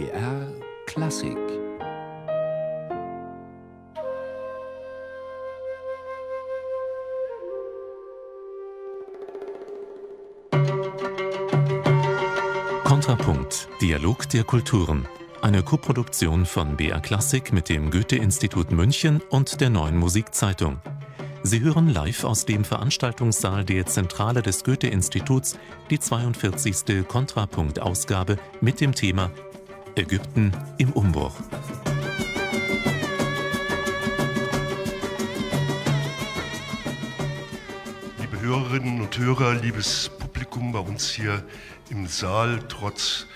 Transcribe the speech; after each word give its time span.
BR 0.00 0.54
Klassik 0.86 1.36
Kontrapunkt 12.84 13.68
Dialog 13.82 14.26
der 14.30 14.44
Kulturen 14.44 15.06
eine 15.42 15.62
Koproduktion 15.62 16.46
von 16.46 16.78
BR 16.78 17.00
Klassik 17.00 17.52
mit 17.52 17.68
dem 17.68 17.90
Goethe-Institut 17.90 18.70
München 18.70 19.20
und 19.28 19.60
der 19.60 19.68
Neuen 19.68 19.98
Musikzeitung. 19.98 20.80
Sie 21.42 21.60
hören 21.60 21.90
live 21.90 22.24
aus 22.24 22.46
dem 22.46 22.64
Veranstaltungssaal 22.64 23.66
der 23.66 23.84
Zentrale 23.84 24.40
des 24.40 24.64
Goethe-Instituts 24.64 25.58
die 25.90 25.98
42. 25.98 27.06
Kontrapunkt-Ausgabe 27.06 28.38
mit 28.62 28.80
dem 28.80 28.94
Thema 28.94 29.30
Ägypten 29.96 30.52
im 30.78 30.92
Umbruch. 30.92 31.34
Liebe 38.20 38.40
Hörerinnen 38.40 39.00
und 39.00 39.18
Hörer, 39.18 39.54
liebes 39.54 40.10
Publikum 40.18 40.72
bei 40.72 40.78
uns 40.78 41.10
hier 41.10 41.42
im 41.90 42.06
Saal, 42.06 42.60
trotz 42.68 43.26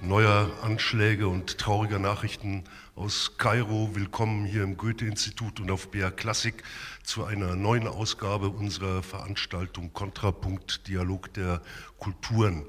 neuer 0.00 0.50
Anschläge 0.62 1.28
und 1.28 1.58
trauriger 1.58 1.98
Nachrichten 1.98 2.64
aus 2.96 3.32
Kairo. 3.36 3.90
Willkommen 3.94 4.46
hier 4.46 4.62
im 4.62 4.76
Goethe-Institut 4.76 5.60
und 5.60 5.70
auf 5.70 5.90
BR 5.90 6.10
Klassik 6.10 6.62
zu 7.02 7.24
einer 7.24 7.54
neuen 7.54 7.86
Ausgabe 7.86 8.48
unserer 8.48 9.02
Veranstaltung 9.02 9.92
Kontrapunkt 9.92 10.88
Dialog 10.88 11.32
der 11.34 11.60
Kulturen. 11.98 12.64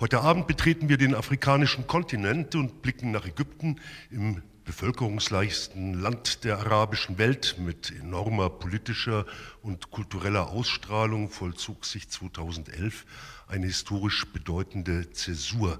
Heute 0.00 0.22
Abend 0.22 0.48
betreten 0.48 0.88
wir 0.88 0.96
den 0.96 1.14
afrikanischen 1.14 1.86
Kontinent 1.86 2.56
und 2.56 2.82
blicken 2.82 3.12
nach 3.12 3.26
Ägypten 3.26 3.80
im 4.10 4.42
bevölkerungsreichsten 4.64 5.94
Land 5.94 6.42
der 6.42 6.58
arabischen 6.58 7.16
Welt 7.16 7.54
mit 7.60 7.92
enormer 8.00 8.50
politischer 8.50 9.24
und 9.62 9.92
kultureller 9.92 10.48
Ausstrahlung 10.48 11.30
vollzog 11.30 11.84
sich 11.84 12.08
2011 12.08 13.06
eine 13.46 13.66
historisch 13.66 14.26
bedeutende 14.32 15.12
Zäsur. 15.12 15.78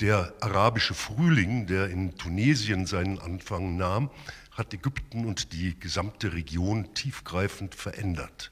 Der 0.00 0.34
arabische 0.40 0.94
Frühling, 0.94 1.68
der 1.68 1.88
in 1.88 2.18
Tunesien 2.18 2.86
seinen 2.86 3.20
Anfang 3.20 3.76
nahm, 3.76 4.10
hat 4.50 4.74
Ägypten 4.74 5.24
und 5.24 5.52
die 5.52 5.78
gesamte 5.78 6.32
Region 6.32 6.94
tiefgreifend 6.94 7.76
verändert. 7.76 8.50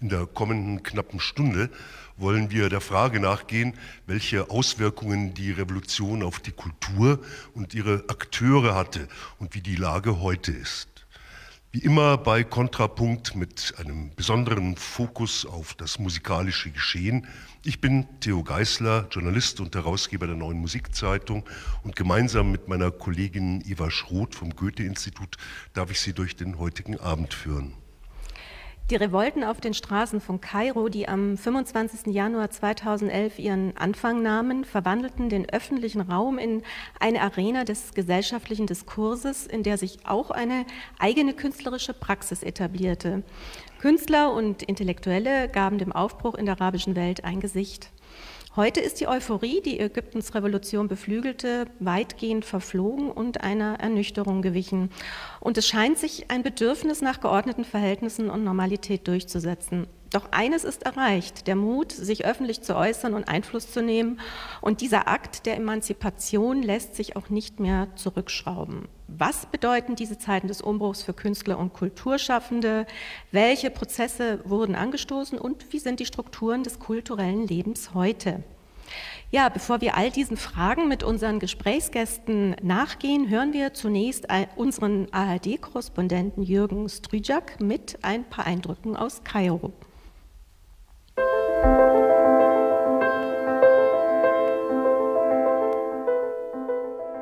In 0.00 0.08
der 0.08 0.26
kommenden 0.26 0.82
knappen 0.82 1.18
Stunde 1.18 1.70
wollen 2.16 2.50
wir 2.50 2.68
der 2.68 2.80
Frage 2.80 3.20
nachgehen, 3.20 3.74
welche 4.06 4.50
Auswirkungen 4.50 5.34
die 5.34 5.52
Revolution 5.52 6.22
auf 6.22 6.40
die 6.40 6.52
Kultur 6.52 7.20
und 7.54 7.74
ihre 7.74 8.04
Akteure 8.08 8.74
hatte 8.74 9.08
und 9.38 9.54
wie 9.54 9.60
die 9.60 9.76
Lage 9.76 10.20
heute 10.20 10.52
ist. 10.52 10.96
Wie 11.72 11.80
immer 11.80 12.16
bei 12.16 12.42
Kontrapunkt 12.42 13.34
mit 13.34 13.74
einem 13.76 14.10
besonderen 14.14 14.76
Fokus 14.76 15.44
auf 15.44 15.74
das 15.74 15.98
musikalische 15.98 16.70
Geschehen. 16.70 17.26
Ich 17.64 17.82
bin 17.82 18.06
Theo 18.20 18.42
Geisler, 18.42 19.06
Journalist 19.10 19.60
und 19.60 19.74
Herausgeber 19.74 20.26
der 20.26 20.36
Neuen 20.36 20.58
Musikzeitung 20.58 21.44
und 21.82 21.94
gemeinsam 21.94 22.50
mit 22.50 22.66
meiner 22.66 22.90
Kollegin 22.90 23.62
Eva 23.66 23.90
Schroth 23.90 24.34
vom 24.34 24.56
Goethe-Institut 24.56 25.36
darf 25.74 25.90
ich 25.90 26.00
Sie 26.00 26.14
durch 26.14 26.34
den 26.34 26.58
heutigen 26.58 26.98
Abend 26.98 27.34
führen. 27.34 27.74
Die 28.88 28.94
Revolten 28.94 29.42
auf 29.42 29.60
den 29.60 29.74
Straßen 29.74 30.20
von 30.20 30.40
Kairo, 30.40 30.88
die 30.88 31.08
am 31.08 31.36
25. 31.36 32.14
Januar 32.14 32.50
2011 32.50 33.40
ihren 33.40 33.76
Anfang 33.76 34.22
nahmen, 34.22 34.64
verwandelten 34.64 35.28
den 35.28 35.50
öffentlichen 35.50 36.02
Raum 36.02 36.38
in 36.38 36.62
eine 37.00 37.20
Arena 37.20 37.64
des 37.64 37.94
gesellschaftlichen 37.94 38.68
Diskurses, 38.68 39.44
in 39.44 39.64
der 39.64 39.76
sich 39.76 40.06
auch 40.06 40.30
eine 40.30 40.64
eigene 41.00 41.34
künstlerische 41.34 41.94
Praxis 41.94 42.44
etablierte. 42.44 43.24
Künstler 43.80 44.32
und 44.32 44.62
Intellektuelle 44.62 45.48
gaben 45.48 45.78
dem 45.78 45.90
Aufbruch 45.90 46.36
in 46.36 46.46
der 46.46 46.60
arabischen 46.60 46.94
Welt 46.94 47.24
ein 47.24 47.40
Gesicht. 47.40 47.90
Heute 48.56 48.80
ist 48.80 49.00
die 49.00 49.06
Euphorie, 49.06 49.60
die 49.60 49.78
Ägyptens 49.78 50.34
Revolution 50.34 50.88
beflügelte, 50.88 51.66
weitgehend 51.78 52.46
verflogen 52.46 53.10
und 53.10 53.42
einer 53.42 53.80
Ernüchterung 53.80 54.40
gewichen. 54.40 54.88
Und 55.40 55.58
es 55.58 55.68
scheint 55.68 55.98
sich 55.98 56.30
ein 56.30 56.42
Bedürfnis 56.42 57.02
nach 57.02 57.20
geordneten 57.20 57.66
Verhältnissen 57.66 58.30
und 58.30 58.44
Normalität 58.44 59.06
durchzusetzen. 59.08 59.88
Doch 60.10 60.32
eines 60.32 60.64
ist 60.64 60.84
erreicht, 60.84 61.48
der 61.48 61.54
Mut, 61.54 61.92
sich 61.92 62.24
öffentlich 62.24 62.62
zu 62.62 62.74
äußern 62.74 63.12
und 63.12 63.28
Einfluss 63.28 63.70
zu 63.70 63.82
nehmen. 63.82 64.20
Und 64.62 64.80
dieser 64.80 65.06
Akt 65.06 65.44
der 65.44 65.58
Emanzipation 65.58 66.62
lässt 66.62 66.94
sich 66.94 67.14
auch 67.14 67.28
nicht 67.28 67.60
mehr 67.60 67.88
zurückschrauben. 67.96 68.88
Was 69.08 69.46
bedeuten 69.46 69.94
diese 69.94 70.18
Zeiten 70.18 70.48
des 70.48 70.60
Umbruchs 70.60 71.02
für 71.02 71.14
Künstler 71.14 71.58
und 71.58 71.72
Kulturschaffende? 71.72 72.86
Welche 73.30 73.70
Prozesse 73.70 74.40
wurden 74.44 74.74
angestoßen 74.74 75.38
und 75.38 75.72
wie 75.72 75.78
sind 75.78 76.00
die 76.00 76.06
Strukturen 76.06 76.64
des 76.64 76.80
kulturellen 76.80 77.46
Lebens 77.46 77.94
heute? 77.94 78.42
Ja, 79.30 79.48
bevor 79.48 79.80
wir 79.80 79.96
all 79.96 80.10
diesen 80.10 80.36
Fragen 80.36 80.88
mit 80.88 81.02
unseren 81.02 81.40
Gesprächsgästen 81.40 82.56
nachgehen, 82.62 83.28
hören 83.28 83.52
wir 83.52 83.74
zunächst 83.74 84.26
unseren 84.56 85.08
ARD-Korrespondenten 85.12 86.42
Jürgen 86.42 86.88
Stryjak 86.88 87.60
mit 87.60 87.98
ein 88.02 88.24
paar 88.24 88.46
Eindrücken 88.46 88.96
aus 88.96 89.22
Kairo. 89.24 89.72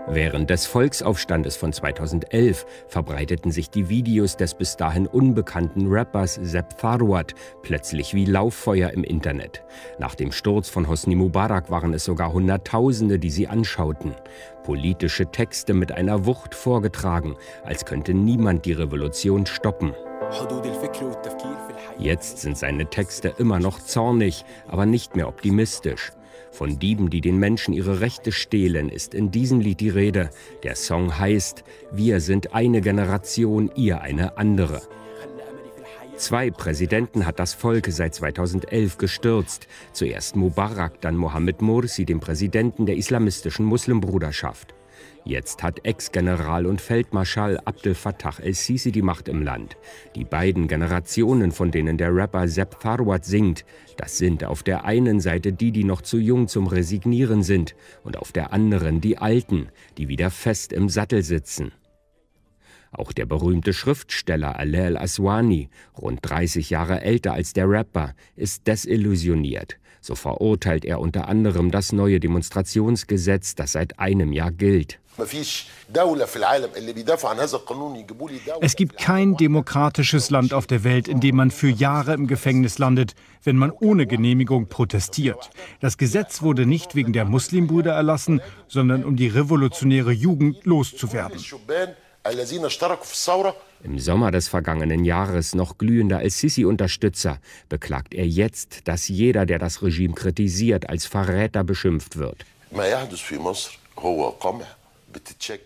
Während 0.07 0.51
des 0.51 0.67
Volksaufstandes 0.67 1.57
von 1.57 1.73
2011 1.73 2.67
verbreiteten 2.89 3.51
sich 3.51 3.71
die 3.71 3.89
Videos 3.89 4.37
des 4.37 4.55
bis 4.55 4.77
dahin 4.77 5.07
unbekannten 5.07 5.87
Rappers 5.91 6.35
Sepp 6.35 6.77
Tharwat 6.77 7.35
plötzlich 7.63 8.13
wie 8.13 8.27
Lauffeuer 8.27 8.91
im 8.91 9.03
Internet. 9.03 9.65
Nach 9.99 10.15
dem 10.15 10.31
Sturz 10.31 10.69
von 10.69 10.89
Hosni 10.89 11.15
Mubarak 11.15 11.71
waren 11.71 11.95
es 11.95 12.05
sogar 12.05 12.35
Hunderttausende, 12.35 13.19
die 13.19 13.31
sie 13.31 13.49
anschauten. 13.49 14.15
Politische 14.63 15.27
Texte 15.27 15.73
mit 15.73 15.91
einer 15.93 16.27
Wucht 16.27 16.55
vorgetragen, 16.55 17.37
als 17.65 17.87
könnte 17.87 18.13
niemand 18.13 18.67
die 18.67 18.73
Revolution 18.73 19.47
stoppen. 19.47 19.95
Jetzt 21.99 22.39
sind 22.39 22.59
seine 22.59 22.87
Texte 22.91 23.35
immer 23.39 23.59
noch 23.59 23.79
zornig, 23.79 24.45
aber 24.69 24.85
nicht 24.85 25.17
mehr 25.17 25.29
optimistisch. 25.29 26.13
Von 26.51 26.79
Dieben, 26.79 27.11
die 27.11 27.21
den 27.21 27.39
Menschen 27.39 27.75
ihre 27.75 28.01
Rechte 28.01 28.33
stehlen, 28.33 28.89
ist 28.89 29.15
in 29.15 29.31
diesem 29.31 29.61
Lied 29.61 29.81
die 29.81 29.89
Rede. 29.89 30.31
Der 30.63 30.77
Song 30.77 31.19
heißt 31.19 31.65
Wir 31.93 32.21
sind 32.21 32.55
eine 32.55 32.81
Generation, 32.81 33.71
ihr 33.75 34.01
eine 34.01 34.39
andere. 34.39 34.83
Zwei 36.17 36.51
Präsidenten 36.51 37.27
hat 37.27 37.41
das 37.41 37.55
Volk 37.55 37.87
seit 37.89 38.15
2011 38.15 38.99
gestürzt. 38.99 39.67
Zuerst 39.93 40.37
Mubarak, 40.37 41.01
dann 41.01 41.17
Mohammed 41.17 41.61
Morsi, 41.61 42.05
dem 42.05 42.21
Präsidenten 42.21 42.87
der 42.87 42.97
islamistischen 42.97 43.67
Muslimbruderschaft. 43.67 44.75
Jetzt 45.25 45.63
hat 45.63 45.85
Ex-General 45.85 46.67
und 46.67 46.81
Feldmarschall 46.81 47.59
Abdel 47.65 47.95
Fattah 47.95 48.39
el-Sisi 48.41 48.93
die 48.93 49.03
Macht 49.03 49.29
im 49.29 49.43
Land. 49.43 49.77
Die 50.15 50.25
beiden 50.25 50.69
Generationen, 50.69 51.51
von 51.51 51.71
denen 51.71 51.97
der 51.97 52.15
Rapper 52.15 52.47
Sepp 52.47 52.79
Tharwat 52.81 53.25
singt, 53.25 53.65
das 53.97 54.19
sind 54.19 54.45
auf 54.45 54.63
der 54.63 54.85
einen 54.85 55.21
Seite 55.21 55.53
die, 55.53 55.73
die 55.73 55.85
noch 55.85 56.03
zu 56.03 56.19
jung 56.19 56.47
zum 56.47 56.67
Resignieren 56.67 57.43
sind, 57.43 57.75
und 58.03 58.19
auf 58.19 58.33
der 58.33 58.53
anderen 58.53 59.01
die 59.01 59.17
Alten, 59.17 59.69
die 59.97 60.09
wieder 60.09 60.31
fest 60.31 60.73
im 60.73 60.89
Sattel 60.89 61.23
sitzen. 61.23 61.73
Auch 62.97 63.13
der 63.13 63.27
berühmte 63.27 63.73
Schriftsteller 63.73 64.57
Alel 64.59 64.97
Aswani, 64.97 65.69
rund 65.99 66.21
30 66.23 66.71
Jahre 66.71 67.01
älter 67.01 67.33
als 67.33 67.53
der 67.53 67.69
Rapper, 67.69 68.15
ist 68.37 68.67
desillusioniert. 68.67 69.79
So 70.05 70.15
verurteilt 70.15 70.85
er 70.85 71.01
unter 71.01 71.29
anderem 71.29 71.71
das 71.71 71.91
neue 71.91 72.21
Demonstrationsgesetz, 72.21 73.55
das 73.55 73.73
seit 73.73 73.99
einem 73.99 74.35
Jahr 74.35 74.51
gilt. 74.51 74.99
Es 78.61 78.77
gibt 78.77 78.99
kein 78.99 79.37
demokratisches 79.39 80.29
Land 80.29 80.53
auf 80.53 80.67
der 80.67 80.85
Welt, 80.85 81.09
in 81.09 81.21
dem 81.21 81.37
man 81.37 81.51
für 81.51 81.71
Jahre 81.71 82.13
im 82.13 82.27
Gefängnis 82.27 82.77
landet, 82.77 83.15
wenn 83.45 83.57
man 83.57 83.71
ohne 83.71 84.07
Genehmigung 84.07 84.67
protestiert. 84.67 85.49
Das 85.81 85.97
Gesetz 85.97 86.43
wurde 86.43 86.67
nicht 86.67 86.95
wegen 86.95 87.15
der 87.15 87.25
Muslimbrüder 87.25 87.95
erlassen, 87.95 88.43
sondern 88.69 89.05
um 89.05 89.17
die 89.17 89.29
revolutionäre 89.29 90.13
Jugend 90.13 90.67
loszuwerden. 90.67 91.41
Im 93.83 93.99
Sommer 93.99 94.31
des 94.31 94.49
vergangenen 94.49 95.05
Jahres 95.05 95.55
noch 95.55 95.77
glühender 95.77 96.19
als 96.19 96.39
Sisi-Unterstützer, 96.39 97.39
beklagt 97.69 98.15
er 98.15 98.27
jetzt, 98.27 98.89
dass 98.89 99.09
jeder, 99.09 99.45
der 99.45 99.59
das 99.59 99.83
Regime 99.83 100.15
kritisiert, 100.15 100.89
als 100.89 101.05
Verräter 101.05 101.65
beschimpft 101.65 102.17
wird. 102.17 102.47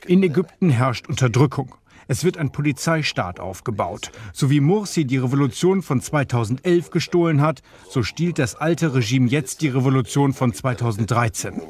In 0.07 0.23
Ägypten 0.25 0.71
herrscht 0.71 1.09
Unterdrückung. 1.09 1.77
Es 2.09 2.25
wird 2.25 2.39
ein 2.39 2.51
Polizeistaat 2.51 3.39
aufgebaut. 3.39 4.11
So 4.33 4.51
wie 4.51 4.61
Mursi 4.61 5.05
die 5.05 5.19
Revolution 5.19 5.83
von 5.83 6.01
2011 6.01 6.91
gestohlen 6.91 7.41
hat, 7.41 7.63
so 7.89 8.03
stiehlt 8.03 8.39
das 8.39 8.57
alte 8.57 8.95
Regime 8.95 9.29
jetzt 9.29 9.61
die 9.61 9.69
Revolution 9.69 10.33
von 10.33 10.53
2013. 10.53 11.63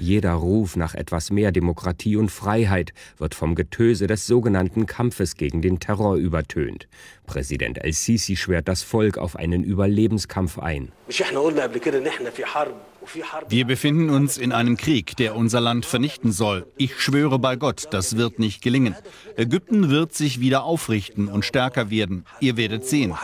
Jeder 0.00 0.34
Ruf 0.34 0.76
nach 0.76 0.94
etwas 0.94 1.32
mehr 1.32 1.50
Demokratie 1.50 2.14
und 2.14 2.30
Freiheit 2.30 2.92
wird 3.18 3.34
vom 3.34 3.56
Getöse 3.56 4.06
des 4.06 4.28
sogenannten 4.28 4.86
Kampfes 4.86 5.34
gegen 5.34 5.60
den 5.60 5.80
Terror 5.80 6.14
übertönt. 6.14 6.86
Präsident 7.26 7.82
El-Sisi 7.82 8.36
schwört 8.36 8.68
das 8.68 8.84
Volk 8.84 9.18
auf 9.18 9.34
einen 9.34 9.64
Überlebenskampf 9.64 10.60
ein. 10.60 10.92
Wir 13.48 13.64
befinden 13.64 14.10
uns 14.10 14.38
in 14.38 14.52
einem 14.52 14.76
Krieg, 14.76 15.16
der 15.16 15.34
unser 15.34 15.60
Land 15.60 15.84
vernichten 15.84 16.30
soll. 16.30 16.66
Ich 16.76 17.00
schwöre 17.00 17.40
bei 17.40 17.56
Gott, 17.56 17.88
das 17.90 18.16
wird 18.16 18.38
nicht 18.38 18.62
gelingen. 18.62 18.94
Ägypten 19.36 19.90
wird 19.90 20.14
sich 20.14 20.38
wieder 20.38 20.62
aufrichten 20.62 21.26
und 21.26 21.44
stärker 21.44 21.90
werden. 21.90 22.24
Ihr 22.38 22.56
werdet 22.56 22.86
sehen. 22.86 23.14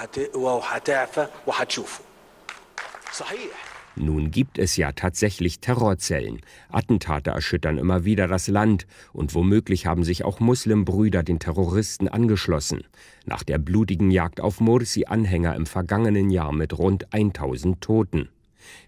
Nun 3.97 4.31
gibt 4.31 4.59
es 4.59 4.77
ja 4.77 4.93
tatsächlich 4.93 5.61
Terrorzellen. 5.61 6.41
Attentate 6.69 7.31
erschüttern 7.31 7.79
immer 7.79 8.05
wieder 8.05 8.27
das 8.27 8.49
Land 8.49 8.87
und 9.13 9.35
womöglich 9.35 9.87
haben 9.87 10.03
sich 10.03 10.25
auch 10.25 10.41
Muslimbrüder 10.41 11.23
den 11.23 11.39
Terroristen 11.39 12.09
angeschlossen. 12.09 12.85
Nach 13.25 13.45
der 13.45 13.59
blutigen 13.59 14.11
Jagd 14.11 14.41
auf 14.41 14.61
Morsi-Anhänger 14.61 15.55
im 15.55 15.67
vergangenen 15.67 16.31
Jahr 16.31 16.53
mit 16.53 16.77
rund 16.77 17.13
1000 17.15 17.81
Toten. 17.81 18.29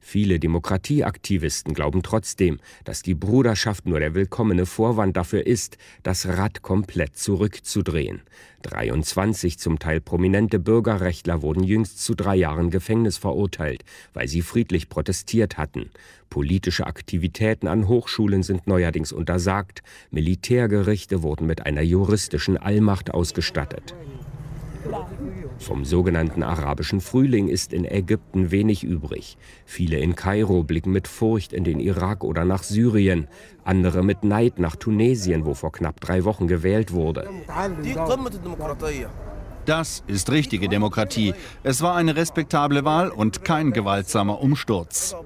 Viele 0.00 0.38
Demokratieaktivisten 0.38 1.74
glauben 1.74 2.02
trotzdem, 2.02 2.58
dass 2.84 3.02
die 3.02 3.14
Bruderschaft 3.14 3.86
nur 3.86 4.00
der 4.00 4.14
willkommene 4.14 4.66
Vorwand 4.66 5.16
dafür 5.16 5.46
ist, 5.46 5.78
das 6.02 6.26
Rad 6.26 6.62
komplett 6.62 7.16
zurückzudrehen. 7.16 8.22
23 8.62 9.58
zum 9.58 9.78
Teil 9.78 10.00
prominente 10.00 10.58
Bürgerrechtler 10.58 11.42
wurden 11.42 11.62
jüngst 11.62 12.02
zu 12.02 12.14
drei 12.14 12.36
Jahren 12.36 12.70
Gefängnis 12.70 13.16
verurteilt, 13.16 13.84
weil 14.12 14.28
sie 14.28 14.42
friedlich 14.42 14.88
protestiert 14.88 15.56
hatten. 15.56 15.90
Politische 16.30 16.86
Aktivitäten 16.86 17.68
an 17.68 17.88
Hochschulen 17.88 18.42
sind 18.42 18.66
neuerdings 18.66 19.12
untersagt. 19.12 19.82
Militärgerichte 20.10 21.22
wurden 21.22 21.46
mit 21.46 21.64
einer 21.64 21.82
juristischen 21.82 22.56
Allmacht 22.56 23.12
ausgestattet. 23.12 23.94
Vom 25.58 25.84
sogenannten 25.84 26.42
arabischen 26.42 27.00
Frühling 27.00 27.48
ist 27.48 27.72
in 27.72 27.84
Ägypten 27.84 28.50
wenig 28.50 28.84
übrig. 28.84 29.38
Viele 29.64 29.98
in 29.98 30.14
Kairo 30.14 30.62
blicken 30.62 30.92
mit 30.92 31.08
Furcht 31.08 31.52
in 31.52 31.64
den 31.64 31.80
Irak 31.80 32.24
oder 32.24 32.44
nach 32.44 32.62
Syrien, 32.62 33.28
andere 33.64 34.02
mit 34.02 34.24
Neid 34.24 34.58
nach 34.58 34.76
Tunesien, 34.76 35.46
wo 35.46 35.54
vor 35.54 35.72
knapp 35.72 36.00
drei 36.00 36.24
Wochen 36.24 36.46
gewählt 36.46 36.92
wurde. 36.92 37.28
Das 39.64 40.04
ist 40.06 40.30
richtige 40.30 40.68
Demokratie. 40.68 41.34
Es 41.64 41.82
war 41.82 41.96
eine 41.96 42.14
respektable 42.14 42.84
Wahl 42.84 43.10
und 43.10 43.44
kein 43.44 43.72
gewaltsamer 43.72 44.40
Umsturz. 44.40 45.16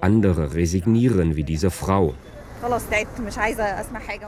Andere 0.00 0.54
resignieren 0.54 1.36
wie 1.36 1.44
diese 1.44 1.70
Frau. 1.70 2.14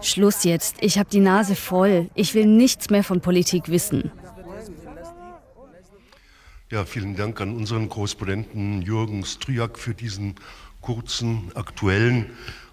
Schluss 0.03 0.45
jetzt. 0.45 0.77
Ich 0.81 0.99
habe 0.99 1.09
die 1.11 1.21
Nase 1.21 1.55
voll. 1.55 2.11
Ich 2.15 2.35
will 2.35 2.47
nichts 2.47 2.91
mehr 2.91 3.05
von 3.05 3.21
Politik 3.21 3.69
wissen. 3.69 4.11
Ja, 6.71 6.85
vielen 6.85 7.17
Dank 7.17 7.41
an 7.41 7.57
unseren 7.57 7.89
Korrespondenten 7.89 8.83
Jürgen 8.83 9.25
Stryjak 9.25 9.79
für 9.79 9.95
diesen 9.95 10.35
kurzen, 10.83 11.51
aktuellen 11.55 12.27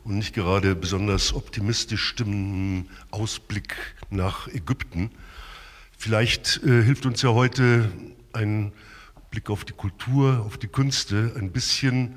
und 0.04 0.18
nicht 0.18 0.36
gerade 0.36 0.76
besonders 0.76 1.34
optimistisch 1.34 2.04
stimmenden 2.04 2.90
Ausblick 3.12 3.76
nach 4.10 4.48
Ägypten. 4.50 5.12
Vielleicht 5.98 6.62
äh, 6.64 6.84
hilft 6.84 7.06
uns 7.06 7.22
ja 7.22 7.30
heute 7.30 7.90
ein 8.34 8.74
Blick 9.32 9.50
auf 9.50 9.66
die 9.66 9.74
Kultur, 9.74 10.44
auf 10.46 10.58
die 10.58 10.68
Künste, 10.68 11.34
ein 11.38 11.52
bisschen 11.52 12.16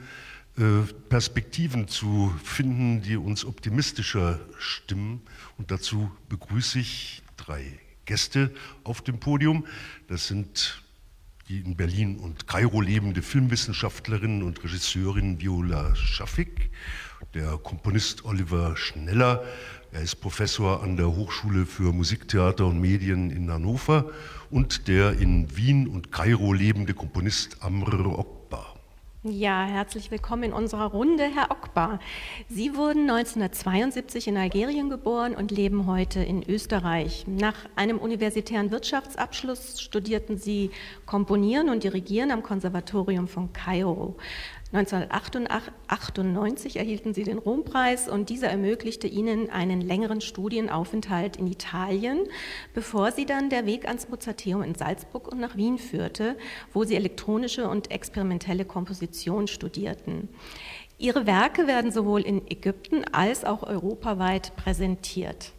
Perspektiven 1.08 1.88
zu 1.88 2.34
finden, 2.42 3.02
die 3.02 3.16
uns 3.16 3.44
optimistischer 3.44 4.40
stimmen. 4.58 5.22
Und 5.56 5.70
dazu 5.70 6.10
begrüße 6.28 6.80
ich 6.80 7.22
drei 7.36 7.78
Gäste 8.04 8.52
auf 8.84 9.00
dem 9.00 9.20
Podium. 9.20 9.66
Das 10.08 10.26
sind 10.26 10.82
die 11.48 11.60
in 11.60 11.76
Berlin 11.76 12.18
und 12.18 12.46
Kairo 12.46 12.80
lebende 12.80 13.22
Filmwissenschaftlerin 13.22 14.42
und 14.42 14.62
Regisseurin 14.62 15.40
Viola 15.40 15.94
Schafik, 15.96 16.70
der 17.32 17.56
Komponist 17.56 18.24
Oliver 18.26 18.76
Schneller, 18.76 19.42
er 19.90 20.02
ist 20.02 20.16
Professor 20.16 20.82
an 20.82 20.98
der 20.98 21.06
Hochschule 21.06 21.64
für 21.64 21.94
Musiktheater 21.94 22.66
und 22.66 22.78
Medien 22.78 23.30
in 23.30 23.50
Hannover 23.50 24.10
und 24.50 24.86
der 24.86 25.18
in 25.18 25.56
Wien 25.56 25.88
und 25.88 26.12
Kairo 26.12 26.52
lebende 26.52 26.92
Komponist 26.92 27.62
Amr. 27.62 28.26
Ja, 29.24 29.64
herzlich 29.64 30.12
willkommen 30.12 30.44
in 30.44 30.52
unserer 30.52 30.92
Runde, 30.92 31.24
Herr 31.24 31.50
Okbar. 31.50 31.98
Sie 32.48 32.76
wurden 32.76 33.10
1972 33.10 34.28
in 34.28 34.36
Algerien 34.36 34.90
geboren 34.90 35.34
und 35.34 35.50
leben 35.50 35.88
heute 35.88 36.22
in 36.22 36.48
Österreich. 36.48 37.24
Nach 37.26 37.56
einem 37.74 37.98
universitären 37.98 38.70
Wirtschaftsabschluss 38.70 39.80
studierten 39.80 40.38
Sie 40.38 40.70
Komponieren 41.04 41.68
und 41.68 41.82
Dirigieren 41.82 42.30
am 42.30 42.44
Konservatorium 42.44 43.26
von 43.26 43.52
Kairo. 43.52 44.16
1998 44.70 46.76
erhielten 46.76 47.14
sie 47.14 47.22
den 47.22 47.38
Rompreis 47.38 48.06
und 48.06 48.28
dieser 48.28 48.48
ermöglichte 48.48 49.06
ihnen 49.06 49.48
einen 49.48 49.80
längeren 49.80 50.20
Studienaufenthalt 50.20 51.38
in 51.38 51.46
Italien, 51.46 52.18
bevor 52.74 53.12
sie 53.12 53.24
dann 53.24 53.48
der 53.48 53.64
Weg 53.64 53.88
ans 53.88 54.10
Mozarteum 54.10 54.62
in 54.62 54.74
Salzburg 54.74 55.28
und 55.28 55.40
nach 55.40 55.56
Wien 55.56 55.78
führte, 55.78 56.36
wo 56.74 56.84
sie 56.84 56.96
elektronische 56.96 57.66
und 57.66 57.90
experimentelle 57.90 58.66
Komposition 58.66 59.46
studierten. 59.46 60.28
Ihre 60.98 61.26
Werke 61.26 61.66
werden 61.66 61.90
sowohl 61.90 62.20
in 62.20 62.46
Ägypten 62.50 63.04
als 63.12 63.46
auch 63.46 63.62
europaweit 63.62 64.54
präsentiert. 64.56 65.52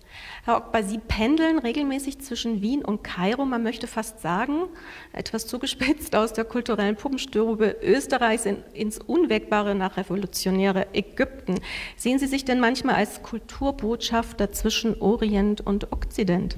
Herr 0.46 0.58
Ockbar, 0.58 0.84
Sie 0.84 1.00
pendeln 1.00 1.60
regelmäßig 1.60 2.20
zwischen 2.20 2.62
Wien 2.62 2.84
und 2.84 3.04
Kairo. 3.04 3.46
Man 3.46 3.62
möchte 3.62 3.88
fast 3.88 4.22
sagen, 4.22 4.64
etwas 5.12 5.48
zugespitzt 5.48 6.16
aus 6.16 6.34
der 6.34 6.46
kulturellen 6.46 6.96
Puppenstube 6.96 7.76
Österreichs 7.82 8.46
in, 8.46 8.58
ins 8.74 9.00
unwägbare 9.00 9.76
nach 9.76 9.98
revolutionäre 9.98 10.88
Ägypten. 10.94 11.56
Sehen 11.98 12.20
Sie 12.20 12.28
sich 12.28 12.46
denn 12.46 12.60
manchmal 12.60 12.96
als 12.96 13.22
Kulturbotschafter 13.22 14.52
zwischen 14.52 15.00
Orient 15.02 15.62
und 15.62 15.92
Okzident? 15.92 16.56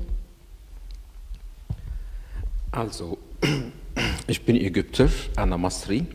Also, 2.72 3.18
ich 4.28 4.46
bin 4.46 4.56
Ägypter, 4.56 5.10
Anna 5.36 5.58
Masri, 5.58 6.06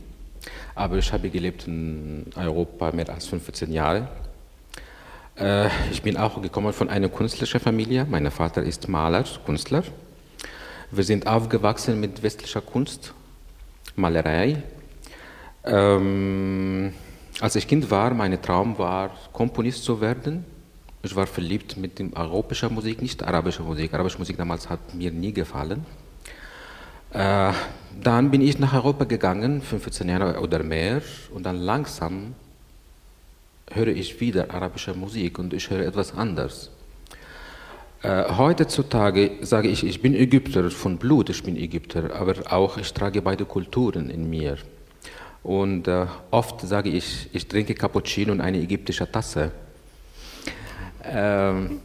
aber 0.74 0.98
ich 0.98 1.12
habe 1.12 1.30
gelebt 1.30 1.66
in 1.66 2.26
Europa 2.36 2.92
mehr 2.92 3.10
als 3.10 3.26
15 3.26 3.72
Jahre 3.72 4.08
ich 5.93 6.02
bin 6.02 6.16
auch 6.16 6.40
gekommen 6.40 6.72
von 6.72 6.88
einer 6.88 7.10
künstlerischen 7.10 7.60
Familie. 7.60 8.06
Mein 8.08 8.31
Vater 8.31 8.62
ist 8.62 8.88
Maler, 8.88 9.24
Künstler. 9.44 9.82
Wir 10.90 11.05
sind 11.05 11.26
aufgewachsen 11.26 12.00
mit 12.00 12.22
westlicher 12.22 12.62
Kunst, 12.62 13.12
Malerei. 13.96 14.62
Ähm, 15.64 16.94
als 17.40 17.56
ich 17.56 17.69
Kind 17.69 17.90
war, 17.90 18.14
mein 18.14 18.40
Traum 18.40 18.78
war, 18.78 19.10
Komponist 19.32 19.84
zu 19.84 20.00
werden. 20.00 20.44
Ich 21.02 21.14
war 21.14 21.26
verliebt 21.26 21.76
mit 21.76 21.98
dem 21.98 22.16
arabischer 22.16 22.70
Musik, 22.70 23.02
nicht 23.02 23.22
arabischer 23.22 23.62
Musik. 23.62 23.93
Arabische 23.93 24.19
Musik 24.19 24.38
damals 24.38 24.70
hat 24.70 24.94
mir 24.94 25.10
nie 25.10 25.32
gefallen. 25.32 25.84
Äh, 27.12 27.52
dann 28.02 28.31
bin 28.31 28.40
ich 28.40 28.58
nach 28.58 28.72
Europa 28.72 29.05
gegangen, 29.05 29.60
15 29.60 30.08
Jahre 30.08 30.40
oder 30.40 30.62
mehr, 30.62 31.02
und 31.34 31.44
dann 31.44 31.56
langsam 31.56 32.34
höre 33.70 33.89
ich 33.89 34.20
wieder 34.20 34.51
arabische 34.51 34.94
Musik 34.94 35.39
und 35.39 35.53
ich 35.53 35.70
höre 35.70 35.87
etwas 35.87 36.15
anders. 36.15 36.70
Äh, 38.03 38.25
heutzutage 38.37 39.32
sage 39.41 39.69
ich, 39.69 39.85
ich 39.85 40.01
bin 40.01 40.15
Ägypter 40.15 40.70
von 40.70 40.99
Blut, 40.99 41.31
ich 41.31 41.43
bin 41.43 41.56
Ägypter, 41.56 42.15
aber 42.15 42.35
auch 42.53 42.77
ich 42.79 42.93
trage 42.93 43.23
beide 43.23 43.44
Kulturen 43.44 44.11
in 44.11 44.29
mir. 44.31 44.58
Und 45.43 45.89
äh, 45.89 46.06
oft 46.31 46.61
sage 46.61 46.91
ich, 46.91 47.29
ich 47.32 47.46
trinke 47.46 47.75
Cappuccino 47.75 48.32
in 48.32 48.41
eine 48.41 48.58
ägyptische 48.58 49.11
Tasse. 49.11 49.53
Ähm, 51.05 51.81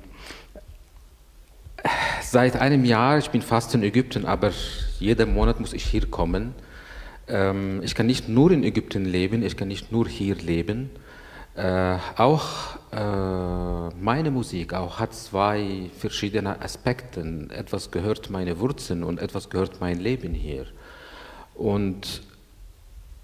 seit 2.22 2.56
einem 2.56 2.86
Jahr, 2.86 3.18
ich 3.18 3.30
bin 3.30 3.42
fast 3.42 3.74
in 3.76 3.84
Ägypten, 3.84 4.26
aber 4.26 4.52
jeden 5.00 5.34
Monat 5.34 5.60
muss 5.60 5.74
ich 5.74 5.86
hier 5.86 6.06
kommen. 6.08 6.54
Ähm, 7.28 7.82
ich 7.84 7.96
kann 7.96 8.08
nicht 8.08 8.28
nur 8.30 8.52
in 8.52 8.64
Ägypten 8.64 9.06
leben, 9.06 9.44
ich 9.44 9.56
kann 9.58 9.68
nicht 9.68 9.92
nur 9.92 10.08
hier 10.08 10.36
leben. 10.36 10.90
Äh, 11.56 11.98
auch 12.16 12.78
äh, 12.94 13.94
meine 14.02 14.32
Musik 14.32 14.74
auch 14.74 15.00
hat 15.00 15.14
zwei 15.14 15.90
verschiedene 15.98 16.62
Aspekte. 16.62 17.22
Etwas 17.50 17.92
gehört 17.92 18.30
meine 18.30 18.60
Wurzeln 18.60 19.04
und 19.04 19.20
etwas 19.20 19.50
gehört 19.50 19.82
mein 19.82 20.00
Leben 20.00 20.34
hier. 20.34 20.66
Und 21.56 22.22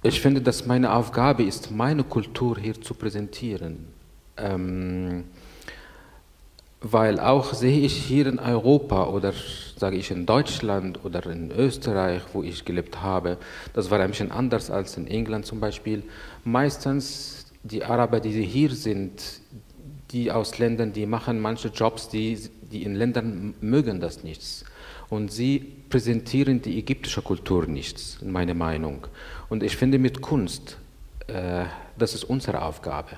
ich 0.03 0.21
finde, 0.21 0.41
dass 0.41 0.65
meine 0.65 0.93
Aufgabe 0.93 1.43
ist, 1.43 1.71
meine 1.71 2.03
Kultur 2.03 2.57
hier 2.57 2.79
zu 2.79 2.93
präsentieren. 2.93 3.87
Ähm, 4.35 5.23
weil 6.81 7.19
auch 7.19 7.53
sehe 7.53 7.79
ich 7.79 7.93
hier 7.93 8.27
in 8.27 8.39
Europa 8.39 9.05
oder 9.07 9.33
sage 9.77 9.97
ich 9.97 10.11
in 10.11 10.25
Deutschland 10.25 11.03
oder 11.03 11.25
in 11.25 11.51
Österreich, 11.51 12.21
wo 12.33 12.43
ich 12.43 12.65
gelebt 12.65 13.01
habe, 13.01 13.37
das 13.73 13.89
war 13.89 13.99
ein 13.99 14.11
bisschen 14.11 14.31
anders 14.31 14.69
als 14.69 14.95
in 14.95 15.07
England 15.07 15.45
zum 15.45 15.59
Beispiel. 15.59 16.03
Meistens 16.43 17.36
die 17.63 17.83
Araber, 17.83 18.19
die 18.19 18.43
hier 18.43 18.71
sind, 18.71 19.41
die 20.11 20.31
aus 20.31 20.57
Ländern, 20.57 20.93
die 20.93 21.05
machen 21.05 21.39
manche 21.39 21.69
Jobs, 21.69 22.09
die, 22.09 22.39
die 22.71 22.83
in 22.83 22.95
Ländern 22.95 23.53
mögen 23.61 23.99
das 23.99 24.23
nichts. 24.23 24.65
Und 25.09 25.31
sie 25.31 25.59
präsentieren 25.89 26.61
die 26.61 26.79
ägyptische 26.79 27.21
Kultur 27.21 27.65
nichts, 27.65 28.17
in 28.21 28.31
meiner 28.31 28.53
Meinung. 28.53 29.07
Und 29.49 29.63
ich 29.63 29.75
finde 29.77 29.99
mit 29.99 30.21
Kunst, 30.21 30.77
äh, 31.27 31.65
das 31.97 32.13
ist 32.13 32.25
unsere 32.25 32.61
Aufgabe. 32.61 33.11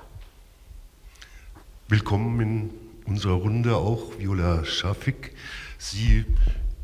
Willkommen 1.87 2.39
in 2.39 2.69
unserer 3.05 3.33
Runde 3.33 3.75
auch 3.75 4.19
Viola 4.19 4.63
Schafik. 4.65 5.33
Sie 5.79 6.25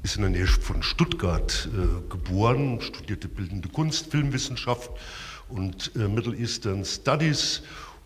ist 0.01 0.15
in 0.15 0.23
der 0.23 0.31
Nähe 0.31 0.47
von 0.47 0.81
Stuttgart 0.81 1.69
äh, 1.71 2.09
geboren, 2.09 2.81
studierte 2.81 3.27
bildende 3.27 3.69
Kunst, 3.69 4.11
Filmwissenschaft 4.11 4.89
und 5.49 5.91
äh, 5.95 6.07
Middle 6.07 6.35
Eastern 6.35 6.85
Studies 6.85 7.61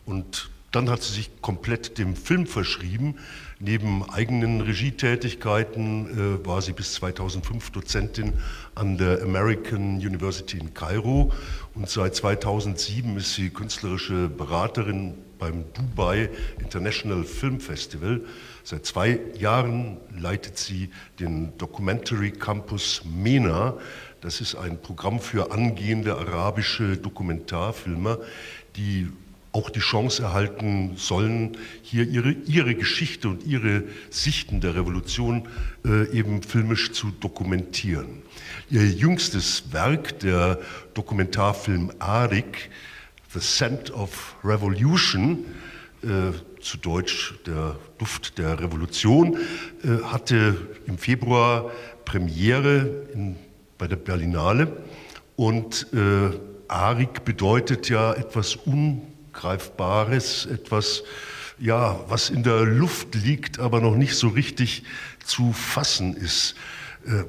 und 0.05 0.49
dann 0.71 0.89
hat 0.89 1.01
sie 1.01 1.13
sich 1.13 1.41
komplett 1.41 1.97
dem 1.97 2.15
Film 2.15 2.45
verschrieben. 2.45 3.15
Neben 3.59 4.07
eigenen 4.09 4.61
Regietätigkeiten 4.61 6.37
äh, 6.41 6.45
war 6.45 6.61
sie 6.61 6.73
bis 6.73 6.93
2005 6.93 7.71
Dozentin 7.71 8.33
an 8.75 8.97
der 8.97 9.21
American 9.23 9.95
University 9.95 10.57
in 10.57 10.73
Kairo 10.73 11.33
und 11.73 11.89
seit 11.89 12.15
2007 12.15 13.17
ist 13.17 13.33
sie 13.33 13.49
künstlerische 13.49 14.29
Beraterin 14.29 15.15
beim 15.39 15.65
Dubai 15.73 16.29
International 16.59 17.23
Film 17.23 17.59
Festival. 17.59 18.21
Seit 18.69 18.85
zwei 18.85 19.19
Jahren 19.39 19.97
leitet 20.15 20.59
sie 20.59 20.91
den 21.19 21.57
Documentary 21.57 22.29
Campus 22.29 23.01
MENA. 23.03 23.75
Das 24.21 24.41
ist 24.41 24.53
ein 24.53 24.79
Programm 24.79 25.19
für 25.19 25.51
angehende 25.51 26.15
arabische 26.15 26.95
Dokumentarfilmer, 26.95 28.19
die 28.75 29.07
auch 29.53 29.71
die 29.71 29.79
Chance 29.79 30.21
erhalten 30.21 30.91
sollen, 30.97 31.57
hier 31.81 32.07
ihre, 32.07 32.33
ihre 32.45 32.75
Geschichte 32.75 33.29
und 33.29 33.43
ihre 33.43 33.85
Sichten 34.11 34.61
der 34.61 34.75
Revolution 34.75 35.47
äh, 35.83 36.07
eben 36.15 36.43
filmisch 36.43 36.91
zu 36.91 37.09
dokumentieren. 37.09 38.21
Ihr 38.69 38.85
jüngstes 38.85 39.63
Werk, 39.71 40.19
der 40.19 40.59
Dokumentarfilm 40.93 41.91
Arik, 41.97 42.69
The 43.33 43.39
Scent 43.39 43.89
of 43.89 44.35
Revolution, 44.43 45.43
äh, 46.03 46.33
zu 46.61 46.77
Deutsch 46.77 47.35
der 47.45 47.75
Duft 47.97 48.37
der 48.37 48.59
Revolution, 48.59 49.37
äh, 49.83 50.03
hatte 50.03 50.55
im 50.85 50.97
Februar 50.97 51.71
Premiere 52.05 53.07
in, 53.13 53.35
bei 53.77 53.87
der 53.87 53.95
Berlinale 53.95 54.77
und 55.35 55.87
äh, 55.93 56.37
Arik 56.67 57.25
bedeutet 57.25 57.89
ja 57.89 58.13
etwas 58.13 58.57
un 58.65 59.01
Greifbares, 59.33 60.45
etwas, 60.45 61.03
ja, 61.57 61.99
was 62.07 62.29
in 62.29 62.43
der 62.43 62.65
Luft 62.65 63.15
liegt, 63.15 63.59
aber 63.59 63.81
noch 63.81 63.95
nicht 63.95 64.15
so 64.15 64.27
richtig 64.27 64.83
zu 65.23 65.53
fassen 65.53 66.15
ist. 66.15 66.55
Äh, 67.05 67.23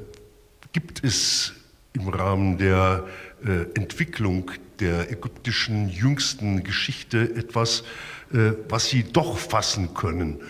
gibt 0.72 1.04
es 1.04 1.52
im 1.92 2.08
Rahmen 2.08 2.58
der 2.58 3.06
äh, 3.44 3.62
Entwicklung 3.75 4.50
der 4.80 5.10
ägyptischen 5.10 5.88
jüngsten 5.88 6.64
Geschichte 6.64 7.34
etwas, 7.37 7.84
was 8.30 8.88
Sie 8.88 9.02
doch 9.02 9.37
fassen 9.37 9.94
können, 9.94 10.40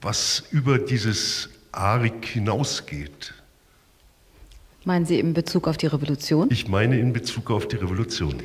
was 0.00 0.44
über 0.50 0.78
dieses 0.78 1.50
Arik 1.72 2.24
hinausgeht? 2.24 3.34
Meinen 4.84 5.04
Sie 5.04 5.18
in 5.18 5.34
Bezug 5.34 5.66
auf 5.66 5.76
die 5.76 5.88
Revolution? 5.88 6.48
Ich 6.50 6.68
meine 6.68 6.98
in 6.98 7.12
Bezug 7.12 7.50
auf 7.50 7.66
die 7.66 7.76
Revolution. 7.76 8.40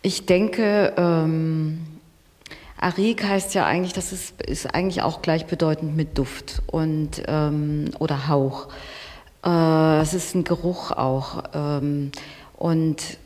Ich 0.00 0.24
denke, 0.24 0.94
ähm, 0.96 1.86
Arik 2.78 3.22
heißt 3.22 3.54
ja 3.54 3.66
eigentlich, 3.66 3.92
das 3.92 4.12
ist, 4.12 4.40
ist 4.40 4.74
eigentlich 4.74 5.02
auch 5.02 5.20
gleichbedeutend 5.20 5.96
mit 5.96 6.16
Duft 6.16 6.62
und, 6.66 7.22
ähm, 7.26 7.90
oder 7.98 8.28
Hauch. 8.28 8.68
Äh, 9.44 10.00
es 10.00 10.14
ist 10.14 10.34
ein 10.34 10.44
Geruch 10.44 10.92
auch. 10.92 11.44
Ähm, 11.52 12.10
und 12.56 13.18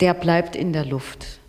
der 0.00 0.14
bleibt 0.14 0.54
in 0.54 0.72
der 0.72 0.84
Luft. 0.84 1.39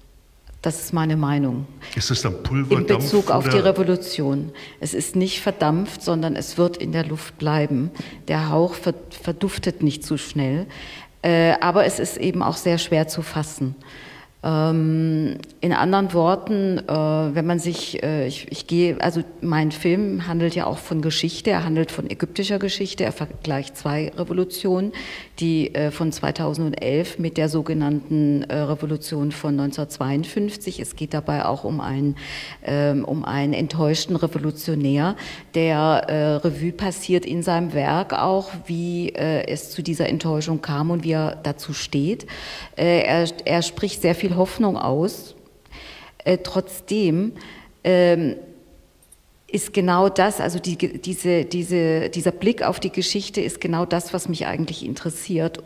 Das 0.62 0.80
ist 0.80 0.94
meine 0.94 1.18
Meinung. 1.18 1.65
Ist 1.96 2.12
es 2.12 2.22
dann 2.22 2.44
Pulverdampf? 2.44 2.89
In 2.89 2.98
Bezug 2.98 3.32
auf 3.32 3.50
die 3.50 3.58
Revolution. 3.58 4.51
Es 4.80 4.94
ist 4.94 5.15
nicht 5.15 5.41
verdampft, 5.41 6.03
sondern 6.03 6.36
es 6.36 6.58
wird 6.58 6.77
in 6.77 6.91
der 6.91 7.03
Luft 7.06 7.39
bleiben. 7.39 7.89
Der 8.27 8.50
Hauch 8.50 8.75
verduftet 9.10 9.82
nicht 9.82 10.06
zu 10.06 10.18
schnell. 10.18 10.68
Äh, 11.24 11.53
aber 11.62 11.86
es 11.86 12.00
ist 12.00 12.18
eben 12.18 12.44
auch 12.44 12.58
sehr 12.58 12.77
schwer 12.77 13.08
zu 13.08 13.24
fassen. 13.24 13.75
Ähm, 14.43 15.38
in 15.60 15.71
anderen 15.71 16.13
Worten, 16.13 16.79
äh, 16.79 16.91
wenn 16.91 17.45
man 17.45 17.60
sich, 17.60 18.01
äh, 18.01 18.25
ich, 18.25 18.51
ich 18.51 18.65
gehe, 18.65 19.00
also 19.00 19.21
mein 19.41 19.71
Film 19.71 20.25
handelt 20.25 20.55
ja 20.55 20.65
auch 20.65 20.79
von 20.79 21.03
Geschichte, 21.03 21.51
er 21.51 21.63
handelt 21.63 21.91
von 21.91 22.10
ägyptischer 22.10 22.57
Geschichte, 22.57 23.03
er 23.03 23.12
vergleicht 23.12 23.77
zwei 23.77 24.12
Revolutionen, 24.17 24.93
die 25.39 25.75
äh, 25.75 25.91
von 25.91 26.12
2011 26.12 27.19
mit 27.19 27.38
der 27.38 27.50
sogenannten 27.50 28.41
äh, 28.43 28.55
Revolution 28.55 29.31
von 29.31 29.60
1952. 29.60 30.79
Es 30.79 30.95
geht 30.95 31.13
dabei 31.13 31.45
auch 31.45 31.63
um 31.63 31.79
einen, 31.79 32.15
ähm, 32.65 33.05
um 33.05 33.24
einen 33.24 33.53
enttäuschten 33.53 34.15
Revolutionär, 34.15 35.17
der 35.53 36.05
äh, 36.07 36.36
Revue 36.38 36.71
passiert 36.71 37.27
in 37.27 37.43
seinem 37.43 37.74
Werk 37.74 38.13
auch, 38.13 38.50
wie 38.65 39.10
äh, 39.10 39.45
es 39.48 39.69
zu 39.69 39.83
dieser 39.83 40.10
Enttäuschung 40.10 40.62
kam 40.62 40.89
und 40.89 41.03
wie 41.03 41.12
er 41.12 41.36
dazu 41.43 41.74
steht. 41.74 42.25
er, 42.75 43.27
er 43.45 43.62
spricht 43.62 44.01
sehr 44.01 44.15
viel 44.15 44.30
viel 44.31 44.38
Hoffnung 44.38 44.77
aus. 44.77 45.35
Äh, 46.23 46.38
trotzdem 46.43 47.33
ähm, 47.83 48.35
ist 49.47 49.73
genau 49.73 50.07
das, 50.07 50.39
also 50.39 50.59
die, 50.59 50.77
diese, 50.77 51.43
diese, 51.43 52.09
dieser 52.09 52.31
Blick 52.31 52.63
auf 52.63 52.79
die 52.79 52.91
Geschichte 52.91 53.41
ist 53.41 53.59
genau 53.59 53.85
das, 53.85 54.13
was 54.13 54.29
mich 54.29 54.45
eigentlich 54.45 54.85
interessiert. 54.85 55.61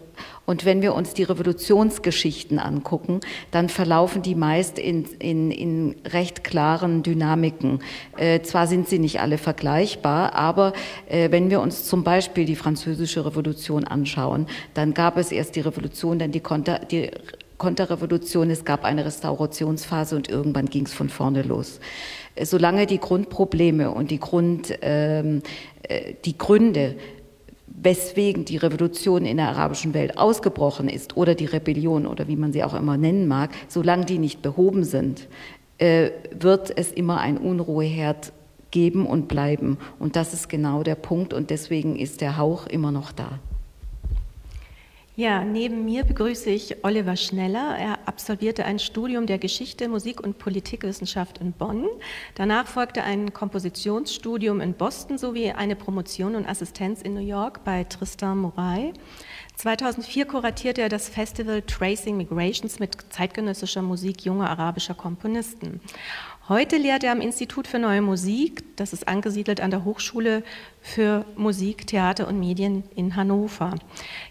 Und 0.46 0.64
wenn 0.64 0.82
wir 0.82 0.96
uns 0.96 1.14
die 1.14 1.24
Revolutionsgeschichten 1.24 2.58
angucken, 2.58 3.20
dann 3.52 3.68
verlaufen 3.68 4.22
die 4.22 4.34
meist 4.34 4.80
in, 4.80 5.06
in, 5.20 5.52
in 5.52 5.96
recht 6.06 6.44
klaren 6.44 7.04
Dynamiken. 7.04 7.80
Äh, 8.18 8.42
zwar 8.42 8.66
sind 8.66 8.88
sie 8.88 8.98
nicht 8.98 9.20
alle 9.20 9.38
vergleichbar, 9.38 10.34
aber 10.34 10.74
äh, 11.10 11.30
wenn 11.32 11.50
wir 11.50 11.62
uns 11.62 11.84
zum 11.84 12.04
Beispiel 12.04 12.46
die 12.46 12.56
französische 12.56 13.26
Revolution 13.26 13.84
anschauen, 13.86 14.48
dann 14.74 14.94
gab 14.94 15.18
es 15.18 15.32
erst 15.32 15.56
die 15.56 15.62
Revolution, 15.62 16.18
dann 16.18 16.32
die, 16.32 16.40
Konter, 16.40 16.80
die 16.80 17.12
Konterrevolution, 17.58 18.50
es 18.50 18.66
gab 18.66 18.84
eine 18.84 19.06
Restaurationsphase 19.06 20.16
und 20.16 20.30
irgendwann 20.30 20.66
ging 20.66 20.86
es 20.86 20.94
von 20.94 21.10
vorne 21.10 21.42
los. 21.42 21.80
Solange 22.42 22.86
die 22.86 23.00
Grundprobleme 23.00 23.92
und 23.92 24.12
die, 24.12 24.20
Grund, 24.20 24.78
ähm, 24.82 25.42
äh, 25.84 26.14
die 26.26 26.38
Gründe, 26.38 26.96
weswegen 27.68 28.46
die 28.46 28.58
Revolution 28.58 29.26
in 29.26 29.38
der 29.38 29.50
arabischen 29.50 29.94
Welt 29.94 30.18
ausgebrochen 30.18 30.90
ist 30.90 31.18
oder 31.18 31.36
die 31.36 31.46
Rebellion 31.46 32.08
oder 32.08 32.28
wie 32.28 32.36
man 32.36 32.54
sie 32.54 32.64
auch 32.64 32.74
immer 32.74 32.98
nennen 32.98 33.28
mag, 33.28 33.52
solange 33.68 34.06
die 34.06 34.18
nicht 34.18 34.42
behoben 34.42 34.84
sind, 34.84 35.28
äh, 35.78 36.12
wird 36.38 36.78
es 36.78 36.92
immer 36.92 37.20
ein 37.20 37.38
Unruheherd 37.38 38.32
geben 38.72 39.06
und 39.06 39.28
bleiben. 39.28 39.78
Und 40.00 40.16
das 40.16 40.34
ist 40.34 40.50
genau 40.50 40.84
der 40.84 40.96
Punkt 40.96 41.34
und 41.34 41.50
deswegen 41.50 41.96
ist 41.96 42.22
der 42.22 42.38
Hauch 42.38 42.68
immer 42.68 42.92
noch 42.92 43.12
da. 43.12 43.40
Ja, 45.18 45.46
neben 45.46 45.86
mir 45.86 46.04
begrüße 46.04 46.50
ich 46.50 46.84
Oliver 46.84 47.16
Schneller. 47.16 47.78
Er 47.78 48.00
absolvierte 48.06 48.66
ein 48.66 48.80
Studium 48.80 49.28
der 49.28 49.38
Geschichte, 49.38 49.88
Musik 49.88 50.20
und 50.22 50.40
Politikwissenschaft 50.40 51.38
in 51.38 51.54
Bonn. 51.54 51.88
Danach 52.36 52.68
folgte 52.68 53.02
ein 53.02 53.32
Kompositionsstudium 53.32 54.60
in 54.60 54.74
Boston 54.74 55.18
sowie 55.18 55.52
eine 55.52 55.78
Promotion 55.78 56.36
und 56.36 56.46
Assistenz 56.46 57.02
in 57.02 57.14
New 57.14 57.26
York 57.26 57.64
bei 57.64 57.86
Tristan 57.86 58.40
Moray. 58.40 58.92
2004 59.56 60.26
kuratierte 60.26 60.82
er 60.82 60.90
das 60.90 61.08
Festival 61.08 61.62
Tracing 61.62 62.18
Migrations 62.18 62.80
mit 62.80 62.98
zeitgenössischer 63.10 63.82
Musik 63.82 64.26
junger 64.26 64.50
arabischer 64.50 64.96
Komponisten. 64.96 65.80
Heute 66.48 66.78
lehrt 66.78 67.04
er 67.04 67.12
am 67.12 67.22
Institut 67.22 67.66
für 67.66 67.80
Neue 67.80 68.04
Musik, 68.04 68.64
das 68.76 68.94
ist 68.94 69.08
angesiedelt 69.08 69.62
an 69.62 69.72
der 69.72 69.84
Hochschule 69.84 70.44
für 70.80 71.26
Musik, 71.36 71.88
Theater 71.88 72.28
und 72.28 72.40
Medien 72.40 72.84
in 72.96 73.16
Hannover. 73.16 73.74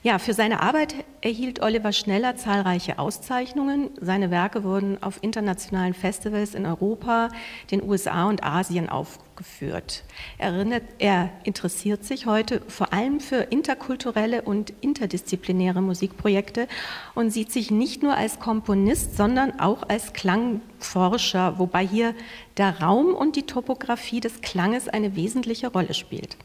Ja, 0.05 0.21
für 0.21 0.33
seine 0.33 0.61
Arbeit 0.61 0.95
erhielt 1.23 1.61
Oliver 1.61 1.91
Schneller 1.91 2.37
zahlreiche 2.37 3.01
Auszeichnungen. 3.01 3.91
Seine 4.01 4.31
Werke 4.31 4.63
wurden 4.63 5.03
auf 5.03 5.19
internationalen 5.25 5.93
Festivals 5.93 6.55
in 6.55 6.67
Europa, 6.67 7.31
den 7.73 7.83
USA 7.83 8.29
und 8.29 8.45
Asien 8.45 8.89
aufgenommen 8.89 9.25
geführt. 9.37 10.05
Erinnert, 10.39 10.83
er 10.99 11.31
interessiert 11.45 12.05
sich 12.05 12.27
heute 12.27 12.63
vor 12.69 12.93
allem 12.93 13.21
für 13.21 13.37
interkulturelle 13.37 14.43
und 14.43 14.73
interdisziplinäre 14.81 15.83
Musikprojekte 15.83 16.69
und 17.15 17.31
sieht 17.31 17.53
sich 17.53 17.71
nicht 17.71 18.03
nur 18.03 18.17
als 18.17 18.39
Komponist, 18.39 19.17
sondern 19.17 19.61
auch 19.61 19.89
als 19.89 20.13
Klangforscher, 20.13 21.59
wobei 21.59 21.87
hier 21.87 22.15
der 22.57 22.81
Raum 22.81 23.15
und 23.15 23.37
die 23.37 23.47
Topographie 23.47 24.21
des 24.21 24.41
Klanges 24.41 24.89
eine 24.89 25.17
wesentliche 25.17 25.69
Rolle 25.69 25.95
spielt. 25.95 26.37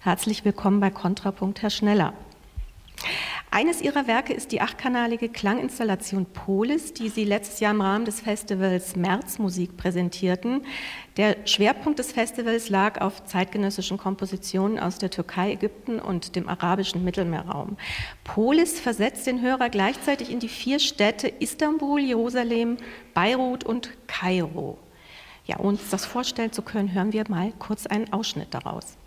Herzlich 0.00 0.44
willkommen 0.44 0.80
bei 0.80 0.90
Kontrapunkt, 0.90 1.62
Herr 1.62 1.70
Schneller. 1.70 2.14
Eines 3.50 3.80
ihrer 3.80 4.06
Werke 4.06 4.34
ist 4.34 4.52
die 4.52 4.60
achtkanalige 4.60 5.30
Klanginstallation 5.30 6.26
Polis, 6.26 6.92
die 6.92 7.08
sie 7.08 7.24
letztes 7.24 7.60
Jahr 7.60 7.72
im 7.72 7.80
Rahmen 7.80 8.04
des 8.04 8.20
Festivals 8.20 8.94
Märzmusik 8.94 9.76
präsentierten. 9.76 10.66
Der 11.16 11.36
Schwerpunkt 11.46 11.98
des 11.98 12.12
Festivals 12.12 12.68
lag 12.68 13.00
auf 13.00 13.24
zeitgenössischen 13.24 13.96
Kompositionen 13.96 14.78
aus 14.78 14.98
der 14.98 15.10
Türkei, 15.10 15.52
Ägypten 15.52 15.98
und 15.98 16.36
dem 16.36 16.48
arabischen 16.48 17.04
Mittelmeerraum. 17.04 17.78
Polis 18.22 18.80
versetzt 18.80 19.26
den 19.26 19.40
Hörer 19.40 19.70
gleichzeitig 19.70 20.30
in 20.30 20.40
die 20.40 20.48
vier 20.48 20.78
Städte 20.78 21.28
Istanbul, 21.28 22.00
Jerusalem, 22.00 22.76
Beirut 23.14 23.64
und 23.64 23.90
Kairo. 24.08 24.78
Ja, 25.46 25.56
uns 25.56 25.88
das 25.88 26.04
vorstellen 26.04 26.52
zu 26.52 26.60
können, 26.60 26.92
hören 26.92 27.14
wir 27.14 27.24
mal 27.28 27.54
kurz 27.58 27.86
einen 27.86 28.12
Ausschnitt 28.12 28.52
daraus. 28.52 28.98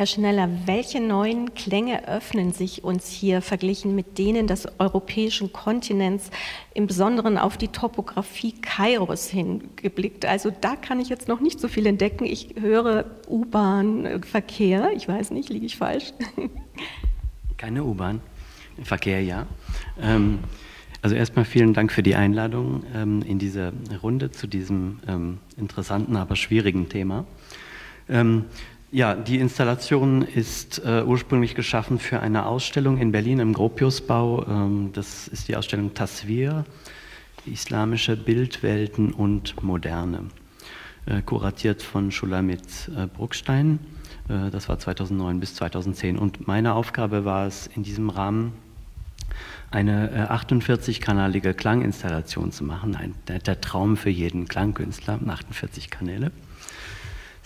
Herr 0.00 0.06
Schneller, 0.06 0.48
welche 0.64 0.98
neuen 0.98 1.52
Klänge 1.52 2.08
öffnen 2.08 2.54
sich 2.54 2.84
uns 2.84 3.10
hier 3.10 3.42
verglichen 3.42 3.94
mit 3.94 4.16
denen 4.16 4.46
des 4.46 4.66
europäischen 4.78 5.52
Kontinents, 5.52 6.30
im 6.72 6.86
Besonderen 6.86 7.36
auf 7.36 7.58
die 7.58 7.68
Topografie 7.68 8.52
Kairos 8.62 9.28
hingeblickt? 9.28 10.24
Also 10.24 10.50
da 10.58 10.76
kann 10.76 11.00
ich 11.00 11.10
jetzt 11.10 11.28
noch 11.28 11.40
nicht 11.40 11.60
so 11.60 11.68
viel 11.68 11.84
entdecken. 11.84 12.24
Ich 12.24 12.54
höre 12.58 13.10
U-Bahn-Verkehr. 13.28 14.90
Ich 14.96 15.06
weiß 15.06 15.32
nicht, 15.32 15.50
liege 15.50 15.66
ich 15.66 15.76
falsch? 15.76 16.14
Keine 17.58 17.84
U-Bahn. 17.84 18.22
Verkehr, 18.82 19.22
ja. 19.22 19.46
Ähm, 20.00 20.38
also 21.02 21.14
erstmal 21.14 21.44
vielen 21.44 21.74
Dank 21.74 21.92
für 21.92 22.02
die 22.02 22.14
Einladung 22.14 22.84
ähm, 22.94 23.20
in 23.20 23.38
diese 23.38 23.74
Runde 24.02 24.30
zu 24.30 24.46
diesem 24.46 25.00
ähm, 25.06 25.40
interessanten, 25.58 26.16
aber 26.16 26.36
schwierigen 26.36 26.88
Thema. 26.88 27.26
Ja, 28.92 29.14
die 29.14 29.38
Installation 29.38 30.22
ist 30.22 30.82
äh, 30.84 31.04
ursprünglich 31.04 31.54
geschaffen 31.54 32.00
für 32.00 32.18
eine 32.18 32.46
Ausstellung 32.46 32.98
in 32.98 33.12
Berlin 33.12 33.38
im 33.38 33.52
Gropiusbau. 33.52 34.44
Ähm, 34.48 34.90
das 34.92 35.28
ist 35.28 35.46
die 35.46 35.54
Ausstellung 35.54 35.94
Tasvir, 35.94 36.64
islamische 37.46 38.16
Bildwelten 38.16 39.12
und 39.12 39.62
Moderne, 39.62 40.24
äh, 41.06 41.22
kuratiert 41.22 41.82
von 41.82 42.10
Schulamit 42.10 42.90
äh, 42.96 43.06
Bruckstein. 43.06 43.78
Äh, 44.28 44.50
das 44.50 44.68
war 44.68 44.80
2009 44.80 45.38
bis 45.38 45.54
2010. 45.54 46.18
Und 46.18 46.48
meine 46.48 46.74
Aufgabe 46.74 47.24
war 47.24 47.46
es, 47.46 47.68
in 47.68 47.84
diesem 47.84 48.10
Rahmen 48.10 48.54
eine 49.70 50.28
48-kanalige 50.32 51.50
äh, 51.50 51.54
Klanginstallation 51.54 52.50
zu 52.50 52.64
machen. 52.64 52.96
Ein, 52.96 53.14
der, 53.28 53.38
der 53.38 53.60
Traum 53.60 53.96
für 53.96 54.10
jeden 54.10 54.48
Klangkünstler, 54.48 55.20
48 55.24 55.90
Kanäle. 55.90 56.32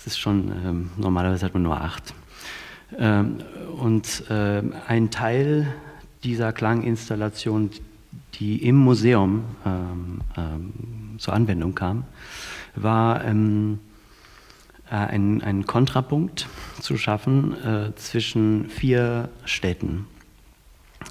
Das 0.05 0.13
ist 0.13 0.19
schon, 0.19 0.53
ähm, 0.65 0.91
normalerweise 0.99 1.47
hat 1.47 1.55
man 1.55 1.63
nur 1.63 1.81
acht. 1.81 2.13
Ähm, 2.99 3.39
und 3.79 4.29
äh, 4.29 4.63
ein 4.87 5.11
Teil 5.11 5.73
dieser 6.23 6.53
Klanginstallation, 6.53 7.71
die 8.35 8.63
im 8.67 8.77
Museum 8.77 9.45
ähm, 9.65 10.21
ähm 10.37 10.73
zur 11.17 11.33
Anwendung 11.33 11.77
kam, 11.77 12.05
war 12.75 13.25
ähm, 13.25 13.79
äh, 14.91 14.97
ein, 14.97 15.43
ein, 15.43 15.65
Kontrapunkt 15.65 16.49
zu 16.81 16.99
schaffen 16.99 17.55
äh, 17.63 17.95
zwischen 17.95 18.69
vier 18.69 19.31
Städten 19.45 20.07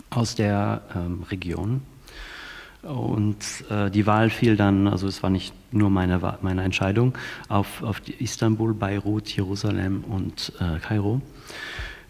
aus 0.09 0.35
der 0.35 0.81
ähm, 0.93 1.23
Region 1.31 1.81
und 2.83 3.37
äh, 3.69 3.89
die 3.89 4.05
Wahl 4.05 4.29
fiel 4.29 4.57
dann, 4.57 4.87
also 4.87 5.07
es 5.07 5.23
war 5.23 5.29
nicht 5.29 5.53
nur 5.71 5.89
meine, 5.89 6.19
meine 6.41 6.63
Entscheidung, 6.63 7.17
auf, 7.47 7.81
auf 7.81 8.01
Istanbul, 8.19 8.73
Beirut, 8.73 9.29
Jerusalem 9.29 10.03
und 10.03 10.51
äh, 10.59 10.79
Kairo. 10.79 11.21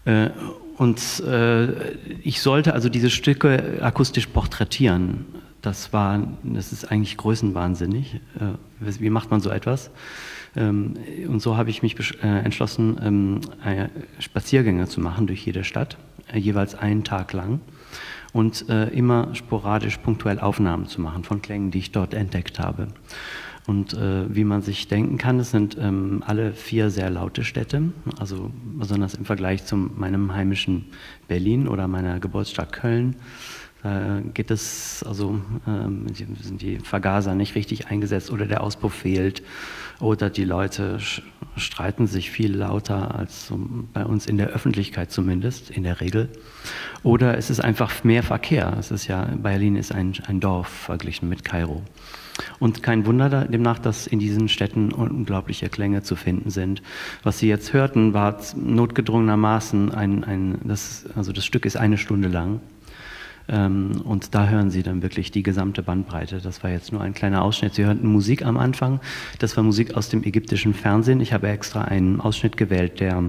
Äh, 0.06 0.30
und 0.78 1.20
äh, 1.22 1.92
ich 2.24 2.42
sollte 2.42 2.74
also 2.74 2.90
diese 2.90 3.12
Stücke 3.12 3.80
akustisch 3.82 4.26
porträtieren. 4.28 5.26
Das 5.62 5.94
war, 5.94 6.28
das 6.44 6.74
ist 6.74 6.92
eigentlich 6.92 7.18
größenwahnsinnig. 7.18 8.16
Äh, 8.40 8.56
wie 8.80 9.12
macht 9.12 9.30
man 9.30 9.40
so 9.40 9.52
etwas? 9.52 9.92
Ähm, 10.56 10.96
und 11.28 11.40
so 11.40 11.56
habe 11.56 11.70
ich 11.70 11.84
mich 11.84 11.96
äh, 12.24 12.28
entschlossen, 12.40 13.00
ähm, 13.04 13.42
Spaziergänge 14.18 14.88
zu 14.88 15.02
machen 15.02 15.28
durch 15.28 15.46
jede 15.46 15.64
Stadt, 15.64 15.98
jeweils 16.34 16.74
einen 16.74 17.04
Tag 17.04 17.32
lang 17.34 17.62
und 18.34 18.68
äh, 18.68 18.90
immer 18.90 19.34
sporadisch, 19.36 19.98
punktuell 19.98 20.40
Aufnahmen 20.40 20.88
zu 20.88 21.00
machen 21.00 21.24
von 21.24 21.42
Klängen, 21.42 21.72
die 21.72 21.80
ich 21.80 21.92
dort 21.92 22.14
entdeckt 22.14 22.60
habe. 22.60 22.88
Und 23.66 23.94
äh, 23.94 24.34
wie 24.34 24.44
man 24.44 24.62
sich 24.62 24.90
denken 24.90 25.18
kann, 25.18 25.40
es 25.40 25.52
sind 25.52 25.78
ähm, 25.80 26.22
alle 26.26 26.52
vier 26.52 26.90
sehr 26.90 27.10
laute 27.10 27.46
Städte, 27.46 27.84
also 28.20 28.52
besonders 28.78 29.14
im 29.14 29.24
Vergleich 29.24 29.64
zu 29.64 29.78
meinem 29.78 30.34
heimischen 30.34 30.88
Berlin 31.30 31.70
oder 31.70 31.88
meiner 31.88 32.20
Geburtsstadt 32.20 32.74
Köln. 32.74 33.16
Da 33.82 34.22
geht 34.34 34.50
es, 34.50 35.04
also 35.06 35.42
ähm, 35.68 36.06
sind 36.14 36.62
die 36.62 36.80
Vergaser 36.80 37.36
nicht 37.36 37.56
richtig 37.56 37.88
eingesetzt 37.88 38.32
oder 38.32 38.46
der 38.46 38.64
Auspuff 38.64 38.94
fehlt 38.94 39.44
oder 40.00 40.30
die 40.30 40.46
Leute 40.46 41.00
streiten 41.56 42.08
sich 42.08 42.32
viel 42.32 42.56
lauter 42.56 43.16
als 43.16 43.52
bei 43.94 44.06
uns 44.06 44.26
in 44.26 44.38
der 44.38 44.48
Öffentlichkeit 44.48 45.12
zumindest, 45.12 45.70
in 45.70 45.84
der 45.84 46.02
Regel. 46.02 46.30
Oder 47.04 47.38
es 47.38 47.50
ist 47.50 47.60
einfach 47.60 48.04
mehr 48.04 48.24
Verkehr. 48.24 48.76
Es 48.80 48.92
ist 48.92 49.08
ja, 49.08 49.26
Berlin 49.26 49.76
ist 49.76 49.92
ein, 49.92 50.14
ein 50.26 50.40
Dorf 50.40 50.68
verglichen 50.68 51.30
mit 51.30 51.44
Kairo. 51.44 51.84
Und 52.60 52.82
kein 52.82 53.06
Wunder 53.06 53.46
demnach, 53.46 53.78
dass 53.78 54.08
in 54.08 54.18
diesen 54.20 54.50
Städten 54.50 54.92
unglaubliche 54.92 55.70
Klänge 55.70 56.02
zu 56.02 56.16
finden 56.16 56.50
sind. 56.50 56.82
Was 57.22 57.40
Sie 57.40 57.48
jetzt 57.48 57.74
hörten, 57.74 58.14
war 58.14 58.38
notgedrungenermaßen 58.56 59.94
ein, 59.94 60.24
ein 60.24 60.60
das, 60.64 61.06
also 61.16 61.32
das 61.32 61.46
Stück 61.46 61.66
ist 61.66 61.78
eine 61.78 61.98
Stunde 61.98 62.30
lang. 62.30 62.60
Ähm, 63.50 64.02
und 64.04 64.36
da 64.36 64.48
hören 64.48 64.70
Sie 64.70 64.84
dann 64.84 65.02
wirklich 65.02 65.32
die 65.32 65.44
gesamte 65.44 65.84
Bandbreite. 65.84 66.40
Das 66.40 66.64
war 66.64 66.70
jetzt 66.70 66.92
nur 66.92 67.02
ein 67.02 67.14
kleiner 67.14 67.44
Ausschnitt. 67.44 67.74
Sie 67.74 67.86
hörten 67.86 68.08
Musik 68.08 68.46
am 68.46 68.58
Anfang. 68.58 69.00
Das 69.40 69.58
war 69.58 69.64
Musik 69.64 69.96
aus 69.96 70.10
dem 70.10 70.24
ägyptischen 70.24 70.74
Fernsehen. 70.74 71.20
Ich 71.20 71.34
habe 71.34 71.50
extra 71.50 71.82
einen 71.82 72.22
Ausschnitt 72.22 72.58
gewählt, 72.58 73.00
der 73.00 73.24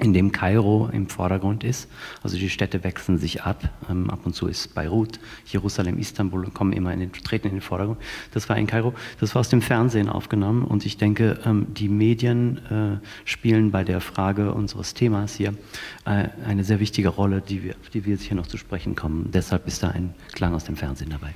in 0.00 0.12
dem 0.12 0.30
Kairo 0.32 0.90
im 0.92 1.08
Vordergrund 1.08 1.64
ist. 1.64 1.88
Also 2.22 2.36
die 2.36 2.50
Städte 2.50 2.84
wechseln 2.84 3.18
sich 3.18 3.42
ab. 3.42 3.70
Ähm, 3.88 4.10
ab 4.10 4.20
und 4.24 4.34
zu 4.34 4.46
ist 4.46 4.74
Beirut, 4.74 5.18
Jerusalem, 5.46 5.98
Istanbul 5.98 6.50
kommen 6.50 6.72
immer 6.72 6.92
in 6.92 7.00
den, 7.00 7.12
treten 7.12 7.48
in 7.48 7.54
den 7.54 7.60
Vordergrund. 7.62 7.98
Das 8.32 8.48
war 8.48 8.56
in 8.56 8.66
Kairo. 8.66 8.92
Das 9.20 9.34
war 9.34 9.40
aus 9.40 9.48
dem 9.48 9.62
Fernsehen 9.62 10.08
aufgenommen 10.08 10.64
und 10.64 10.84
ich 10.84 10.98
denke, 10.98 11.38
ähm, 11.44 11.66
die 11.72 11.88
Medien 11.88 12.58
äh, 12.66 13.06
spielen 13.24 13.70
bei 13.70 13.84
der 13.84 14.00
Frage 14.00 14.52
unseres 14.52 14.94
Themas 14.94 15.34
hier 15.34 15.54
äh, 16.04 16.28
eine 16.46 16.64
sehr 16.64 16.80
wichtige 16.80 17.08
Rolle, 17.08 17.40
die 17.40 17.62
wir, 17.62 17.74
die 17.94 18.04
wir 18.04 18.16
hier 18.16 18.36
noch 18.36 18.46
zu 18.46 18.58
sprechen 18.58 18.96
kommen. 18.96 19.30
Deshalb 19.32 19.66
ist 19.66 19.82
da 19.82 19.88
ein 19.88 20.14
Klang 20.32 20.54
aus 20.54 20.64
dem 20.64 20.76
Fernsehen 20.76 21.10
dabei 21.10 21.34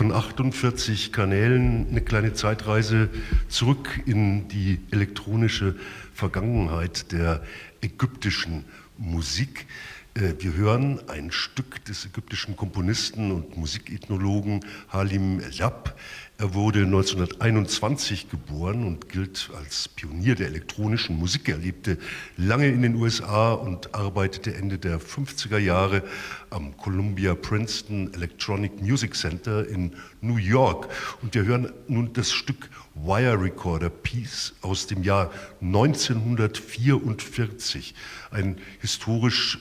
von 0.00 0.12
48 0.12 1.12
Kanälen 1.12 1.86
eine 1.90 2.00
kleine 2.00 2.32
Zeitreise 2.32 3.10
zurück 3.50 4.00
in 4.06 4.48
die 4.48 4.80
elektronische 4.92 5.74
Vergangenheit 6.14 7.12
der 7.12 7.42
ägyptischen 7.82 8.64
Musik. 8.96 9.66
Äh, 10.14 10.32
wir 10.38 10.54
hören 10.54 11.06
ein 11.10 11.30
Stück 11.30 11.84
des 11.84 12.06
ägyptischen 12.06 12.56
Komponisten 12.56 13.30
und 13.30 13.58
Musikethnologen 13.58 14.64
Halim 14.88 15.38
El-Dab. 15.38 15.94
Er 16.40 16.54
wurde 16.54 16.84
1921 16.84 18.30
geboren 18.30 18.86
und 18.86 19.10
gilt 19.10 19.50
als 19.58 19.88
Pionier 19.88 20.34
der 20.34 20.46
elektronischen 20.46 21.18
Musik. 21.18 21.50
Er 21.50 21.58
lebte 21.58 21.98
lange 22.38 22.68
in 22.68 22.80
den 22.80 22.94
USA 22.94 23.52
und 23.52 23.94
arbeitete 23.94 24.54
Ende 24.54 24.78
der 24.78 24.98
50er 24.98 25.58
Jahre 25.58 26.02
am 26.48 26.74
Columbia 26.78 27.34
Princeton 27.34 28.14
Electronic 28.14 28.80
Music 28.80 29.14
Center 29.14 29.68
in 29.68 29.92
New 30.22 30.38
York. 30.38 30.88
Und 31.20 31.34
wir 31.34 31.44
hören 31.44 31.70
nun 31.88 32.14
das 32.14 32.32
Stück 32.32 32.70
Wire 32.94 33.38
Recorder 33.38 33.90
Piece 33.90 34.54
aus 34.62 34.86
dem 34.86 35.02
Jahr 35.02 35.30
1944. 35.60 37.94
Ein 38.30 38.56
historisch 38.80 39.58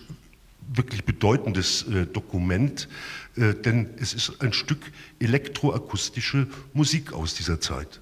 wirklich 0.74 1.04
bedeutendes 1.04 1.88
äh, 1.88 2.06
Dokument, 2.06 2.88
äh, 3.36 3.54
denn 3.54 3.90
es 4.00 4.14
ist 4.14 4.42
ein 4.42 4.54
Stück 4.54 4.92
elektroakustische 5.20 6.48
Musik 6.74 7.14
aus 7.14 7.34
dieser 7.36 7.60
Zeit. 7.60 8.02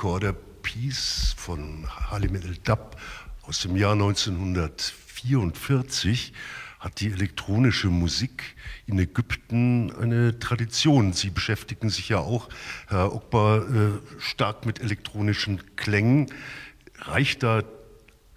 Recorder 0.00 0.32
Piece 0.62 1.34
von 1.36 1.84
Halim 2.10 2.34
El-Dab 2.34 2.98
aus 3.42 3.60
dem 3.60 3.76
Jahr 3.76 3.92
1944 3.92 6.32
hat 6.78 7.02
die 7.02 7.12
elektronische 7.12 7.88
Musik 7.88 8.56
in 8.86 8.98
Ägypten 8.98 9.92
eine 9.92 10.38
Tradition. 10.38 11.12
Sie 11.12 11.28
beschäftigen 11.28 11.90
sich 11.90 12.08
ja 12.08 12.16
auch, 12.16 12.48
Herr 12.88 13.14
Okbar, 13.14 13.58
äh, 13.58 13.90
stark 14.18 14.64
mit 14.64 14.80
elektronischen 14.80 15.76
Klängen. 15.76 16.32
Reicht 17.00 17.42
da 17.42 17.62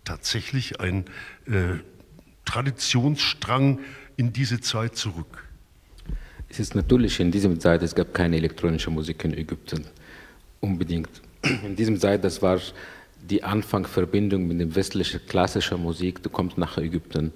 tatsächlich 0.04 0.82
ein 0.82 1.06
äh, 1.45 1.76
Traditionsstrang 2.43 3.80
in 4.17 4.34
diese 4.34 4.60
Zeit 4.60 4.97
zurück? 4.97 5.47
Es 6.49 6.60
ist 6.60 6.76
natürlich 6.76 7.21
in 7.21 7.32
dieser 7.32 7.58
Zeit, 7.58 7.82
es 7.84 7.95
gab 7.95 8.13
keine 8.13 8.36
elektronische 8.36 8.89
Musik 8.89 9.23
in 9.23 9.34
Ägypten 9.34 9.86
unbedingt 10.60 11.21
in 11.43 11.75
diesem 11.75 11.99
Zeit, 11.99 12.23
das 12.23 12.41
war 12.41 12.60
die 13.29 13.43
Anfangsverbindung 13.43 14.47
mit 14.47 14.60
der 14.60 14.75
westlichen 14.75 15.21
klassischen 15.27 15.82
Musik, 15.82 16.23
die 16.23 16.29
kommt 16.29 16.58
nach 16.58 16.77
Ägypten, 16.77 17.32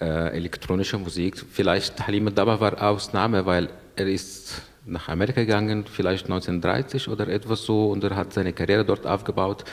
äh, 0.00 0.36
elektronische 0.36 0.98
Musik. 0.98 1.44
Vielleicht 1.50 2.06
Halim 2.06 2.34
Daba 2.34 2.60
war 2.60 2.82
Ausnahme, 2.82 3.46
weil 3.46 3.68
er 3.96 4.06
ist 4.06 4.62
nach 4.86 5.08
Amerika 5.08 5.40
gegangen, 5.40 5.84
vielleicht 5.90 6.26
1930 6.26 7.08
oder 7.08 7.28
etwas 7.28 7.64
so, 7.64 7.90
und 7.90 8.04
er 8.04 8.14
hat 8.14 8.32
seine 8.32 8.52
Karriere 8.52 8.84
dort 8.84 9.06
aufgebaut. 9.06 9.64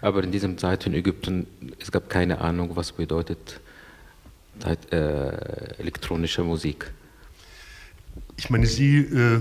Aber 0.00 0.24
in 0.24 0.32
diesem 0.32 0.56
Zeit 0.56 0.86
in 0.86 0.94
Ägypten, 0.94 1.46
es 1.78 1.92
gab 1.92 2.08
keine 2.08 2.40
Ahnung, 2.40 2.74
was 2.74 2.92
bedeutet 2.92 3.60
äh, 4.64 5.76
elektronische 5.78 6.42
Musik. 6.42 6.90
Ich 8.36 8.50
meine, 8.50 8.66
Sie 8.66 8.98
äh 8.98 9.40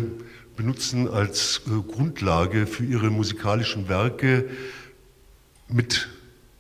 benutzen 0.56 1.08
als 1.08 1.62
äh, 1.68 1.92
Grundlage 1.92 2.68
für 2.68 2.84
ihre 2.84 3.10
musikalischen 3.10 3.90
Werke 3.90 4.50
mit 5.68 6.10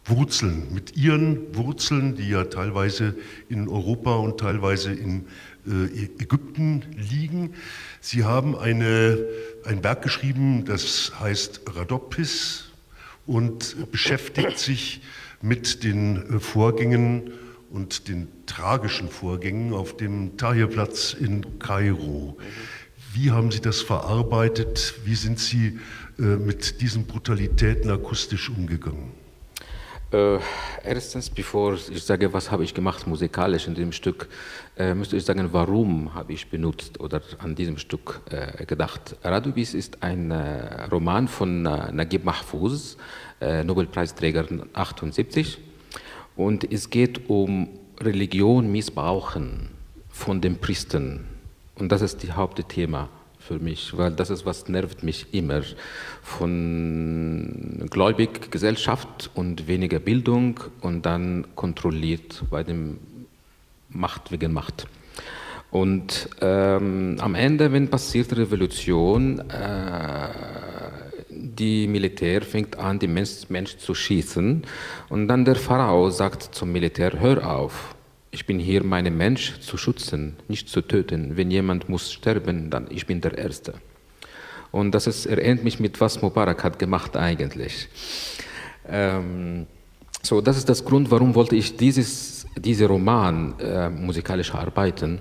Wurzeln, 0.06 0.73
mit 0.73 0.97
ihren 0.97 1.56
Wurzeln, 1.56 2.15
die 2.15 2.30
ja 2.30 2.45
teilweise 2.45 3.15
in 3.49 3.67
Europa 3.67 4.15
und 4.15 4.39
teilweise 4.39 4.91
in 4.91 5.25
äh, 5.67 6.06
Ägypten 6.19 6.84
liegen. 6.97 7.54
Sie 7.99 8.23
haben 8.23 8.58
eine, 8.58 9.19
ein 9.65 9.84
Werk 9.84 10.01
geschrieben, 10.01 10.65
das 10.65 11.13
heißt 11.19 11.62
Radopis 11.75 12.71
und 13.27 13.91
beschäftigt 13.91 14.58
sich 14.58 15.01
mit 15.41 15.84
den 15.84 16.36
äh, 16.36 16.39
Vorgängen 16.39 17.32
und 17.69 18.08
den 18.08 18.27
tragischen 18.47 19.08
Vorgängen 19.10 19.73
auf 19.73 19.95
dem 19.95 20.36
Tahrirplatz 20.36 21.13
in 21.13 21.60
Kairo. 21.60 22.38
Wie 23.13 23.30
haben 23.30 23.52
Sie 23.52 23.60
das 23.60 23.82
verarbeitet? 23.82 24.93
Wie 25.04 25.15
sind 25.15 25.38
Sie 25.38 25.80
äh, 26.17 26.21
mit 26.21 26.80
diesen 26.80 27.06
Brutalitäten 27.06 27.91
akustisch 27.91 28.50
umgegangen? 28.50 29.12
Äh, 30.13 30.39
erstens, 30.86 31.30
bevor 31.30 31.74
ich 31.74 32.04
sage, 32.04 32.32
was 32.32 32.52
habe 32.52 32.63
ich 32.63 32.74
gemacht 32.74 33.08
musikalisch 33.08 33.67
in 33.67 33.76
dem 33.76 33.91
Stück, 33.91 34.30
äh, 34.78 34.93
müsste 34.93 35.17
ich 35.17 35.26
sagen, 35.26 35.50
warum 35.52 36.13
habe 36.13 36.32
ich 36.32 36.50
benutzt 36.50 37.02
oder 37.02 37.21
an 37.39 37.54
diesem 37.54 37.78
Stück 37.78 38.21
äh, 38.30 38.65
gedacht. 38.65 39.17
Radubis 39.24 39.74
ist 39.74 40.02
ein 40.04 40.32
äh, 40.32 40.86
Roman 40.86 41.28
von 41.28 41.65
äh, 41.65 41.91
Naguib 41.91 42.24
Mahfouz, 42.24 42.95
äh, 43.41 43.65
Nobelpreisträger 43.65 44.45
78. 44.71 45.58
Und 46.38 46.71
es 46.71 46.89
geht 46.89 47.30
um 47.30 47.67
Religion 48.00 48.71
missbrauchen 48.71 49.69
von 50.10 50.39
den 50.39 50.60
Priestern 50.60 51.26
und 51.82 51.91
das 51.91 52.04
ist 52.04 52.24
das 52.24 52.36
Hauptthema 52.36 53.10
für 53.39 53.58
mich, 53.58 53.98
weil 53.98 54.12
das 54.12 54.30
ist, 54.30 54.46
was 54.46 54.70
nervt 54.70 55.02
mich 55.02 55.34
immer. 55.34 55.63
Von 56.22 57.88
gläubig 57.89 58.52
Gesellschaft 58.52 59.32
und 59.34 59.67
weniger 59.67 59.98
Bildung 59.98 60.60
und 60.82 61.08
dann 61.08 61.48
kontrolliert 61.56 62.44
bei 62.52 62.63
dem 62.63 63.00
Macht 63.89 64.32
wegen 64.32 64.54
Macht. 64.54 64.86
Und 65.72 66.30
ähm, 66.39 67.17
am 67.20 67.34
Ende, 67.34 67.72
wenn 67.74 67.89
passiert 67.89 68.38
Revolution, 68.38 69.39
äh, 69.50 70.28
die 71.30 71.88
Militär 71.88 72.44
fängt 72.44 72.78
an, 72.78 73.00
die 73.00 73.08
Mensch, 73.08 73.50
Mensch 73.50 73.78
zu 73.78 73.96
schießen 73.96 74.63
und 75.10 75.28
dann 75.28 75.46
der 75.46 75.56
Pharao 75.56 76.12
sagt 76.12 76.54
zum 76.54 76.72
Militär, 76.72 77.20
hör 77.20 77.50
auf, 77.50 77.96
ich 78.32 78.46
bin 78.46 78.60
hier, 78.60 78.84
meinen 78.84 79.17
Mensch 79.17 79.60
zu 79.60 79.78
schützen, 79.78 80.38
nicht 80.48 80.70
zu 80.70 80.82
töten. 80.82 81.36
Wenn 81.36 81.52
jemand 81.52 81.89
muss 81.89 82.12
sterben, 82.12 82.70
dann 82.70 82.88
ich 82.89 83.06
bin 83.06 83.20
der 83.20 83.38
Erste. 83.38 83.74
Und 84.72 84.91
das 84.91 85.06
ist, 85.06 85.26
erinnert 85.26 85.65
mich 85.65 85.80
mit 85.82 86.00
was 86.00 86.22
Mubarak 86.22 86.63
hat 86.63 86.80
gemacht 86.80 87.17
eigentlich. 87.17 87.89
Ähm, 88.88 89.67
so, 90.22 90.39
das 90.39 90.58
ist 90.58 90.70
das 90.70 90.86
Grund, 90.86 91.12
warum 91.12 91.36
wollte 91.36 91.58
ich 91.58 91.76
dieses, 91.76 92.46
diese 92.58 92.86
Roman 92.86 93.60
äh, 93.60 93.89
musikalisch 93.89 94.54
arbeiten. 94.54 95.20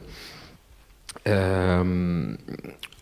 Ähm, 1.24 2.38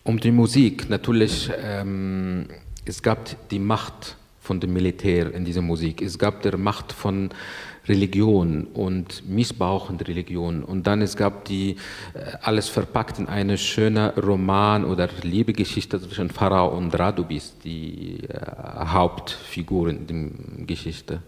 um 0.03 0.19
die 0.19 0.31
Musik, 0.31 0.89
natürlich, 0.89 1.51
ähm, 1.61 2.47
es 2.83 3.03
gab 3.03 3.49
die 3.49 3.59
Macht 3.59 4.17
von 4.41 4.59
dem 4.59 4.73
Militär 4.73 5.31
in 5.33 5.45
dieser 5.45 5.61
Musik. 5.61 6.01
Es 6.01 6.17
gab 6.17 6.41
die 6.41 6.57
Macht 6.57 6.91
von 6.91 7.29
Religion 7.89 8.67
und 8.73 9.27
Missbrauch 9.27 9.89
in 9.89 9.97
Religion. 9.97 10.63
Und 10.63 10.87
dann 10.87 11.01
es 11.01 11.17
gab 11.17 11.45
die 11.45 11.75
äh, 12.13 12.19
alles 12.41 12.69
verpackt 12.69 13.19
in 13.19 13.27
eine 13.27 13.57
schöne 13.57 14.15
Roman 14.15 14.85
oder 14.85 15.09
Liebegeschichte 15.21 15.99
zwischen 16.01 16.29
Pharao 16.29 16.77
und 16.77 16.97
Radubis, 16.97 17.55
die 17.63 18.23
äh, 18.29 18.39
Hauptfiguren 18.85 20.07
in 20.07 20.31
der 20.57 20.65
Geschichte. 20.65 21.21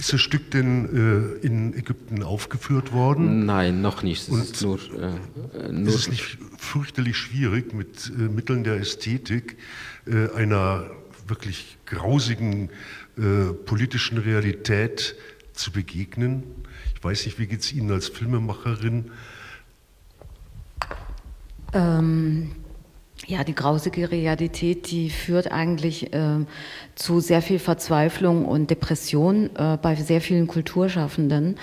Ist 0.00 0.14
das 0.14 0.20
Stück 0.22 0.50
denn 0.50 1.40
äh, 1.42 1.46
in 1.46 1.74
Ägypten 1.74 2.22
aufgeführt 2.22 2.92
worden? 2.92 3.44
Nein, 3.44 3.82
noch 3.82 4.02
nicht. 4.02 4.22
Es 4.22 4.28
Und 4.30 4.40
ist 4.40 4.62
nur, 4.62 4.78
äh, 4.78 5.70
nur 5.70 5.88
ist 5.88 5.94
es 5.94 6.08
nicht 6.08 6.38
fürchterlich 6.56 7.18
schwierig, 7.18 7.74
mit 7.74 8.10
äh, 8.18 8.22
Mitteln 8.22 8.64
der 8.64 8.76
Ästhetik 8.76 9.58
äh, 10.06 10.34
einer 10.34 10.84
wirklich 11.26 11.76
grausigen 11.84 12.70
äh, 13.20 13.52
politischen 13.52 14.18
Realität 14.18 15.14
zu 15.52 15.72
begegnen? 15.72 16.42
Ich 16.94 17.04
weiß 17.04 17.26
nicht, 17.26 17.38
wie 17.38 17.46
geht 17.46 17.60
es 17.60 17.72
Ihnen 17.72 17.90
als 17.90 18.08
Filmemacherin? 18.08 19.10
Ähm, 21.72 22.50
ja, 23.26 23.44
die 23.44 23.54
grausige 23.54 24.10
Realität, 24.10 24.90
die 24.90 25.10
führt 25.10 25.52
eigentlich 25.52 26.12
äh, 26.12 26.44
zu 26.94 27.20
sehr 27.20 27.42
viel 27.42 27.58
Verzweiflung 27.58 28.44
und 28.44 28.70
Depression 28.70 29.50
äh, 29.56 29.76
bei 29.80 29.94
sehr 29.94 30.20
vielen 30.20 30.46
Kulturschaffenden. 30.46 31.56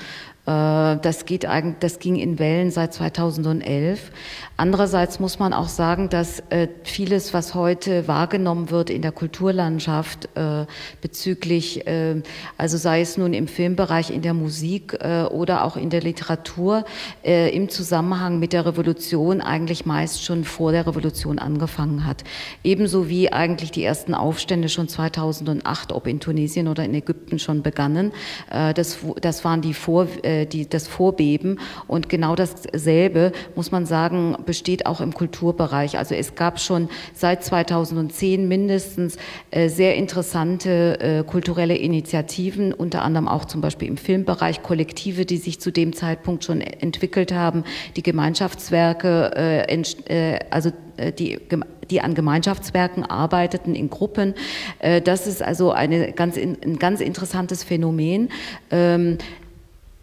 Äh, 0.47 0.97
das, 1.01 1.25
geht 1.25 1.45
eigentlich, 1.45 1.75
das 1.79 1.99
ging 1.99 2.15
in 2.15 2.39
Wellen 2.39 2.71
seit 2.71 2.93
2011. 2.93 4.12
Andererseits 4.55 5.19
muss 5.19 5.39
man 5.39 5.53
auch 5.53 5.67
sagen, 5.67 6.10
dass 6.10 6.39
äh, 6.49 6.69
vieles, 6.83 7.33
was 7.33 7.53
heute 7.53 8.07
wahrgenommen 8.07 8.71
wird 8.71 8.89
in 8.89 9.01
der 9.01 9.12
Kulturlandschaft 9.12 10.29
äh, 10.36 10.65
bezüglich, 11.01 11.83
also 12.57 12.77
sei 12.77 13.01
es 13.01 13.17
nun 13.17 13.33
im 13.33 13.47
Filmbereich, 13.47 14.10
in 14.10 14.21
der 14.21 14.33
Musik 14.33 14.97
oder 15.31 15.63
auch 15.63 15.75
in 15.75 15.89
der 15.89 16.01
Literatur, 16.01 16.86
im 17.23 17.69
Zusammenhang 17.69 18.39
mit 18.39 18.53
der 18.53 18.65
Revolution 18.65 19.41
eigentlich 19.41 19.86
meist 19.86 20.23
schon 20.23 20.43
vor 20.43 20.71
der 20.71 20.88
Revolution 20.88 21.39
angefangen 21.39 22.05
hat. 22.05 22.23
Ebenso 22.63 23.10
wie 23.10 23.31
eigentlich 23.31 23.71
die 23.71 23.83
ersten 23.83 24.13
Aufstände 24.13 24.69
schon 24.69 24.88
2008, 24.88 25.91
ob 25.91 26.07
in 26.07 26.19
Tunesien 26.19 26.67
oder 26.67 26.83
in 26.86 26.93
Ägypten 26.93 27.39
schon 27.39 27.62
begannen. 27.62 28.12
Das, 28.49 28.99
das 29.21 29.43
waren 29.43 29.62
die 29.62 29.73
Vor 29.73 30.07
die, 30.45 30.69
das 30.69 30.88
Vorbeben. 30.88 31.60
Und 31.88 32.10
genau 32.10 32.36
dasselbe, 32.36 33.32
muss 33.56 33.71
man 33.71 33.86
sagen, 33.86 34.36
besteht 34.45 34.86
auch 34.86 35.02
im 35.02 35.13
Kulturbereich. 35.13 35.97
Also 35.97 36.15
es 36.15 36.36
gab 36.36 36.60
schon 36.60 36.89
seit 37.13 37.43
2010 37.43 38.47
mindestens 38.47 39.17
äh, 39.52 39.69
sehr 39.69 39.95
interessante 39.95 41.00
äh, 41.00 41.23
kulturelle 41.23 41.76
Initiativen, 41.76 42.73
unter 42.73 43.04
anderem 43.04 43.28
auch 43.28 43.45
zum 43.45 43.62
Beispiel 43.62 43.88
im 43.88 43.97
Filmbereich, 43.97 44.63
Kollektive, 44.63 45.26
die 45.26 45.38
sich 45.38 45.60
zu 45.60 45.71
dem 45.71 45.93
Zeitpunkt 45.93 46.43
schon 46.43 46.62
entwickelt 46.62 47.34
haben, 47.34 47.63
die 47.95 48.04
Gemeinschaftswerke, 48.04 49.32
äh, 49.36 49.82
äh 50.08 50.39
also 50.50 50.71
äh, 50.97 51.12
die 51.12 51.39
die 51.89 52.02
an 52.02 52.15
Gemeinschaftswerken 52.15 53.06
arbeiteten 53.06 53.76
in 53.76 53.89
Gruppen. 53.89 54.34
Äh, 54.80 55.02
das 55.02 55.28
ist 55.28 55.41
also 55.41 55.71
eine 55.71 56.12
ganz, 56.13 56.38
ein 56.38 56.80
ganz 56.80 57.02
interessantes 57.02 57.63
Phänomen. 57.63 58.30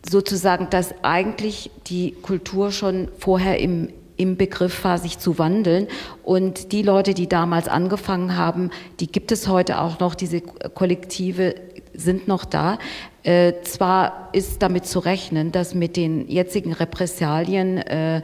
Sozusagen, 0.08 0.68
dass 0.70 0.94
eigentlich 1.02 1.70
die 1.86 2.12
Kultur 2.12 2.72
schon 2.72 3.08
vorher 3.18 3.58
im, 3.58 3.88
im 4.16 4.36
Begriff 4.36 4.84
war, 4.84 4.98
sich 4.98 5.18
zu 5.18 5.38
wandeln. 5.38 5.88
Und 6.22 6.72
die 6.72 6.82
Leute, 6.82 7.14
die 7.14 7.28
damals 7.28 7.68
angefangen 7.68 8.36
haben, 8.36 8.70
die 9.00 9.06
gibt 9.06 9.32
es 9.32 9.48
heute 9.48 9.80
auch 9.80 10.00
noch, 10.00 10.14
diese 10.14 10.40
Kollektive 10.40 11.54
sind 11.94 12.28
noch 12.28 12.44
da. 12.44 12.78
Äh, 13.22 13.62
zwar 13.62 14.28
ist 14.32 14.60
damit 14.62 14.84
zu 14.86 14.98
rechnen, 14.98 15.50
dass 15.50 15.74
mit 15.74 15.96
den 15.96 16.28
jetzigen 16.28 16.72
Repressalien 16.72 17.78
äh, 17.78 18.20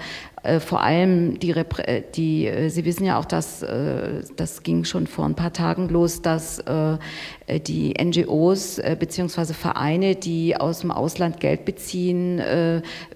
vor 0.61 0.83
allem 0.83 1.39
die, 1.39 1.51
äh, 1.51 2.03
die, 2.15 2.47
äh, 2.47 2.69
Sie 2.71 2.85
wissen 2.85 3.05
ja 3.05 3.19
auch, 3.19 3.27
dass 3.27 3.65
das 4.37 4.63
ging 4.63 4.85
schon 4.85 5.07
vor 5.07 5.27
ein 5.27 5.35
paar 5.35 5.53
Tagen 5.53 5.89
los, 5.89 6.23
dass 6.23 6.63
die 7.67 7.95
NGOs 8.03 8.81
beziehungsweise 8.99 9.55
Vereine, 9.55 10.15
die 10.15 10.57
aus 10.57 10.81
dem 10.81 10.91
Ausland 10.91 11.41
Geld 11.41 11.65
beziehen, 11.65 12.41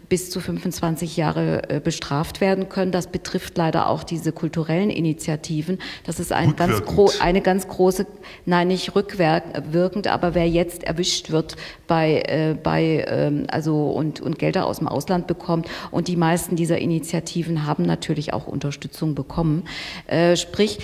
bis 0.09 0.31
zu 0.31 0.41
25 0.41 1.17
Jahre 1.17 1.81
bestraft 1.83 2.41
werden 2.41 2.69
können. 2.69 2.93
Das 2.93 3.07
betrifft 3.07 3.57
leider 3.57 3.89
auch 3.89 4.05
diese 4.05 4.33
kulturellen 4.33 4.91
Initiativen. 4.91 5.79
Das 6.05 6.21
ist 6.21 6.33
ein 6.33 6.57
ganz 6.57 6.83
eine 7.21 7.41
ganz 7.41 7.69
große, 7.69 8.07
nein, 8.45 8.69
nicht 8.69 8.95
rückwirkend, 8.95 10.09
aber 10.09 10.35
wer 10.35 10.49
jetzt 10.49 10.85
erwischt 10.85 11.31
wird 11.31 11.57
bei, 11.87 12.57
bei 12.63 13.05
ähm, 13.09 13.47
also 13.49 13.91
und, 13.91 14.21
und 14.21 14.39
Gelder 14.39 14.67
aus 14.67 14.79
dem 14.79 14.89
Ausland 14.89 15.27
bekommt 15.27 15.69
und 15.91 16.09
die 16.09 16.17
meisten 16.17 16.57
dieser 16.57 16.79
Initiativen 16.79 17.14
Initiativen 17.15 17.65
haben 17.65 17.85
natürlich 17.85 18.33
auch 18.33 18.47
Unterstützung 18.47 19.15
bekommen. 19.15 19.65
Äh, 20.07 20.37
sprich, 20.37 20.79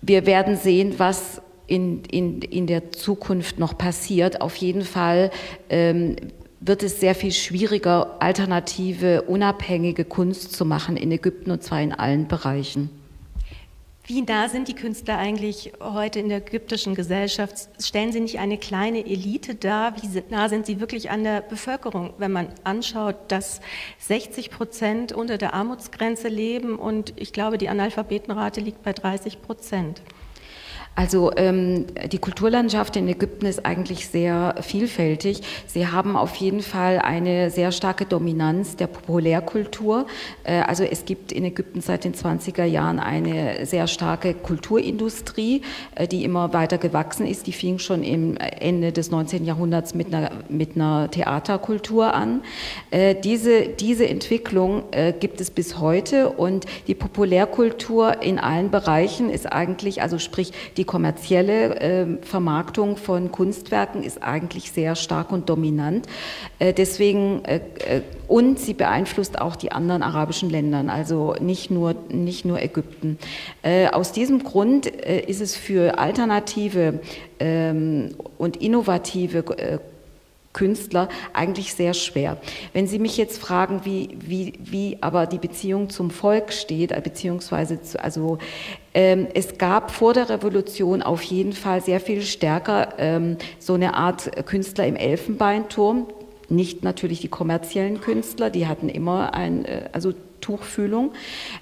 wir 0.00 0.24
werden 0.24 0.56
sehen, 0.56 0.94
was 0.98 1.42
in, 1.66 2.04
in, 2.04 2.40
in 2.40 2.66
der 2.66 2.92
Zukunft 2.92 3.58
noch 3.58 3.76
passiert. 3.76 4.40
Auf 4.40 4.56
jeden 4.56 4.82
Fall 4.82 5.30
ähm, 5.68 6.16
wird 6.60 6.82
es 6.82 7.00
sehr 7.00 7.14
viel 7.14 7.32
schwieriger, 7.32 8.16
alternative, 8.20 9.22
unabhängige 9.22 10.04
Kunst 10.04 10.52
zu 10.52 10.64
machen 10.64 10.96
in 10.96 11.12
Ägypten 11.12 11.50
und 11.50 11.62
zwar 11.62 11.82
in 11.82 11.92
allen 11.92 12.28
Bereichen. 12.28 12.88
Wie 14.08 14.22
nah 14.22 14.48
sind 14.48 14.68
die 14.68 14.74
Künstler 14.74 15.18
eigentlich 15.18 15.72
heute 15.80 16.20
in 16.20 16.28
der 16.28 16.38
ägyptischen 16.38 16.94
Gesellschaft? 16.94 17.68
Stellen 17.82 18.12
sie 18.12 18.20
nicht 18.20 18.38
eine 18.38 18.56
kleine 18.56 19.04
Elite 19.04 19.56
dar? 19.56 20.00
Wie 20.00 20.22
nah 20.30 20.48
sind 20.48 20.64
sie 20.64 20.78
wirklich 20.78 21.10
an 21.10 21.24
der 21.24 21.40
Bevölkerung, 21.40 22.14
wenn 22.16 22.30
man 22.30 22.46
anschaut, 22.62 23.16
dass 23.26 23.60
60 23.98 24.50
Prozent 24.50 25.12
unter 25.12 25.38
der 25.38 25.54
Armutsgrenze 25.54 26.28
leben 26.28 26.78
und 26.78 27.14
ich 27.16 27.32
glaube, 27.32 27.58
die 27.58 27.68
Analphabetenrate 27.68 28.60
liegt 28.60 28.84
bei 28.84 28.92
30 28.92 29.42
Prozent? 29.42 30.02
Also 30.96 31.30
ähm, 31.36 31.84
die 32.10 32.16
Kulturlandschaft 32.16 32.96
in 32.96 33.06
Ägypten 33.06 33.44
ist 33.44 33.66
eigentlich 33.66 34.08
sehr 34.08 34.54
vielfältig. 34.62 35.42
Sie 35.66 35.86
haben 35.86 36.16
auf 36.16 36.34
jeden 36.36 36.62
Fall 36.62 36.98
eine 37.00 37.50
sehr 37.50 37.70
starke 37.70 38.06
Dominanz 38.06 38.76
der 38.76 38.86
Populärkultur. 38.86 40.06
Äh, 40.42 40.60
also 40.60 40.84
es 40.84 41.04
gibt 41.04 41.32
in 41.32 41.44
Ägypten 41.44 41.82
seit 41.82 42.04
den 42.04 42.14
20er 42.14 42.64
Jahren 42.64 42.98
eine 42.98 43.66
sehr 43.66 43.88
starke 43.88 44.32
Kulturindustrie, 44.32 45.60
äh, 45.94 46.08
die 46.08 46.24
immer 46.24 46.54
weiter 46.54 46.78
gewachsen 46.78 47.26
ist. 47.26 47.46
Die 47.46 47.52
fing 47.52 47.78
schon 47.78 48.02
im 48.02 48.38
Ende 48.38 48.90
des 48.90 49.10
19. 49.10 49.44
Jahrhunderts 49.44 49.94
mit 49.94 50.14
einer, 50.14 50.30
mit 50.48 50.76
einer 50.76 51.10
Theaterkultur 51.10 52.14
an. 52.14 52.40
Äh, 52.90 53.14
diese, 53.14 53.68
diese 53.68 54.08
Entwicklung 54.08 54.84
äh, 54.92 55.12
gibt 55.12 55.42
es 55.42 55.50
bis 55.50 55.78
heute 55.78 56.30
und 56.30 56.64
die 56.86 56.94
Populärkultur 56.94 58.22
in 58.22 58.38
allen 58.38 58.70
Bereichen 58.70 59.28
ist 59.28 59.44
eigentlich, 59.44 60.00
also 60.00 60.18
sprich 60.18 60.52
die 60.78 60.85
kommerzielle 60.86 61.80
äh, 61.80 62.06
Vermarktung 62.22 62.96
von 62.96 63.30
Kunstwerken 63.32 64.02
ist 64.02 64.22
eigentlich 64.22 64.72
sehr 64.72 64.94
stark 64.94 65.32
und 65.32 65.48
dominant. 65.48 66.06
Äh, 66.58 66.72
deswegen 66.72 67.44
äh, 67.44 67.60
äh 67.86 68.02
und 68.28 68.58
sie 68.58 68.74
beeinflusst 68.74 69.40
auch 69.40 69.54
die 69.54 69.70
anderen 69.70 70.02
arabischen 70.02 70.50
Länder, 70.50 70.84
also 70.88 71.36
nicht 71.40 71.70
nur, 71.70 71.94
nicht 72.08 72.44
nur 72.44 72.60
Ägypten. 72.60 73.18
Äh, 73.62 73.86
aus 73.86 74.10
diesem 74.10 74.42
Grund 74.42 74.86
äh, 74.86 75.20
ist 75.20 75.40
es 75.40 75.54
für 75.54 76.00
alternative 76.00 76.98
ähm, 77.38 78.16
und 78.36 78.56
innovative 78.56 79.44
Künstler 80.56 81.10
eigentlich 81.34 81.74
sehr 81.74 81.92
schwer. 81.92 82.38
Wenn 82.72 82.86
Sie 82.86 82.98
mich 82.98 83.18
jetzt 83.18 83.38
fragen, 83.38 83.82
wie, 83.84 84.16
wie, 84.18 84.54
wie 84.58 84.96
aber 85.02 85.26
die 85.26 85.38
Beziehung 85.38 85.90
zum 85.90 86.10
Volk 86.10 86.52
steht, 86.52 86.90
beziehungsweise 87.04 87.82
zu, 87.82 88.02
also 88.02 88.38
es 88.98 89.58
gab 89.58 89.90
vor 89.90 90.14
der 90.14 90.30
Revolution 90.30 91.02
auf 91.02 91.20
jeden 91.22 91.52
Fall 91.52 91.82
sehr 91.82 92.00
viel 92.00 92.22
stärker 92.22 92.94
ähm, 92.96 93.36
so 93.58 93.74
eine 93.74 93.92
Art 93.92 94.46
Künstler 94.46 94.86
im 94.86 94.96
Elfenbeinturm, 94.96 96.06
nicht 96.48 96.82
natürlich 96.82 97.20
die 97.20 97.28
kommerziellen 97.28 98.00
Künstler, 98.00 98.48
die 98.48 98.66
hatten 98.66 98.88
immer 98.88 99.34
ein, 99.34 99.66
äh, 99.66 99.90
also 99.92 100.14
Tuchfühlung. 100.40 101.12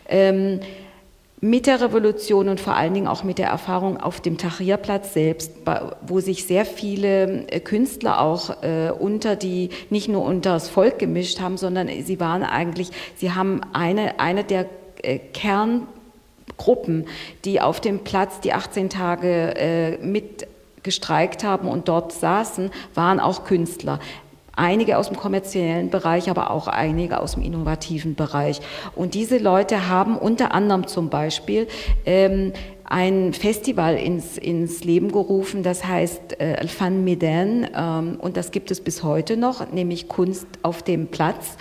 Ähm, 0.09 0.61
mit 1.41 1.67
der 1.67 1.81
Revolution 1.83 2.49
und 2.49 2.59
vor 2.59 2.75
allen 2.75 2.95
Dingen 2.95 3.07
auch 3.07 3.23
mit 3.23 3.37
der 3.37 3.49
Erfahrung 3.49 3.99
auf 3.99 4.23
dem 4.23 4.39
Tahrirplatz 4.39 5.13
selbst, 5.13 5.53
wo 6.07 6.21
sich 6.21 6.47
sehr 6.47 6.65
viele 6.65 7.47
äh, 7.49 7.61
Künstler 7.61 8.21
auch 8.21 8.63
äh, 8.63 8.91
unter 8.91 9.37
die, 9.37 9.69
nicht 9.91 10.09
nur 10.09 10.25
unter 10.25 10.55
das 10.55 10.71
Volk 10.71 10.99
gemischt 10.99 11.41
haben, 11.41 11.59
sondern 11.59 11.89
sie 11.89 12.19
waren 12.19 12.45
eigentlich, 12.45 12.91
sie 13.17 13.33
haben 13.33 13.61
eine, 13.75 14.21
eine 14.21 14.45
der 14.45 14.67
äh, 15.03 15.19
Kerngruppen, 16.57 17.07
die 17.45 17.61
auf 17.61 17.81
dem 17.81 18.01
Platz 18.01 18.41
die 18.41 18.53
18 18.53 18.91
Tage 18.91 19.99
mit 20.03 20.47
gestreikt 20.85 21.43
haben 21.43 21.67
und 21.67 21.89
dort 21.89 22.13
saßen, 22.13 22.71
waren 22.95 23.19
auch 23.19 23.45
Künstler. 23.45 23.99
Einige 24.57 24.99
aus 24.99 25.09
dem 25.09 25.17
kommerziellen 25.17 25.91
Bereich, 25.91 26.31
aber 26.31 26.53
auch 26.53 26.69
einige 26.69 27.19
aus 27.19 27.33
dem 27.33 27.43
innovativen 27.43 28.15
Bereich. 28.15 28.61
Und 28.95 29.15
diese 29.15 29.39
Leute 29.39 29.89
haben 29.89 30.17
unter 30.17 30.55
anderem 30.55 30.87
zum 30.87 31.11
Beispiel 31.11 31.67
ähm, 32.07 32.53
ein 32.85 33.33
Festival 33.33 33.97
ins, 33.97 34.39
ins 34.39 34.85
Leben 34.85 35.11
gerufen, 35.11 35.65
das 35.65 35.85
heißt 35.85 36.39
äh, 36.39 36.55
Alfan 36.61 37.03
Meden 37.03 37.67
ähm, 37.77 38.19
und 38.21 38.37
das 38.37 38.53
gibt 38.53 38.71
es 38.71 38.81
bis 38.81 39.03
heute 39.03 39.37
noch, 39.37 39.73
nämlich 39.73 40.07
Kunst 40.07 40.47
auf 40.63 40.83
dem 40.85 41.09
Platz. 41.09 41.57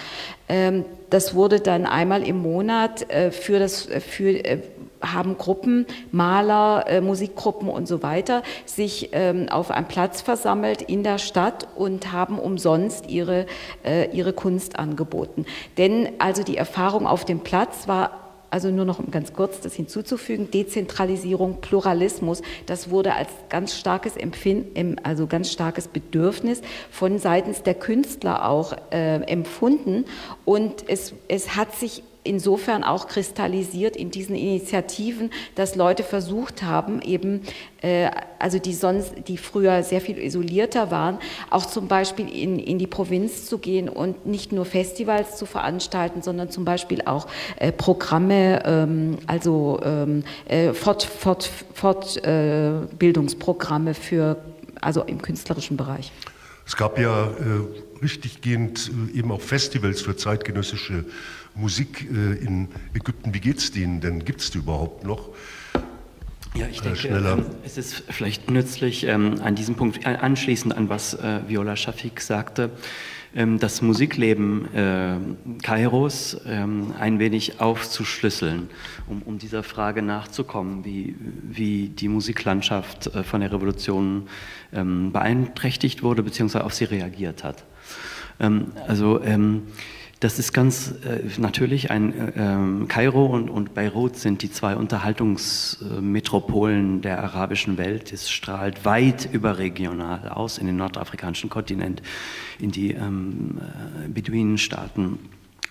Ähm, 0.47 0.86
das 1.10 1.34
wurde 1.34 1.62
dann 1.62 1.86
einmal 1.86 2.27
im 2.27 2.38
Monat 2.39 3.10
äh, 3.10 3.32
für 3.32 3.58
das, 3.58 3.84
für, 3.84 4.29
äh, 4.29 4.60
haben 5.03 5.37
Gruppen, 5.37 5.85
Maler, 6.11 6.85
äh, 6.87 7.01
Musikgruppen 7.01 7.69
und 7.69 7.87
so 7.87 8.01
weiter 8.03 8.43
sich 8.65 9.09
ähm, 9.11 9.49
auf 9.49 9.71
einem 9.71 9.87
Platz 9.87 10.21
versammelt 10.21 10.81
in 10.81 11.03
der 11.03 11.17
Stadt 11.17 11.67
und 11.75 12.11
haben 12.11 12.39
umsonst 12.39 13.09
ihre, 13.09 13.45
äh, 13.83 14.09
ihre 14.15 14.33
Kunst 14.33 14.79
angeboten. 14.79 15.45
Denn 15.77 16.09
also 16.19 16.43
die 16.43 16.57
Erfahrung 16.57 17.05
auf 17.07 17.25
dem 17.25 17.41
Platz 17.41 17.87
war 17.87 18.23
also 18.53 18.69
nur 18.69 18.85
noch 18.85 18.99
um 18.99 19.09
ganz 19.09 19.33
kurz 19.33 19.61
das 19.61 19.73
hinzuzufügen, 19.73 20.51
Dezentralisierung, 20.51 21.59
Pluralismus, 21.59 22.43
das 22.67 22.91
wurde 22.91 23.15
als 23.15 23.29
ganz 23.49 23.75
starkes 23.75 24.15
Empfinden, 24.15 24.97
also 25.01 25.25
ganz 25.25 25.51
starkes 25.51 25.87
Bedürfnis 25.87 26.61
von 26.91 27.17
seitens 27.17 27.63
der 27.63 27.73
Künstler 27.73 28.47
auch 28.47 28.73
äh, 28.91 29.15
empfunden 29.23 30.05
und 30.45 30.87
es, 30.87 31.15
es 31.27 31.55
hat 31.55 31.73
sich 31.73 32.03
insofern 32.23 32.83
auch 32.83 33.07
kristallisiert 33.07 33.95
in 33.95 34.12
diesen 34.12 34.36
Initiativen, 34.36 35.31
dass 35.55 35.75
Leute 35.75 36.03
versucht 36.03 36.62
haben, 36.63 37.01
eben, 37.01 37.41
äh, 37.81 38.12
also 38.39 38.59
die 38.59 38.73
sonst, 38.73 39.13
die 39.27 39.38
früher 39.38 39.83
sehr 39.83 40.01
viel 40.01 40.17
isolierter 40.17 40.91
waren, 40.91 41.19
auch 41.49 41.65
zum 41.65 41.88
Beispiel 41.88 42.27
in, 42.29 42.59
in 42.59 42.77
die 42.79 42.88
Provinz 42.88 43.45
zu 43.45 43.57
gehen 43.57 43.88
und 43.89 44.25
nicht 44.25 44.51
nur 44.51 44.65
Festivals 44.65 45.38
zu 45.38 45.45
veranstalten, 45.45 46.21
sondern 46.21 46.49
zum 46.49 46.65
Beispiel 46.65 47.03
auch 47.05 47.27
äh, 47.57 47.71
Programme, 47.71 48.63
ähm, 48.65 49.17
also 49.27 49.79
ähm, 49.83 50.23
äh, 50.45 50.73
Fort, 50.73 51.03
Fort, 51.03 51.49
Fortbildungsprogramme 51.73 53.93
für, 53.93 54.38
also 54.81 55.03
im 55.03 55.21
künstlerischen 55.21 55.77
Bereich. 55.77 56.12
Es 56.65 56.77
gab 56.77 56.97
ja 56.97 57.27
äh, 57.27 57.33
richtiggehend 58.01 58.89
äh, 59.13 59.17
eben 59.17 59.31
auch 59.31 59.41
Festivals 59.41 60.01
für 60.01 60.15
zeitgenössische 60.15 61.05
Musik 61.55 62.09
äh, 62.11 62.33
in 62.43 62.69
Ägypten. 62.93 63.33
Wie 63.33 63.39
geht 63.39 63.59
es 63.59 63.71
denen 63.71 64.01
denn? 64.01 64.25
Gibt 64.25 64.41
es 64.41 64.51
die 64.51 64.59
überhaupt 64.59 65.03
noch? 65.03 65.29
Ja, 66.55 66.67
ich 66.67 66.81
denke, 66.81 67.07
äh, 67.07 67.43
es 67.65 67.77
ist 67.77 68.03
vielleicht 68.09 68.51
nützlich, 68.51 69.05
ähm, 69.05 69.35
an 69.41 69.55
diesem 69.55 69.75
Punkt 69.75 70.05
anschließend 70.05 70.75
an 70.75 70.87
was 70.87 71.15
äh, 71.15 71.39
Viola 71.47 71.75
Shafik 71.75 72.21
sagte, 72.21 72.69
ähm, 73.35 73.57
das 73.57 73.81
Musikleben 73.81 74.71
äh, 74.75 75.17
Kairos 75.63 76.37
ähm, 76.45 76.93
ein 76.99 77.17
wenig 77.17 77.59
aufzuschlüsseln, 77.59 78.69
um, 79.07 79.23
um 79.23 79.39
dieser 79.39 79.63
Frage 79.63 80.03
nachzukommen, 80.03 80.85
wie, 80.85 81.15
wie 81.41 81.89
die 81.89 82.07
Musiklandschaft 82.07 83.07
äh, 83.07 83.23
von 83.23 83.41
der 83.41 83.51
Revolution 83.51 84.27
ähm, 84.71 85.11
beeinträchtigt 85.11 86.03
wurde 86.03 86.21
bzw. 86.21 86.59
auf 86.59 86.75
sie 86.75 86.85
reagiert 86.85 87.43
hat. 87.43 87.63
Ähm, 88.39 88.73
also 88.87 89.23
ähm, 89.23 89.63
das 90.23 90.39
ist 90.39 90.53
ganz 90.53 90.95
äh, 91.05 91.19
natürlich 91.38 91.91
ein 91.91 92.17
äh, 92.17 92.31
ähm, 92.38 92.88
Kairo 92.88 93.25
und, 93.25 93.49
und 93.49 93.73
Beirut 93.73 94.15
sind 94.15 94.41
die 94.41 94.49
zwei 94.49 94.77
Unterhaltungsmetropolen 94.77 97.01
der 97.01 97.21
arabischen 97.21 97.77
Welt. 97.77 98.13
Es 98.13 98.31
strahlt 98.31 98.86
weit 98.86 99.27
überregional 99.29 100.29
aus 100.29 100.59
in 100.59 100.67
den 100.67 100.77
nordafrikanischen 100.77 101.49
Kontinent, 101.49 102.01
in 102.57 102.71
die 102.71 102.93
ähm, 102.93 103.59
äh, 103.59 104.07
Beduinenstaaten. 104.07 105.19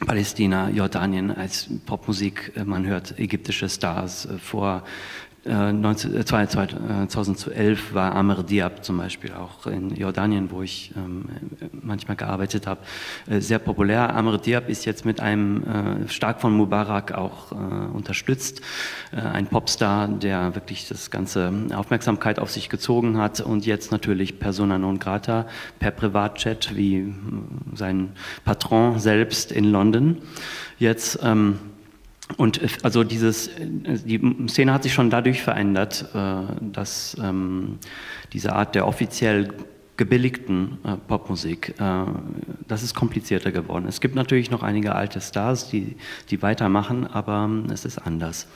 Palästina, 0.07 0.69
Jordanien 0.69 1.31
als 1.31 1.71
Popmusik. 1.87 2.53
Äh, 2.55 2.67
man 2.67 2.85
hört 2.85 3.19
ägyptische 3.19 3.71
Stars 3.71 4.27
äh, 4.27 4.37
vor 4.37 4.85
äh, 5.45 5.73
2011 6.25 7.51
äh, 7.51 7.73
äh, 7.73 7.95
war 7.95 8.15
Amr 8.15 8.45
Diab 8.45 8.85
zum 8.85 8.99
Beispiel 8.99 9.33
auch 9.33 9.67
in 9.67 9.91
Jordanien, 9.91 10.53
wo 10.53 10.63
ich 10.63 10.93
ähm, 10.97 11.25
manchmal 11.83 12.17
gearbeitet 12.17 12.69
habe, 12.69 12.81
sehr 13.41 13.59
populär. 13.59 14.15
Amr 14.15 14.39
Diab 14.39 14.69
ist 14.69 14.85
jetzt 14.85 15.05
mit 15.05 15.21
einem 15.21 16.07
stark 16.09 16.41
von 16.41 16.53
Mubarak 16.53 17.13
auch 17.13 17.51
unterstützt, 17.93 18.61
ein 19.13 19.47
Popstar, 19.47 20.09
der 20.09 20.55
wirklich 20.55 20.89
das 20.89 21.11
ganze 21.11 21.53
Aufmerksamkeit 21.75 22.39
auf 22.39 22.51
sich 22.51 22.69
gezogen 22.69 23.19
hat 23.19 23.41
und 23.41 23.67
jetzt 23.67 23.91
natürlich 23.91 24.39
persona 24.39 24.79
non 24.79 24.99
grata 24.99 25.47
per 25.79 25.91
Privatchat 25.91 26.77
wie 26.77 26.99
hm, 27.01 27.45
sein 27.75 28.13
Patron 28.45 28.99
selbst 28.99 29.53
in 29.53 29.65
London. 29.65 30.19
Jetzt 30.79 31.19
ähm, 31.23 31.59
und 32.37 32.61
also 32.85 33.05
dieses, 33.05 33.51
die 33.59 34.21
Szene 34.49 34.73
hat 34.73 34.83
sich 34.83 34.93
schon 34.93 35.11
dadurch 35.11 35.43
verändert, 35.43 36.07
äh, 36.15 36.43
dass 36.61 37.17
ähm, 37.23 37.79
diese 38.33 38.55
Art 38.55 38.75
der 38.75 38.87
offiziell 38.87 39.49
gebilligten 39.97 40.79
äh, 40.85 40.97
Popmusik, 40.97 41.75
äh, 41.79 42.05
das 42.67 42.83
ist 42.83 42.95
komplizierter 42.95 43.53
geworden. 43.53 43.87
Es 43.89 44.01
gibt 44.01 44.15
natürlich 44.15 44.51
noch 44.51 44.63
einige 44.63 44.95
alte 44.95 45.21
Stars, 45.21 45.69
die, 45.69 45.97
die 46.31 46.43
weitermachen, 46.43 47.07
aber 47.07 47.49
es 47.73 47.85
ist 47.85 47.99
anders. 47.99 48.47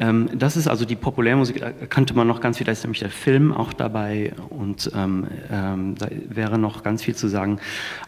Ähm, 0.00 0.30
das 0.32 0.56
ist 0.56 0.68
also 0.68 0.84
die 0.84 0.94
Populärmusik, 0.94 1.58
da 1.60 1.72
könnte 1.72 2.14
man 2.14 2.28
noch 2.28 2.40
ganz 2.40 2.58
viel, 2.58 2.66
da 2.66 2.72
ist 2.72 2.84
nämlich 2.84 3.00
der 3.00 3.10
Film 3.10 3.52
auch 3.52 3.72
dabei 3.72 4.32
und 4.48 4.92
ähm, 4.94 5.26
ähm, 5.50 5.96
da 5.98 6.06
wäre 6.28 6.56
noch 6.58 6.84
ganz 6.84 7.02
viel 7.02 7.16
zu 7.16 7.26
sagen. 7.28 7.58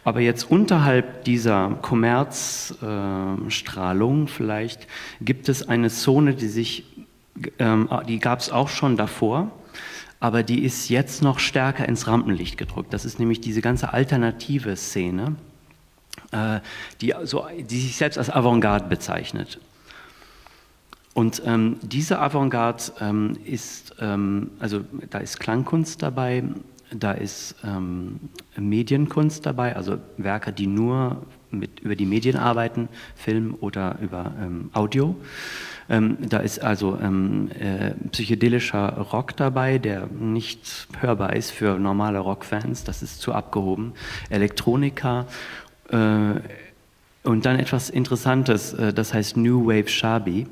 Aber 0.03 0.21
jetzt 0.21 0.49
unterhalb 0.49 1.25
dieser 1.25 1.77
Kommerzstrahlung 1.81 4.23
äh, 4.23 4.27
vielleicht 4.27 4.87
gibt 5.19 5.49
es 5.49 5.67
eine 5.67 5.89
Zone, 5.89 6.33
die 6.33 6.47
sich, 6.47 6.85
ähm, 7.59 7.89
die 8.07 8.19
gab 8.19 8.39
es 8.39 8.49
auch 8.51 8.69
schon 8.69 8.95
davor, 8.95 9.51
aber 10.21 10.43
die 10.43 10.63
ist 10.63 10.87
jetzt 10.89 11.21
noch 11.21 11.39
stärker 11.39 11.89
ins 11.89 12.07
Rampenlicht 12.07 12.57
gedrückt. 12.57 12.93
Das 12.93 13.03
ist 13.03 13.19
nämlich 13.19 13.41
diese 13.41 13.59
ganze 13.59 13.91
alternative 13.91 14.77
Szene, 14.77 15.35
äh, 16.31 16.61
die, 17.01 17.13
so, 17.23 17.45
die 17.59 17.81
sich 17.81 17.97
selbst 17.97 18.17
als 18.17 18.29
Avantgarde 18.29 18.87
bezeichnet. 18.87 19.59
Und 21.13 21.41
ähm, 21.45 21.77
diese 21.81 22.19
Avantgarde 22.19 22.83
ähm, 23.01 23.37
ist, 23.43 23.95
ähm, 23.99 24.51
also 24.59 24.81
da 25.09 25.19
ist 25.19 25.39
Klangkunst 25.39 26.01
dabei, 26.01 26.43
da 26.93 27.11
ist 27.11 27.55
ähm, 27.63 28.19
Medienkunst 28.57 29.45
dabei, 29.45 29.75
also 29.75 29.97
Werke, 30.17 30.51
die 30.53 30.67
nur 30.67 31.23
mit, 31.49 31.81
über 31.81 31.95
die 31.95 32.05
Medien 32.05 32.37
arbeiten, 32.37 32.87
Film 33.15 33.55
oder 33.59 33.97
über 34.01 34.33
ähm, 34.41 34.69
Audio. 34.73 35.15
Ähm, 35.89 36.17
da 36.21 36.37
ist 36.37 36.59
also 36.59 36.97
äh, 36.97 37.91
psychedelischer 38.11 38.97
Rock 39.11 39.35
dabei, 39.35 39.77
der 39.77 40.07
nicht 40.07 40.87
hörbar 40.99 41.35
ist 41.35 41.51
für 41.51 41.77
normale 41.77 42.19
Rockfans, 42.19 42.83
das 42.85 43.01
ist 43.03 43.19
zu 43.19 43.33
abgehoben. 43.33 43.93
Elektronika. 44.29 45.25
Äh, 45.89 46.35
und 47.23 47.45
dann 47.45 47.59
etwas 47.59 47.89
Interessantes, 47.89 48.73
äh, 48.73 48.93
das 48.93 49.13
heißt 49.13 49.37
New 49.37 49.67
Wave 49.67 49.89
Shabi. 49.89 50.47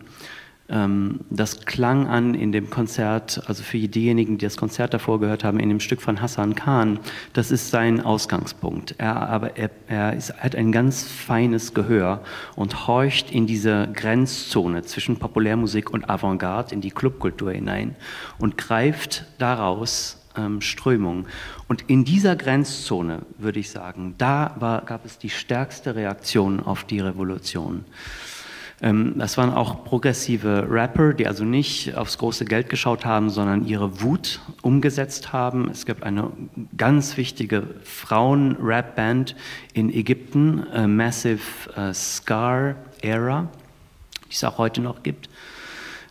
Ähm, 0.70 1.22
das 1.30 1.66
klang 1.66 2.08
an 2.08 2.36
in 2.36 2.52
dem 2.52 2.70
Konzert, 2.70 3.42
also 3.48 3.64
für 3.64 3.80
diejenigen, 3.80 4.38
die 4.38 4.46
das 4.46 4.56
Konzert 4.56 4.94
davor 4.94 5.20
gehört 5.20 5.44
haben, 5.44 5.60
in 5.60 5.70
dem 5.70 5.80
Stück 5.80 6.02
von 6.02 6.22
Hassan 6.22 6.54
Khan. 6.54 7.00
Das 7.34 7.50
ist 7.50 7.72
sein 7.72 8.02
Ausgangspunkt. 8.02 8.96
Er, 9.00 9.16
aber 9.30 9.58
er, 9.58 9.72
er 9.88 10.14
ist, 10.14 10.34
hat 10.36 10.56
ein 10.56 10.72
ganz 10.72 11.04
feines 11.04 11.74
Gehör 11.74 12.22
und 12.56 12.88
horcht 12.88 13.32
in 13.32 13.48
diese 13.48 13.90
Grenzzone 13.94 14.84
zwischen 14.84 15.18
Populärmusik 15.18 15.90
und 15.90 16.10
Avantgarde, 16.10 16.76
in 16.76 16.82
die 16.82 16.92
Clubkultur 16.92 17.52
hinein 17.52 17.96
und 18.38 18.58
greift 18.58 19.26
daraus 19.40 20.20
ähm, 20.38 20.62
Strömungen. 20.62 21.26
Und 21.68 21.84
in 21.88 22.06
dieser 22.06 22.36
Grenzzone, 22.36 23.24
würde 23.38 23.60
ich 23.60 23.72
sagen, 23.72 24.16
da 24.18 24.56
war, 24.60 24.82
gab 24.86 25.06
es 25.06 25.18
die 25.18 25.30
stärkste 25.30 25.96
Reaktion 25.96 26.60
auf 26.60 26.84
die 26.84 27.00
Revolution. 27.00 27.86
Ähm, 28.82 29.16
das 29.18 29.38
waren 29.38 29.52
auch 29.52 29.84
progressive 29.84 30.68
Rapper, 30.70 31.14
die 31.14 31.28
also 31.28 31.44
nicht 31.44 31.96
aufs 31.96 32.18
große 32.18 32.46
Geld 32.46 32.70
geschaut 32.70 33.06
haben, 33.06 33.30
sondern 33.30 33.66
ihre 33.66 34.02
Wut 34.02 34.40
umgesetzt 34.62 35.34
haben. 35.34 35.70
Es 35.70 35.86
gibt 35.86 36.04
eine 36.04 36.32
ganz 36.78 37.18
wichtige 37.18 37.64
Frauen-Rap-Band 37.84 39.36
in 39.74 39.94
Ägypten, 39.94 40.66
äh, 40.74 40.88
Massive 40.88 41.42
äh, 41.76 41.94
Scar 41.94 42.76
Era, 43.02 43.48
die 44.28 44.34
es 44.34 44.44
auch 44.44 44.58
heute 44.58 44.82
noch 44.82 45.04
gibt 45.04 45.30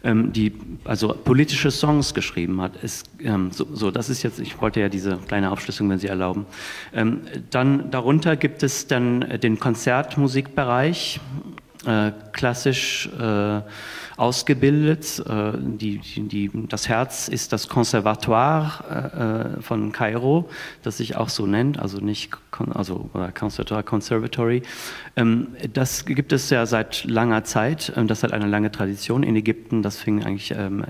ähm, 0.04 0.32
die 0.32 0.52
also 0.84 1.08
politische 1.08 1.70
Songs 1.70 2.14
geschrieben 2.14 2.60
hat. 2.60 2.72
Es, 2.82 3.02
ähm, 3.20 3.50
so, 3.50 3.66
so, 3.72 3.90
das 3.90 4.08
ist 4.08 4.22
jetzt, 4.22 4.38
ich 4.38 4.60
wollte 4.60 4.80
ja 4.80 4.88
diese 4.88 5.16
kleine 5.16 5.50
Aufschlüsselung, 5.50 5.90
wenn 5.90 5.98
Sie 5.98 6.06
erlauben. 6.06 6.46
Ähm, 6.94 7.22
dann 7.50 7.90
darunter 7.90 8.36
gibt 8.36 8.62
es 8.62 8.86
dann 8.86 9.40
den 9.40 9.58
Konzertmusikbereich, 9.58 11.20
klassisch 12.32 13.08
äh, 13.18 13.60
ausgebildet. 14.18 15.22
Äh, 15.26 15.52
die, 15.56 15.98
die, 15.98 16.50
das 16.68 16.88
Herz 16.88 17.28
ist 17.28 17.52
das 17.52 17.68
Conservatoire 17.68 19.56
äh, 19.58 19.62
von 19.62 19.92
Kairo, 19.92 20.48
das 20.82 20.98
sich 20.98 21.16
auch 21.16 21.28
so 21.28 21.46
nennt, 21.46 21.78
also 21.78 21.98
nicht 21.98 22.30
also 22.74 23.10
Conservatoire 23.38 23.84
Conservatory. 23.84 24.62
Ähm, 25.16 25.48
das 25.72 26.04
gibt 26.04 26.32
es 26.32 26.50
ja 26.50 26.66
seit 26.66 27.04
langer 27.04 27.44
Zeit. 27.44 27.92
Ähm, 27.96 28.08
das 28.08 28.22
hat 28.22 28.32
eine 28.32 28.46
lange 28.46 28.72
Tradition 28.72 29.22
in 29.22 29.36
Ägypten. 29.36 29.82
Das 29.82 29.98
fing 29.98 30.24
eigentlich 30.24 30.50
ähm, 30.50 30.84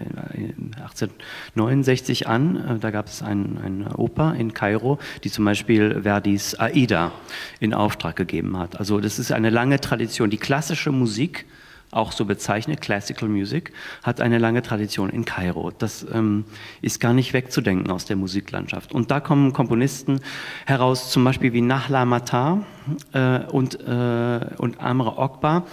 1869 0.81 2.27
an. 2.27 2.57
Äh, 2.57 2.79
da 2.79 2.91
gab 2.91 3.07
es 3.07 3.23
ein, 3.23 3.59
eine 3.63 3.97
Oper 3.97 4.35
in 4.35 4.55
Kairo, 4.55 4.99
die 5.25 5.31
zum 5.31 5.45
Beispiel 5.45 6.03
Verdis 6.03 6.59
Aida 6.59 7.13
in 7.61 7.75
Auftrag 7.75 8.17
gegeben 8.17 8.59
hat. 8.59 8.79
Also 8.79 9.01
das 9.01 9.19
ist 9.19 9.33
eine 9.33 9.51
lange 9.51 9.81
Tradition. 9.81 10.31
Die 10.31 10.39
klassische 10.39 10.93
Musik 10.93 11.45
auch 11.91 12.13
so 12.13 12.25
bezeichnet, 12.25 12.81
Classical 12.81 13.29
Music, 13.29 13.73
hat 14.03 14.21
eine 14.21 14.39
lange 14.39 14.63
Tradition 14.63 15.11
in 15.11 15.25
Kairo. 15.25 15.71
Das 15.71 16.07
ähm, 16.13 16.45
ist 16.83 17.01
gar 17.01 17.13
nicht 17.13 17.33
wegzudenken 17.33 17.91
aus 17.91 18.05
der 18.05 18.17
Musiklandschaft. 18.17 18.93
Und 18.93 19.11
da 19.11 19.21
kommen 19.21 19.53
Komponisten 19.53 20.21
heraus, 20.67 21.11
zum 21.11 21.25
Beispiel 21.25 21.53
wie 21.53 21.63
Nahla 21.63 22.05
Matar 22.05 22.65
äh, 23.13 23.41
und, 23.47 23.81
äh, 23.81 24.41
und 24.59 24.81
Amre 24.81 25.19
Okba, 25.19 25.65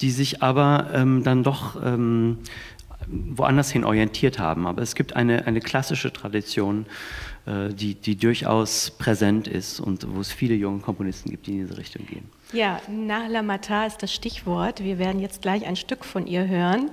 die 0.00 0.10
sich 0.10 0.42
aber 0.42 0.88
ähm, 0.94 1.22
dann 1.22 1.42
doch 1.42 1.76
ähm, 1.84 2.38
woanders 3.06 3.70
hin 3.70 3.84
orientiert 3.84 4.38
haben. 4.38 4.66
Aber 4.66 4.82
es 4.82 4.94
gibt 4.94 5.16
eine, 5.16 5.46
eine 5.46 5.60
klassische 5.60 6.12
Tradition, 6.12 6.86
äh, 7.46 7.72
die, 7.72 7.94
die 7.94 8.16
durchaus 8.16 8.90
präsent 8.90 9.48
ist 9.48 9.80
und 9.80 10.06
wo 10.14 10.20
es 10.20 10.32
viele 10.32 10.54
junge 10.54 10.80
Komponisten 10.80 11.30
gibt, 11.30 11.46
die 11.46 11.52
in 11.52 11.66
diese 11.66 11.78
Richtung 11.78 12.06
gehen. 12.06 12.37
Ja, 12.54 12.80
Nahla 12.88 13.42
Matar 13.42 13.86
ist 13.86 14.02
das 14.02 14.10
Stichwort. 14.10 14.82
Wir 14.82 14.98
werden 14.98 15.20
jetzt 15.20 15.42
gleich 15.42 15.66
ein 15.66 15.76
Stück 15.76 16.02
von 16.02 16.26
ihr 16.26 16.48
hören. 16.48 16.90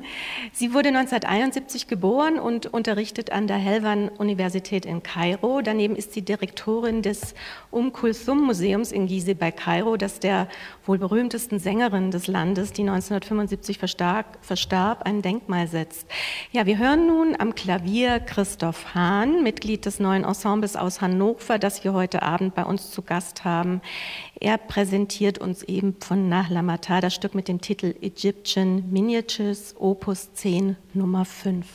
Sie 0.51 0.74
wurde 0.74 0.89
1971 0.89 1.88
geboren 1.88 2.39
und 2.39 2.66
unterrichtet 2.66 3.32
an 3.32 3.47
der 3.47 3.56
Helwan-Universität 3.56 4.86
in 4.86 5.01
Kairo. 5.01 5.62
Daneben 5.62 5.95
ist 5.95 6.12
sie 6.12 6.24
Direktorin 6.24 7.01
des 7.01 7.36
Um 7.72 7.93
Kulthum 7.93 8.45
Museums 8.45 8.91
in 8.91 9.08
Gizeh 9.08 9.34
bei 9.34 9.51
Kairo, 9.51 9.95
das 9.95 10.20
der 10.20 10.49
wohl 10.86 10.97
berühmtesten 10.97 11.58
Sängerin 11.58 12.12
des 12.12 12.28
Landes, 12.28 12.74
die 12.74 12.82
1975 12.82 13.80
verstarb, 13.80 14.38
verstarb, 14.41 15.03
ein 15.03 15.22
Denkmal 15.22 15.70
setzt. 15.70 16.06
Ja, 16.51 16.66
wir 16.66 16.78
hören 16.78 17.08
nun 17.08 17.34
am 17.39 17.56
Klavier 17.56 18.20
Christoph 18.20 18.93
Hahn, 18.93 19.41
Mitglied 19.41 19.86
des 19.86 20.01
neuen 20.01 20.26
Ensembles 20.26 20.76
aus 20.76 20.99
Hannover, 20.99 21.60
das 21.60 21.86
wir 21.86 21.93
heute 21.93 22.24
Abend 22.24 22.56
bei 22.56 22.66
uns 22.66 22.91
zu 22.91 23.01
Gast 23.03 23.45
haben. 23.45 23.80
Er 24.38 24.58
präsentiert 24.58 25.38
uns 25.45 25.63
eben 25.63 25.95
von 26.01 26.27
Nahla 26.27 26.61
Matar 26.61 26.99
das 26.99 27.13
Stück 27.13 27.35
mit 27.35 27.47
dem 27.47 27.61
Titel 27.61 27.95
Egyptian 28.01 28.91
Miniatures, 28.91 29.75
Opus 29.77 30.33
10, 30.33 30.75
Nummer 30.93 31.23
5. 31.23 31.65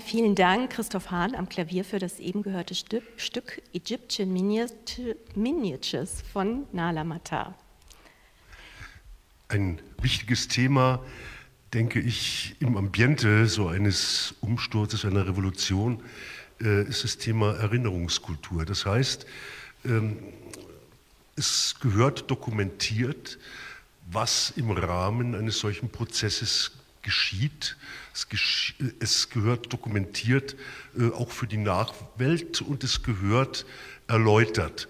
Ja, 0.00 0.06
vielen 0.06 0.34
Dank, 0.34 0.70
Christoph 0.70 1.10
Hahn 1.10 1.34
am 1.34 1.46
Klavier 1.50 1.84
für 1.84 1.98
das 1.98 2.20
eben 2.20 2.42
gehörte 2.42 2.74
Stück, 2.74 3.02
Stück 3.18 3.60
Egyptian 3.74 4.32
Miniatures 4.32 6.22
von 6.32 6.64
Nala 6.72 7.04
Matar. 7.04 7.54
Ein 9.48 9.78
wichtiges 10.00 10.48
Thema, 10.48 11.04
denke 11.74 12.00
ich, 12.00 12.56
im 12.60 12.78
Ambiente 12.78 13.46
so 13.46 13.68
eines 13.68 14.34
Umsturzes, 14.40 15.04
einer 15.04 15.26
Revolution, 15.26 16.02
äh, 16.62 16.84
ist 16.84 17.04
das 17.04 17.18
Thema 17.18 17.56
Erinnerungskultur. 17.56 18.64
Das 18.64 18.86
heißt, 18.86 19.26
ähm, 19.84 20.16
es 21.36 21.74
gehört 21.78 22.30
dokumentiert, 22.30 23.38
was 24.10 24.54
im 24.56 24.70
Rahmen 24.70 25.34
eines 25.34 25.58
solchen 25.58 25.90
Prozesses 25.90 26.72
geschieht. 27.02 27.76
Es, 28.12 28.28
gesch 28.28 28.74
es 29.00 29.30
gehört 29.30 29.72
dokumentiert 29.72 30.56
äh, 30.98 31.10
auch 31.10 31.30
für 31.30 31.46
die 31.46 31.56
Nachwelt 31.56 32.60
und 32.60 32.84
es 32.84 33.02
gehört 33.02 33.66
erläutert. 34.06 34.88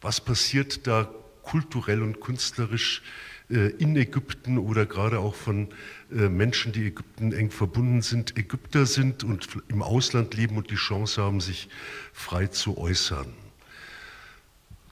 Was 0.00 0.20
passiert 0.20 0.86
da 0.86 1.10
kulturell 1.42 2.02
und 2.02 2.20
künstlerisch 2.20 3.02
äh, 3.50 3.70
in 3.70 3.96
Ägypten 3.96 4.58
oder 4.58 4.86
gerade 4.86 5.18
auch 5.18 5.34
von 5.34 5.68
äh, 6.12 6.28
Menschen, 6.28 6.72
die 6.72 6.86
Ägypten 6.86 7.32
eng 7.32 7.50
verbunden 7.50 8.02
sind, 8.02 8.38
Ägypter 8.38 8.86
sind 8.86 9.24
und 9.24 9.48
im 9.68 9.82
Ausland 9.82 10.34
leben 10.34 10.56
und 10.56 10.70
die 10.70 10.76
Chance 10.76 11.22
haben, 11.22 11.40
sich 11.40 11.68
frei 12.12 12.46
zu 12.46 12.78
äußern. 12.78 13.32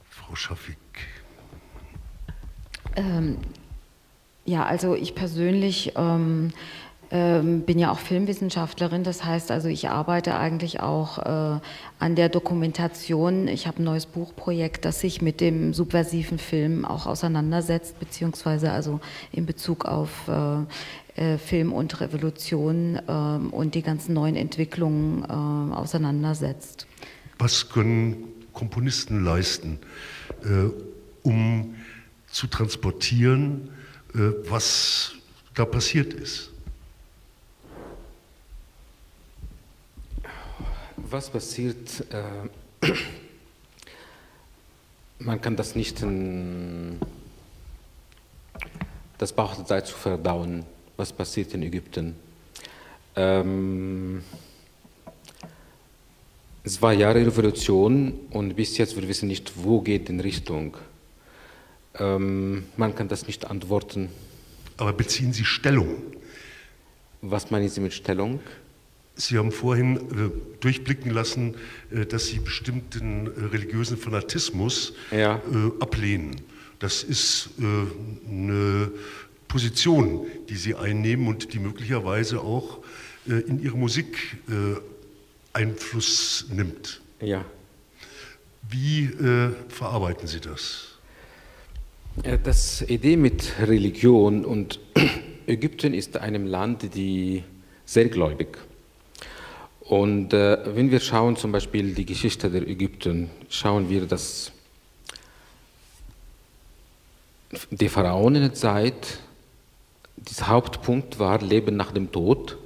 Frau 0.09 0.35
Schaffig. 0.35 0.77
Ähm, 2.95 3.37
ja, 4.49 4.65
also 4.65 4.95
ich 4.95 5.13
persönlich 5.13 5.93
ähm, 5.95 6.51
ähm, 7.11 7.61
bin 7.61 7.77
ja 7.77 7.91
auch 7.91 7.99
Filmwissenschaftlerin, 7.99 9.03
das 9.03 9.23
heißt 9.23 9.51
also, 9.51 9.67
ich 9.67 9.89
arbeite 9.89 10.35
eigentlich 10.35 10.79
auch 10.79 11.19
äh, 11.19 11.59
an 11.99 12.15
der 12.15 12.29
Dokumentation. 12.29 13.47
Ich 13.47 13.67
habe 13.67 13.81
ein 13.81 13.83
neues 13.83 14.07
Buchprojekt, 14.07 14.85
das 14.85 15.01
sich 15.01 15.21
mit 15.21 15.39
dem 15.39 15.73
subversiven 15.73 16.39
Film 16.39 16.83
auch 16.83 17.05
auseinandersetzt, 17.05 17.99
beziehungsweise 17.99 18.71
also 18.71 18.99
in 19.31 19.45
Bezug 19.45 19.85
auf 19.85 20.27
äh, 20.27 21.33
äh, 21.33 21.37
Film 21.37 21.71
und 21.71 22.01
Revolution 22.01 22.99
ähm, 23.07 23.51
und 23.51 23.75
die 23.75 23.83
ganzen 23.83 24.13
neuen 24.13 24.35
Entwicklungen 24.35 25.23
äh, 25.23 25.75
auseinandersetzt. 25.75 26.87
Was 27.37 27.69
können 27.69 28.23
Komponisten 28.53 29.23
leisten, 29.23 29.79
äh, 30.43 30.71
um 31.21 31.75
zu 32.27 32.47
transportieren, 32.47 33.69
äh, 33.69 33.78
was 34.13 35.13
da 35.53 35.65
passiert 35.65 36.13
ist? 36.13 36.51
was 41.11 41.29
passiert, 41.29 42.05
äh, 42.11 42.87
man 45.19 45.41
kann 45.41 45.55
das 45.55 45.75
nicht, 45.75 46.01
in, 46.01 46.99
das 49.17 49.33
braucht 49.33 49.67
Zeit 49.67 49.87
zu 49.87 49.95
verdauen, 49.95 50.65
was 50.97 51.11
passiert 51.11 51.53
in 51.53 51.63
Ägypten. 51.63 52.15
Ähm, 53.15 54.23
es 56.63 56.81
war 56.81 56.93
Jahre 56.93 57.25
Revolution 57.25 58.13
und 58.31 58.55
bis 58.55 58.77
jetzt 58.77 58.95
wir 58.95 59.07
wissen 59.07 59.27
nicht, 59.27 59.51
wo 59.55 59.81
geht 59.81 60.09
in 60.09 60.19
Richtung. 60.19 60.77
Ähm, 61.99 62.63
man 62.77 62.95
kann 62.95 63.07
das 63.07 63.27
nicht 63.27 63.45
antworten. 63.45 64.09
Aber 64.77 64.93
beziehen 64.93 65.33
Sie 65.33 65.45
Stellung? 65.45 66.01
Was 67.21 67.51
meinen 67.51 67.69
Sie 67.69 67.81
mit 67.81 67.93
Stellung? 67.93 68.39
Sie 69.15 69.37
haben 69.37 69.51
vorhin 69.51 69.97
äh, 69.97 70.31
durchblicken 70.61 71.11
lassen, 71.11 71.55
äh, 71.91 72.05
dass 72.05 72.27
Sie 72.27 72.39
bestimmten 72.39 73.27
äh, 73.27 73.45
religiösen 73.47 73.97
Fanatismus 73.97 74.93
ja. 75.11 75.35
Äh, 75.35 75.81
ablehnen. 75.81 76.37
Das 76.79 77.03
ist 77.03 77.49
äh, 77.59 77.63
eine 78.29 78.91
Position, 79.49 80.25
die 80.47 80.55
Sie 80.55 80.75
einnehmen 80.75 81.27
und 81.27 81.53
die 81.53 81.59
möglicherweise 81.59 82.39
auch 82.39 82.79
äh, 83.27 83.33
in 83.33 83.61
Ihre 83.61 83.77
Musik 83.77 84.37
Einfluss 85.51 86.45
nimmt. 86.51 87.01
Ja. 87.19 87.43
Wie 88.69 89.09
verarbeiten 89.67 90.27
Sie 90.27 90.39
das? 90.39 90.88
Das 92.43 92.81
Idee 92.81 93.17
mit 93.17 93.53
Religion 93.61 94.45
und 94.45 94.79
Ägypten 95.47 95.93
ist 95.93 96.17
einem 96.17 96.45
Land, 96.45 96.93
die 96.95 97.43
sehr 97.85 98.09
gläubig 98.09 98.57
und 99.89 100.33
äh, 100.33 100.75
wenn 100.75 100.91
wir 100.91 100.99
schauen 100.99 101.35
zum 101.35 101.51
Beispiel 101.51 101.95
die 101.95 102.05
Geschichte 102.05 102.51
der 102.51 102.67
Ägypten, 102.67 103.31
schauen 103.49 103.89
wir, 103.89 104.05
dass 104.05 104.51
die 107.71 107.89
Pharaonen 107.89 108.35
in 108.35 108.41
der 108.43 108.53
Zeit, 108.53 109.17
der 110.15 110.47
Hauptpunkt 110.47 111.17
war 111.17 111.41
Leben 111.41 111.75
nach 111.75 111.91
dem 111.91 112.11
Tod. 112.11 112.59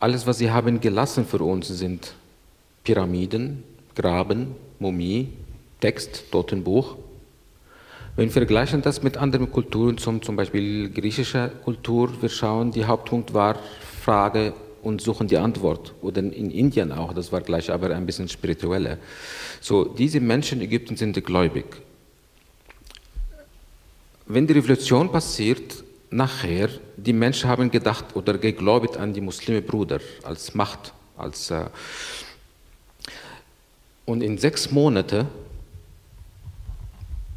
Alles, 0.00 0.26
was 0.26 0.38
sie 0.38 0.50
haben 0.50 0.80
gelassen 0.80 1.26
für 1.26 1.40
uns, 1.40 1.68
sind 1.68 2.14
Pyramiden, 2.82 3.62
Graben, 3.94 4.54
Mumie, 4.78 5.28
Text, 5.80 6.24
Totenbuch. 6.30 6.96
Wenn 8.16 8.28
wir 8.28 8.32
vergleichen 8.32 8.80
das 8.80 9.02
mit 9.02 9.18
anderen 9.18 9.52
Kulturen, 9.52 9.98
zum, 9.98 10.22
zum 10.22 10.36
Beispiel 10.36 10.88
griechischer 10.88 11.50
Kultur, 11.50 12.10
wir 12.22 12.30
schauen, 12.30 12.70
die 12.70 12.86
Hauptpunkt 12.86 13.34
war 13.34 13.56
Frage 14.02 14.54
und 14.82 15.02
suchen 15.02 15.28
die 15.28 15.36
Antwort. 15.36 15.92
Oder 16.00 16.20
in 16.22 16.50
Indien 16.50 16.92
auch, 16.92 17.12
das 17.12 17.30
war 17.30 17.42
gleich 17.42 17.70
aber 17.70 17.94
ein 17.94 18.06
bisschen 18.06 18.26
spiritueller. 18.26 18.96
So, 19.60 19.84
diese 19.84 20.20
Menschen 20.20 20.60
in 20.60 20.64
Ägypten 20.64 20.96
sind 20.96 21.22
gläubig. 21.22 21.66
Wenn 24.24 24.46
die 24.46 24.54
Revolution 24.54 25.12
passiert, 25.12 25.84
nachher, 26.10 26.70
die 26.96 27.12
Menschen 27.12 27.50
haben 27.50 27.70
gedacht 27.70 28.16
oder 28.16 28.38
geglaubt 28.38 28.96
an 28.96 29.12
die 29.12 29.20
Muslime 29.20 29.60
Brüder 29.60 30.00
als 30.22 30.54
Macht, 30.54 30.94
als 31.18 31.50
äh 31.50 31.66
und 34.06 34.22
in 34.22 34.38
sechs 34.38 34.70
Monaten 34.70 35.26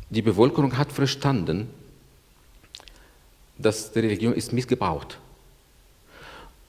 die 0.09 0.21
Bevölkerung 0.21 0.77
hat 0.77 0.91
verstanden, 0.91 1.69
dass 3.57 3.91
die 3.91 3.99
Religion 3.99 4.33
ist 4.33 4.53
missgebraucht. 4.53 5.19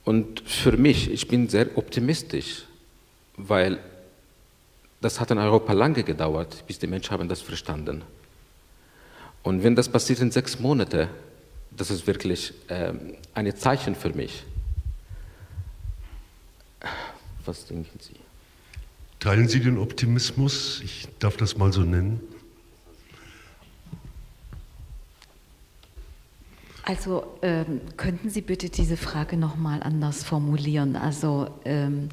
Und 0.04 0.40
für 0.40 0.76
mich, 0.76 1.10
ich 1.10 1.28
bin 1.28 1.48
sehr 1.48 1.76
optimistisch, 1.78 2.64
weil 3.36 3.78
das 5.00 5.20
hat 5.20 5.30
in 5.30 5.38
Europa 5.38 5.72
lange 5.72 6.02
gedauert, 6.02 6.64
bis 6.66 6.78
die 6.78 6.86
Menschen 6.86 7.12
haben 7.12 7.28
das 7.28 7.40
verstanden. 7.40 8.02
Und 9.42 9.62
wenn 9.62 9.74
das 9.74 9.88
passiert 9.88 10.20
in 10.20 10.30
sechs 10.30 10.58
Monaten, 10.58 11.08
das 11.70 11.90
ist 11.90 12.06
wirklich 12.06 12.52
äh, 12.68 12.92
ein 13.32 13.56
Zeichen 13.56 13.94
für 13.94 14.10
mich. 14.10 14.44
Was 17.46 17.66
denken 17.66 17.98
Sie? 18.00 18.16
Teilen 19.18 19.48
Sie 19.48 19.60
den 19.60 19.78
Optimismus? 19.78 20.80
Ich 20.84 21.08
darf 21.18 21.36
das 21.36 21.56
mal 21.56 21.72
so 21.72 21.82
nennen. 21.82 22.20
Also 26.82 27.24
ähm, 27.42 27.80
könnten 27.96 28.30
Sie 28.30 28.40
bitte 28.40 28.68
diese 28.70 28.96
Frage 28.96 29.36
noch 29.36 29.56
mal 29.56 29.82
anders 29.82 30.24
formulieren? 30.24 30.96
Also 30.96 31.48
ähm, 31.64 32.08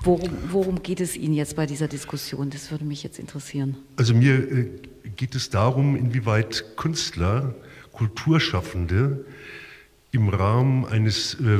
worum, 0.00 0.30
worum, 0.50 0.82
geht 0.82 1.00
es 1.00 1.16
Ihnen 1.16 1.34
jetzt 1.34 1.56
bei 1.56 1.66
dieser 1.66 1.88
Diskussion? 1.88 2.50
Das 2.50 2.70
würde 2.70 2.84
mich 2.84 3.02
jetzt 3.02 3.18
interessieren. 3.18 3.76
Also 3.96 4.14
mir 4.14 4.34
äh, 4.34 4.70
geht 5.16 5.34
es 5.34 5.50
darum, 5.50 5.96
inwieweit 5.96 6.76
Künstler, 6.76 7.54
Kulturschaffende 7.92 9.24
im 10.10 10.28
Rahmen 10.28 10.84
eines 10.84 11.34
äh, 11.34 11.58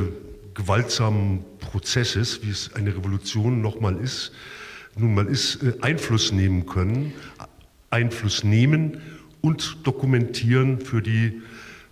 gewaltsamen 0.53 1.43
Prozesses, 1.59 2.41
wie 2.43 2.49
es 2.49 2.73
eine 2.73 2.95
Revolution 2.95 3.61
nochmal 3.61 3.97
ist, 3.97 4.31
nun 4.97 5.13
mal 5.13 5.27
ist, 5.27 5.61
äh, 5.63 5.73
Einfluss 5.81 6.31
nehmen 6.31 6.65
können, 6.65 7.13
Einfluss 7.89 8.43
nehmen 8.43 9.01
und 9.41 9.77
dokumentieren 9.83 10.79
für 10.79 11.01
die 11.01 11.41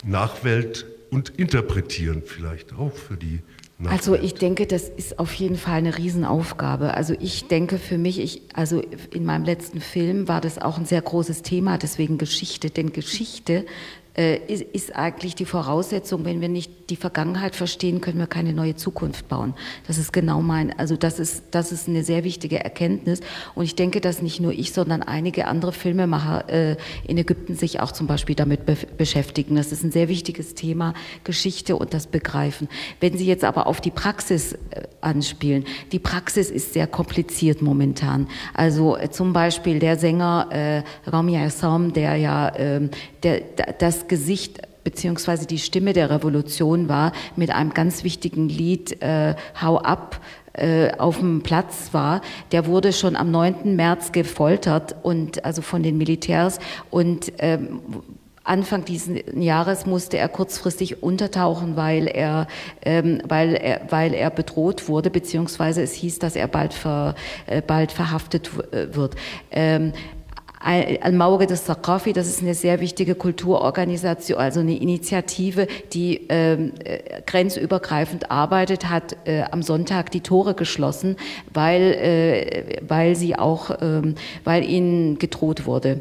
Nachwelt 0.04 0.86
und 1.12 1.30
interpretieren 1.38 2.24
vielleicht 2.26 2.74
auch 2.74 2.93
für 2.93 3.16
die 3.16 3.41
Nachwelt. 3.78 3.99
Also 3.99 4.16
ich 4.16 4.34
denke, 4.36 4.66
das 4.68 4.89
ist 4.89 5.20
auf 5.20 5.34
jeden 5.34 5.58
Fall 5.58 5.78
eine 5.78 5.97
Riesenaufgabe. 5.97 6.93
Also 6.93 7.16
ich 7.20 7.47
denke 7.47 7.78
für 7.78 7.97
mich, 7.97 8.20
ich, 8.20 8.41
also 8.54 8.82
in 9.12 9.26
meinem 9.26 9.45
letzten 9.45 9.82
Film 9.82 10.28
war 10.28 10.41
das 10.41 10.60
auch 10.60 10.78
ein 10.78 10.86
sehr 10.86 11.01
großes 11.01 11.41
Thema, 11.41 11.78
deswegen 11.78 12.18
Geschichte, 12.18 12.70
denn 12.70 12.93
Geschichte 12.93 13.66
ist, 14.16 14.61
ist 14.61 14.95
eigentlich 14.95 15.34
die 15.34 15.45
Voraussetzung, 15.45 16.24
wenn 16.24 16.39
wir 16.39 16.49
nicht 16.49 16.91
die 16.91 16.95
Vergangenheit 16.95 17.55
verstehen, 17.55 17.99
können 17.99 18.20
wir 18.20 18.28
keine 18.28 18.53
neue 18.53 18.76
Zukunft 18.76 19.28
bauen. 19.28 19.55
Das 19.88 19.97
ist 19.97 20.14
genau 20.14 20.41
mein, 20.41 20.78
also 20.78 20.95
das 20.95 21.18
ist, 21.18 21.45
das 21.51 21.72
ist 21.72 21.88
eine 21.88 22.03
sehr 22.03 22.24
wichtige 22.24 22.64
Erkenntnis. 22.64 23.22
Und 23.55 23.64
ich 23.64 23.76
denke, 23.76 24.01
dass 24.01 24.22
nicht 24.22 24.39
nur 24.39 24.51
ich, 24.51 24.72
sondern 24.72 25.01
einige 25.01 25.47
andere 25.47 25.72
Filmemacher 25.72 26.49
äh, 26.49 26.78
in 27.07 27.18
Ägypten 27.18 27.55
sich 27.55 27.80
auch 27.80 27.91
zum 27.91 28.05
Beispiel 28.05 28.36
damit 28.36 28.66
be 28.68 28.78
beschäftigen. 28.97 29.55
Das 29.55 29.72
ist 29.72 29.84
ein 29.84 29.91
sehr 29.91 30.09
wichtiges 30.09 30.55
Thema, 30.55 30.93
Geschichte 31.24 31.76
und 31.76 31.93
das 31.93 32.07
Begreifen. 32.07 32.68
Wenn 32.99 33.18
Sie 33.18 33.26
jetzt 33.26 33.43
aber 33.43 33.66
auf 33.68 33.82
die 33.82 33.91
Praxis 33.91 34.53
äh, 34.53 34.84
anspielen, 35.01 35.66
die 35.91 35.99
Praxis 35.99 36.51
ist 36.51 36.74
sehr 36.74 36.88
kompliziert 36.88 37.61
momentan. 37.61 38.28
Also 38.53 38.97
äh, 38.97 39.09
zum 39.09 39.34
Beispiel 39.34 39.80
der 39.80 39.97
Sänger 39.97 40.49
äh, 40.51 41.09
Rami 41.09 41.38
Assam, 41.38 41.93
der 41.93 42.16
ja 42.18 42.49
äh, 42.49 42.89
der, 43.24 43.41
das 43.80 44.03
Gesicht 44.08 44.62
beziehungsweise 44.84 45.45
die 45.45 45.60
Stimme 45.60 45.93
der 45.93 46.10
Revolution 46.10 46.89
war, 46.89 47.14
mit 47.36 47.51
einem 47.51 47.74
ganz 47.74 48.04
wichtigen 48.04 48.49
Lied 48.49 49.01
äh, 49.01 49.36
Hau 49.62 49.78
ab 49.78 50.20
äh, 50.54 50.91
auf 50.97 51.20
dem 51.20 51.41
Platz 51.41 51.89
war, 51.93 52.22
der 52.51 52.68
wurde 52.68 52.93
schon 52.93 53.16
am 53.16 53.32
9. 53.32 53.76
März 53.76 54.12
gefoltert 54.12 54.95
und 55.04 55.45
also 55.45 55.62
von 55.62 55.84
den 55.84 55.97
Militärs 55.97 56.60
und 56.89 57.32
ähm, 57.39 57.82
Anfang 58.45 58.84
dieses 58.84 59.24
Jahres 59.34 59.86
musste 59.86 60.18
er 60.18 60.28
kurzfristig 60.28 61.01
untertauchen, 61.01 61.78
weil 61.78 62.08
er, 62.08 62.47
ähm, 62.82 63.22
weil 63.26 63.56
er, 63.56 63.82
weil 63.89 64.14
er 64.14 64.30
bedroht 64.30 64.89
wurde, 64.89 65.10
beziehungsweise 65.10 65.82
es 65.82 65.93
hieß, 65.93 66.20
dass 66.20 66.36
er 66.36 66.49
bald, 66.49 66.74
ver, 66.74 67.16
äh, 67.47 67.62
bald 67.62 67.93
verhaftet 67.93 68.51
äh, 68.74 68.93
wird. 68.93 69.16
Ähm, 69.49 69.93
Al-Mawrid 70.64 71.51
al-Thaqafi, 71.51 72.14
das 72.14 72.28
ist 72.28 72.41
eine 72.41 72.53
sehr 72.53 72.80
wichtige 72.80 73.16
Kulturorganisation, 73.16 74.39
also 74.39 74.61
eine 74.61 74.78
Initiative, 74.78 75.68
die 75.93 76.22
ähm, 76.30 76.72
äh, 76.84 77.22
grenzübergreifend 77.26 78.32
arbeitet, 78.32 78.89
hat 78.89 79.18
äh, 79.26 79.43
am 79.51 79.61
Sonntag 79.61 80.11
die 80.11 80.22
Tore 80.22 80.53
geschlossen, 80.53 81.18
weil, 81.53 81.82
äh, 81.82 82.82
weil 82.88 83.16
sie 83.16 83.36
auch, 83.36 83.72
ähm, 83.82 84.16
weil 84.43 84.64
ihnen 84.64 85.20
gedroht 85.20 85.66
wurde. 85.66 85.99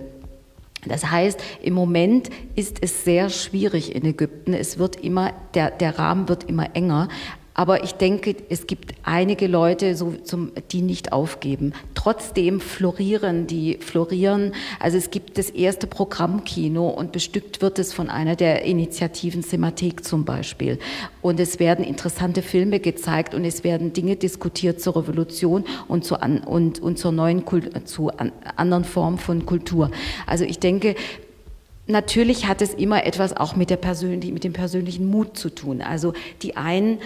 Das 0.86 1.10
heißt, 1.10 1.40
im 1.62 1.74
Moment 1.74 2.30
ist 2.56 2.78
es 2.80 3.04
sehr 3.04 3.30
schwierig 3.30 3.94
in 3.94 4.04
Ägypten. 4.04 4.52
Es 4.52 4.78
wird 4.78 4.96
immer, 4.96 5.32
der, 5.54 5.70
der 5.70 5.98
Rahmen 5.98 6.28
wird 6.28 6.44
immer 6.44 6.74
enger. 6.74 7.08
Aber 7.54 7.84
ich 7.84 7.92
denke, 7.92 8.34
es 8.48 8.66
gibt 8.66 8.94
einige 9.02 9.46
Leute, 9.46 9.94
so 9.94 10.12
zum, 10.24 10.52
die 10.70 10.80
nicht 10.80 11.12
aufgeben. 11.12 11.74
Trotzdem 11.94 12.60
florieren 12.60 13.46
die, 13.46 13.76
florieren. 13.76 14.52
Also 14.80 14.96
es 14.96 15.10
gibt 15.10 15.36
das 15.36 15.50
erste 15.50 15.86
Programmkino 15.86 16.88
und 16.88 17.12
bestückt 17.12 17.60
wird 17.60 17.78
es 17.78 17.92
von 17.92 18.08
einer 18.08 18.36
der 18.36 18.64
Initiativen 18.64 19.42
Semathek 19.42 20.04
zum 20.04 20.24
Beispiel. 20.24 20.78
Und 21.20 21.40
es 21.40 21.58
werden 21.58 21.84
interessante 21.84 22.40
Filme 22.40 22.80
gezeigt 22.80 23.34
und 23.34 23.44
es 23.44 23.64
werden 23.64 23.92
Dinge 23.92 24.16
diskutiert 24.16 24.80
zur 24.80 24.96
Revolution 24.96 25.64
und, 25.88 26.04
zu 26.04 26.20
an, 26.20 26.38
und, 26.38 26.80
und 26.80 26.98
zur 26.98 27.12
neuen 27.12 27.44
Kult, 27.44 27.86
zu 27.86 28.10
an, 28.10 28.32
anderen 28.56 28.84
Formen 28.84 29.18
von 29.18 29.44
Kultur. 29.44 29.90
Also 30.26 30.44
ich 30.44 30.58
denke, 30.58 30.94
Natürlich 31.88 32.46
hat 32.46 32.62
es 32.62 32.74
immer 32.74 33.04
etwas 33.06 33.36
auch 33.36 33.56
mit, 33.56 33.68
der 33.68 33.76
persönlichen, 33.76 34.32
mit 34.32 34.44
dem 34.44 34.52
persönlichen 34.52 35.10
Mut 35.10 35.36
zu 35.36 35.50
tun. 35.50 35.82
Also 35.82 36.12
die 36.40 36.56
einen 36.56 37.00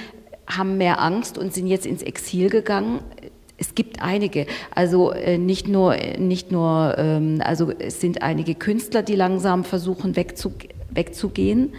haben 0.47 0.77
mehr 0.77 1.01
Angst 1.01 1.39
und 1.39 1.53
sind 1.53 1.67
jetzt 1.67 1.87
ins 1.87 2.03
Exil 2.03 2.51
gegangen. 2.51 3.01
Es 3.59 3.75
gibt 3.75 4.03
einige, 4.03 4.47
also 4.75 5.13
äh, 5.13 5.39
nicht 5.39 5.67
nur, 5.67 5.97
nicht 6.19 6.53
nur, 6.53 6.95
ähm, 6.99 7.41
also 7.43 7.73
es 7.79 8.01
sind 8.01 8.23
einige 8.23 8.55
Künstler, 8.55 9.03
die 9.03 9.15
langsam 9.15 9.65
versuchen 9.65 10.15
wegzu, 10.15 10.53
wegzugehen, 10.91 11.73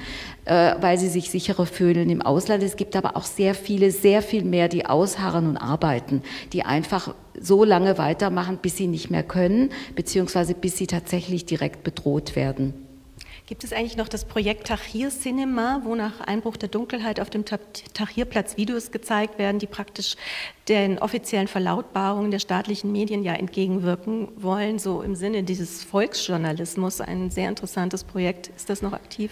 äh, 0.45 0.73
weil 0.81 0.97
sie 0.97 1.07
sich 1.07 1.29
sicherer 1.29 1.67
fühlen 1.67 2.09
im 2.09 2.21
Ausland. 2.21 2.63
Es 2.63 2.77
gibt 2.77 2.95
aber 2.95 3.15
auch 3.15 3.25
sehr 3.25 3.53
viele, 3.53 3.91
sehr 3.91 4.23
viel 4.23 4.43
mehr, 4.43 4.69
die 4.69 4.85
ausharren 4.87 5.47
und 5.47 5.57
arbeiten, 5.57 6.23
die 6.51 6.63
einfach 6.63 7.13
so 7.39 7.63
lange 7.63 7.99
weitermachen, 7.99 8.57
bis 8.59 8.77
sie 8.77 8.87
nicht 8.87 9.11
mehr 9.11 9.23
können, 9.23 9.69
beziehungsweise 9.95 10.55
bis 10.55 10.77
sie 10.77 10.87
tatsächlich 10.87 11.45
direkt 11.45 11.83
bedroht 11.83 12.35
werden. 12.35 12.86
Gibt 13.47 13.63
es 13.63 13.71
eigentlich 13.71 13.95
noch 13.95 14.09
das 14.09 14.25
Projekt 14.25 14.67
Tahrir 14.67 15.09
Cinema, 15.09 15.79
wo 15.85 15.95
nach 15.95 16.19
Einbruch 16.19 16.57
der 16.57 16.67
Dunkelheit 16.67 17.21
auf 17.21 17.29
dem 17.29 17.45
Tahrirplatz 17.45 18.57
Videos 18.57 18.91
gezeigt 18.91 19.39
werden, 19.39 19.57
die 19.57 19.67
praktisch 19.67 20.17
den 20.67 20.99
offiziellen 20.99 21.47
Verlautbarungen 21.47 22.29
der 22.29 22.39
staatlichen 22.39 22.91
Medien 22.91 23.23
ja 23.23 23.35
entgegenwirken 23.35 24.27
wollen, 24.35 24.79
so 24.79 25.01
im 25.01 25.15
Sinne 25.15 25.43
dieses 25.43 25.85
Volksjournalismus? 25.85 26.99
Ein 26.99 27.29
sehr 27.29 27.47
interessantes 27.47 28.03
Projekt. 28.03 28.49
Ist 28.49 28.69
das 28.69 28.81
noch 28.81 28.91
aktiv? 28.91 29.31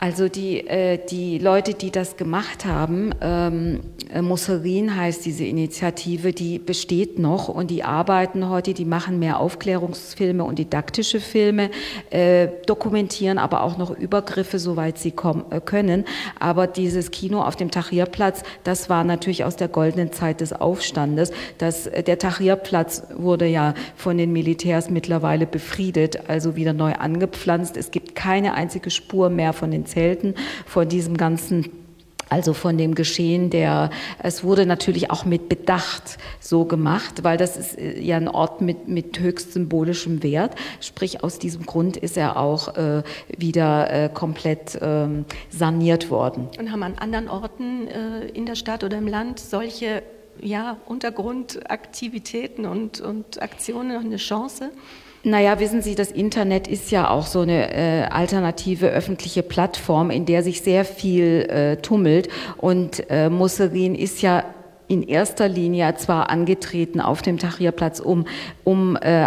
Also 0.00 0.28
die, 0.28 0.64
äh, 0.68 1.00
die 1.10 1.38
Leute, 1.38 1.74
die 1.74 1.90
das 1.90 2.16
gemacht 2.16 2.64
haben, 2.64 3.12
ähm, 3.20 3.80
äh, 4.14 4.22
Musserin 4.22 4.94
heißt 4.94 5.26
diese 5.26 5.42
Initiative, 5.42 6.32
die 6.32 6.60
besteht 6.60 7.18
noch 7.18 7.48
und 7.48 7.68
die 7.72 7.82
arbeiten 7.82 8.48
heute, 8.48 8.74
die 8.74 8.84
machen 8.84 9.18
mehr 9.18 9.40
Aufklärungsfilme 9.40 10.44
und 10.44 10.60
didaktische 10.60 11.18
Filme, 11.18 11.70
äh, 12.10 12.46
dokumentieren 12.66 13.38
aber 13.38 13.64
auch 13.64 13.76
noch 13.76 13.90
Übergriffe, 13.90 14.60
soweit 14.60 14.98
sie 14.98 15.10
kommen, 15.10 15.44
äh, 15.50 15.60
können. 15.60 16.04
Aber 16.38 16.68
dieses 16.68 17.10
Kino 17.10 17.42
auf 17.42 17.56
dem 17.56 17.72
Tahrirplatz, 17.72 18.44
das 18.62 18.88
war 18.88 19.02
natürlich 19.02 19.42
aus 19.42 19.56
der 19.56 19.66
goldenen 19.66 20.12
Zeit 20.12 20.40
des 20.40 20.52
Aufstandes. 20.52 21.32
Das, 21.58 21.88
äh, 21.88 22.04
der 22.04 22.20
Tahrirplatz 22.20 23.02
wurde 23.16 23.46
ja 23.46 23.74
von 23.96 24.16
den 24.16 24.32
Militärs 24.32 24.90
mittlerweile 24.90 25.44
befriedet, 25.44 26.28
also 26.30 26.54
wieder 26.54 26.72
neu 26.72 26.92
angepflanzt. 26.92 27.76
Es 27.76 27.90
gibt 27.90 28.14
keine 28.14 28.54
einzige 28.54 28.90
Spur 28.90 29.28
mehr 29.28 29.52
von 29.52 29.72
den 29.72 29.87
Zelten, 29.88 30.34
von 30.66 30.88
diesem 30.88 31.16
ganzen 31.16 31.64
also 32.30 32.52
von 32.52 32.76
dem 32.76 32.94
Geschehen 32.94 33.50
der, 33.50 33.90
es 34.18 34.44
wurde 34.44 34.66
natürlich 34.66 35.10
auch 35.10 35.24
mit 35.24 35.48
Bedacht 35.48 36.18
so 36.40 36.64
gemacht, 36.64 37.24
weil 37.24 37.38
das 37.38 37.56
ist 37.56 37.78
äh, 37.78 38.00
ja 38.00 38.16
ein 38.16 38.28
Ort 38.28 38.60
mit, 38.60 38.88
mit 38.88 39.18
höchst 39.18 39.52
symbolischem 39.54 40.22
Wert. 40.22 40.54
Sprich, 40.80 41.24
aus 41.24 41.38
diesem 41.38 41.64
Grund 41.64 41.96
ist 41.96 42.16
er 42.16 42.36
auch 42.36 42.76
äh, 42.76 43.02
wieder 43.36 43.90
äh, 43.90 44.10
komplett 44.12 44.78
ähm, 44.80 45.24
saniert 45.48 46.10
worden. 46.10 46.48
Und 46.58 46.70
haben 46.70 46.82
an 46.82 46.96
anderen 46.98 47.28
Orten 47.28 47.88
äh, 47.88 48.26
in 48.28 48.46
der 48.46 48.56
Stadt 48.56 48.84
oder 48.84 48.98
im 48.98 49.08
Land 49.08 49.40
solche 49.40 50.02
ja, 50.40 50.76
Untergrundaktivitäten 50.86 52.66
und, 52.66 53.00
und 53.00 53.40
Aktionen 53.42 53.94
noch 53.94 54.04
eine 54.04 54.18
Chance? 54.18 54.70
Naja, 55.28 55.60
wissen 55.60 55.82
Sie, 55.82 55.94
das 55.94 56.10
Internet 56.10 56.68
ist 56.68 56.90
ja 56.90 57.10
auch 57.10 57.26
so 57.26 57.40
eine 57.40 57.74
äh, 57.74 58.04
alternative 58.04 58.88
öffentliche 58.88 59.42
Plattform, 59.42 60.08
in 60.10 60.24
der 60.24 60.42
sich 60.42 60.62
sehr 60.62 60.86
viel 60.86 61.46
äh, 61.50 61.76
tummelt. 61.76 62.28
Und 62.56 63.10
äh, 63.10 63.28
Musserin 63.28 63.94
ist 63.94 64.22
ja 64.22 64.44
in 64.88 65.02
erster 65.02 65.48
Linie 65.48 65.94
zwar 65.96 66.30
angetreten 66.30 67.02
auf 67.02 67.20
dem 67.20 67.36
Tahrirplatz, 67.36 68.00
um, 68.00 68.24
um 68.64 68.96
äh, 68.96 69.26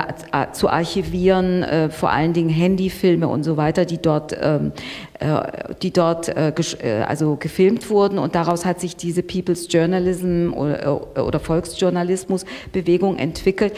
zu 0.53 0.69
archivieren, 0.69 1.61
äh, 1.61 1.89
vor 1.91 2.09
allen 2.09 2.33
Dingen 2.33 2.49
Handyfilme 2.49 3.27
und 3.27 3.43
so 3.43 3.57
weiter, 3.57 3.85
die 3.85 3.99
dort, 3.99 4.35
ähm, 4.41 4.71
äh, 5.19 5.75
die 5.83 5.91
dort 5.91 6.29
äh, 6.29 6.49
äh, 6.49 7.03
also 7.03 7.35
gefilmt 7.35 7.91
wurden. 7.91 8.17
Und 8.17 8.33
daraus 8.33 8.65
hat 8.65 8.79
sich 8.79 8.95
diese 8.95 9.21
People's 9.21 9.71
Journalism 9.71 10.51
oder, 10.55 10.83
äh, 11.15 11.19
oder 11.19 11.39
Volksjournalismus 11.39 12.43
Bewegung 12.73 13.17
entwickelt. 13.17 13.73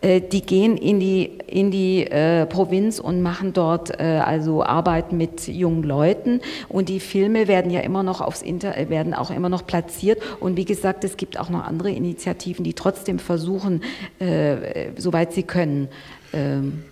Äh, 0.00 0.20
die 0.20 0.42
gehen 0.42 0.76
in 0.76 1.00
die, 1.00 1.24
in 1.46 1.70
die 1.70 2.04
äh, 2.04 2.46
Provinz 2.46 3.00
und 3.00 3.20
machen 3.20 3.52
dort 3.52 3.98
äh, 3.98 4.20
also 4.24 4.62
Arbeit 4.62 5.12
mit 5.12 5.48
jungen 5.48 5.82
Leuten 5.82 6.40
und 6.68 6.88
die 6.88 7.00
Filme 7.00 7.48
werden 7.48 7.70
ja 7.72 7.80
immer 7.80 8.04
noch 8.04 8.20
aufs 8.20 8.42
Inter 8.42 8.76
äh, 8.76 8.88
werden 8.90 9.12
auch 9.12 9.30
immer 9.30 9.48
noch 9.48 9.66
platziert 9.66 10.22
und 10.38 10.56
wie 10.56 10.64
gesagt, 10.64 11.02
es 11.02 11.16
gibt 11.16 11.38
auch 11.38 11.50
noch 11.50 11.64
andere 11.64 11.90
Initiativen, 11.90 12.64
die 12.64 12.74
trotzdem 12.74 13.18
versuchen, 13.18 13.82
äh, 14.20 14.90
soweit 14.96 15.32
sie 15.32 15.42
können. 15.42 15.88
Ähm, 16.32 16.84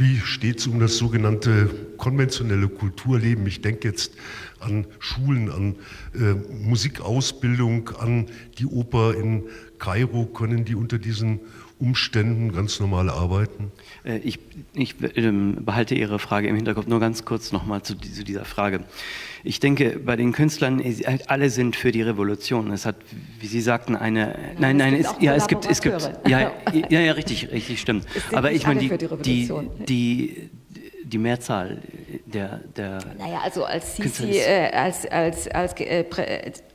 wie 0.00 0.18
steht 0.18 0.60
es 0.60 0.66
um 0.66 0.80
das 0.80 0.96
sogenannte 0.96 1.68
konventionelle 1.98 2.68
Kulturleben? 2.68 3.46
Ich 3.46 3.60
denke 3.60 3.88
jetzt 3.88 4.12
an 4.58 4.86
Schulen, 4.98 5.50
an 5.50 5.76
äh, 6.14 6.34
Musikausbildung, 6.54 7.90
an 7.98 8.26
die 8.58 8.64
Oper 8.64 9.14
in 9.14 9.44
Kairo. 9.78 10.24
Können 10.24 10.64
die 10.64 10.74
unter 10.74 10.98
diesen 10.98 11.40
Umständen 11.80 12.52
ganz 12.52 12.78
normal 12.78 13.08
arbeiten? 13.08 13.72
Äh, 14.04 14.18
ich, 14.18 14.38
ich 14.74 14.96
ähm, 15.16 15.64
behalte 15.64 15.94
Ihre 15.94 16.18
Frage 16.18 16.48
im 16.48 16.56
Hinterkopf. 16.56 16.86
Nur 16.86 17.00
ganz 17.00 17.24
kurz 17.24 17.52
nochmal 17.52 17.82
zu, 17.82 17.96
zu, 17.96 18.22
dieser 18.22 18.44
Frage. 18.44 18.84
Ich 19.42 19.58
denke, 19.58 19.98
bei 19.98 20.16
den 20.16 20.32
Künstlern, 20.32 20.82
alle 21.26 21.50
sind 21.50 21.76
für 21.76 21.92
die 21.92 22.02
Revolution. 22.02 22.70
Es 22.70 22.84
hat, 22.84 22.96
wie 23.40 23.46
Sie 23.46 23.60
sagten, 23.60 23.96
eine. 23.96 24.38
Nein, 24.58 24.76
nein, 24.76 24.94
es, 24.94 25.08
ja, 25.20 25.34
es 25.34 25.46
gibt, 25.46 25.68
es 25.68 25.80
gibt. 25.80 26.10
Ja, 26.28 26.52
ja, 26.90 27.00
ja, 27.00 27.12
richtig, 27.12 27.50
richtig, 27.50 27.80
stimmt. 27.80 28.06
Aber 28.32 28.52
ich 28.52 28.66
meine, 28.66 28.80
die, 28.80 28.90
die, 29.22 29.50
die, 29.88 30.50
die 31.10 31.18
Mehrzahl 31.18 31.78
der, 32.26 32.60
der 32.76 33.00
Naja, 33.18 33.40
also 33.42 33.64
als 33.64 33.96
Sisi, 33.96 34.38
äh, 34.38 34.70
als, 34.72 35.06
als, 35.06 35.48
als 35.48 35.74
äh, 35.80 36.04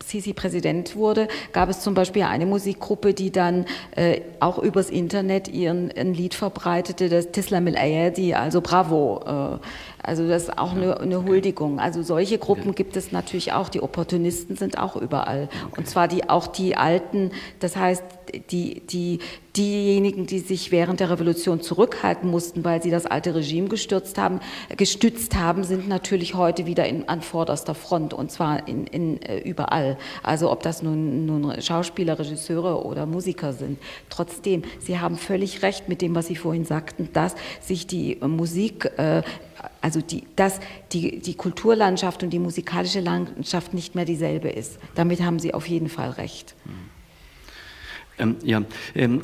Sisi 0.03 0.33
Präsident 0.33 0.95
wurde, 0.95 1.27
gab 1.53 1.69
es 1.69 1.79
zum 1.79 1.93
Beispiel 1.93 2.23
eine 2.23 2.45
Musikgruppe, 2.45 3.13
die 3.13 3.31
dann 3.31 3.65
äh, 3.95 4.21
auch 4.39 4.59
übers 4.59 4.89
Internet 4.89 5.47
ihren 5.47 5.91
ein 5.91 6.13
Lied 6.13 6.35
verbreitete, 6.35 7.09
das 7.09 7.31
Tislam 7.31 7.67
el 7.67 7.77
Ayadi, 7.77 8.33
also 8.33 8.61
Bravo. 8.61 9.21
Äh, 9.25 9.65
Also 10.05 10.27
das 10.27 10.43
ist 10.43 10.57
auch 10.57 10.73
eine, 10.73 10.99
eine 10.99 11.23
Huldigung. 11.23 11.79
Also 11.79 12.03
solche 12.03 12.37
Gruppen 12.37 12.75
gibt 12.75 12.95
es 12.95 13.11
natürlich 13.11 13.53
auch. 13.53 13.69
Die 13.69 13.81
Opportunisten 13.81 14.55
sind 14.55 14.77
auch 14.77 14.95
überall. 14.95 15.49
Und 15.75 15.87
zwar 15.87 16.07
die, 16.07 16.29
auch 16.29 16.47
die 16.47 16.77
Alten, 16.77 17.31
das 17.59 17.75
heißt, 17.75 18.03
die, 18.51 18.81
die, 18.81 19.19
diejenigen, 19.55 20.25
die 20.25 20.39
sich 20.39 20.71
während 20.71 20.99
der 20.99 21.09
Revolution 21.09 21.61
zurückhalten 21.61 22.29
mussten, 22.29 22.63
weil 22.63 22.81
sie 22.81 22.91
das 22.91 23.05
alte 23.05 23.35
Regime 23.35 23.67
gestürzt 23.67 24.17
haben, 24.17 24.39
gestützt 24.75 25.35
haben, 25.35 25.63
sind 25.63 25.87
natürlich 25.87 26.35
heute 26.35 26.65
wieder 26.65 26.85
in, 26.85 27.07
an 27.07 27.21
vorderster 27.21 27.75
Front 27.75 28.13
und 28.13 28.31
zwar 28.31 28.67
in, 28.67 28.85
in, 28.87 29.21
äh, 29.21 29.39
überall. 29.39 29.97
Also 30.23 30.51
ob 30.51 30.63
das 30.63 30.83
nun, 30.83 31.25
nun 31.25 31.61
Schauspieler, 31.61 32.19
Regisseure 32.19 32.85
oder 32.85 33.05
Musiker 33.05 33.53
sind. 33.53 33.79
Trotzdem, 34.09 34.63
Sie 34.79 34.99
haben 34.99 35.17
völlig 35.17 35.61
recht 35.61 35.87
mit 35.87 36.01
dem, 36.01 36.15
was 36.15 36.27
Sie 36.27 36.35
vorhin 36.35 36.65
sagten, 36.65 37.09
dass 37.13 37.35
sich 37.61 37.87
die 37.87 38.17
Musik 38.21 38.91
äh, 38.97 39.21
also 39.81 40.01
die, 40.01 40.23
dass 40.35 40.59
die, 40.91 41.19
die 41.19 41.35
Kulturlandschaft 41.35 42.23
und 42.23 42.29
die 42.31 42.39
musikalische 42.39 42.99
Landschaft 42.99 43.73
nicht 43.73 43.95
mehr 43.95 44.05
dieselbe 44.05 44.49
ist. 44.49 44.79
Damit 44.95 45.21
haben 45.21 45.39
Sie 45.39 45.53
auf 45.53 45.67
jeden 45.67 45.89
Fall 45.89 46.11
recht. 46.11 46.55
Ähm, 48.17 48.37
ja, 48.43 48.61
ähm, 48.95 49.21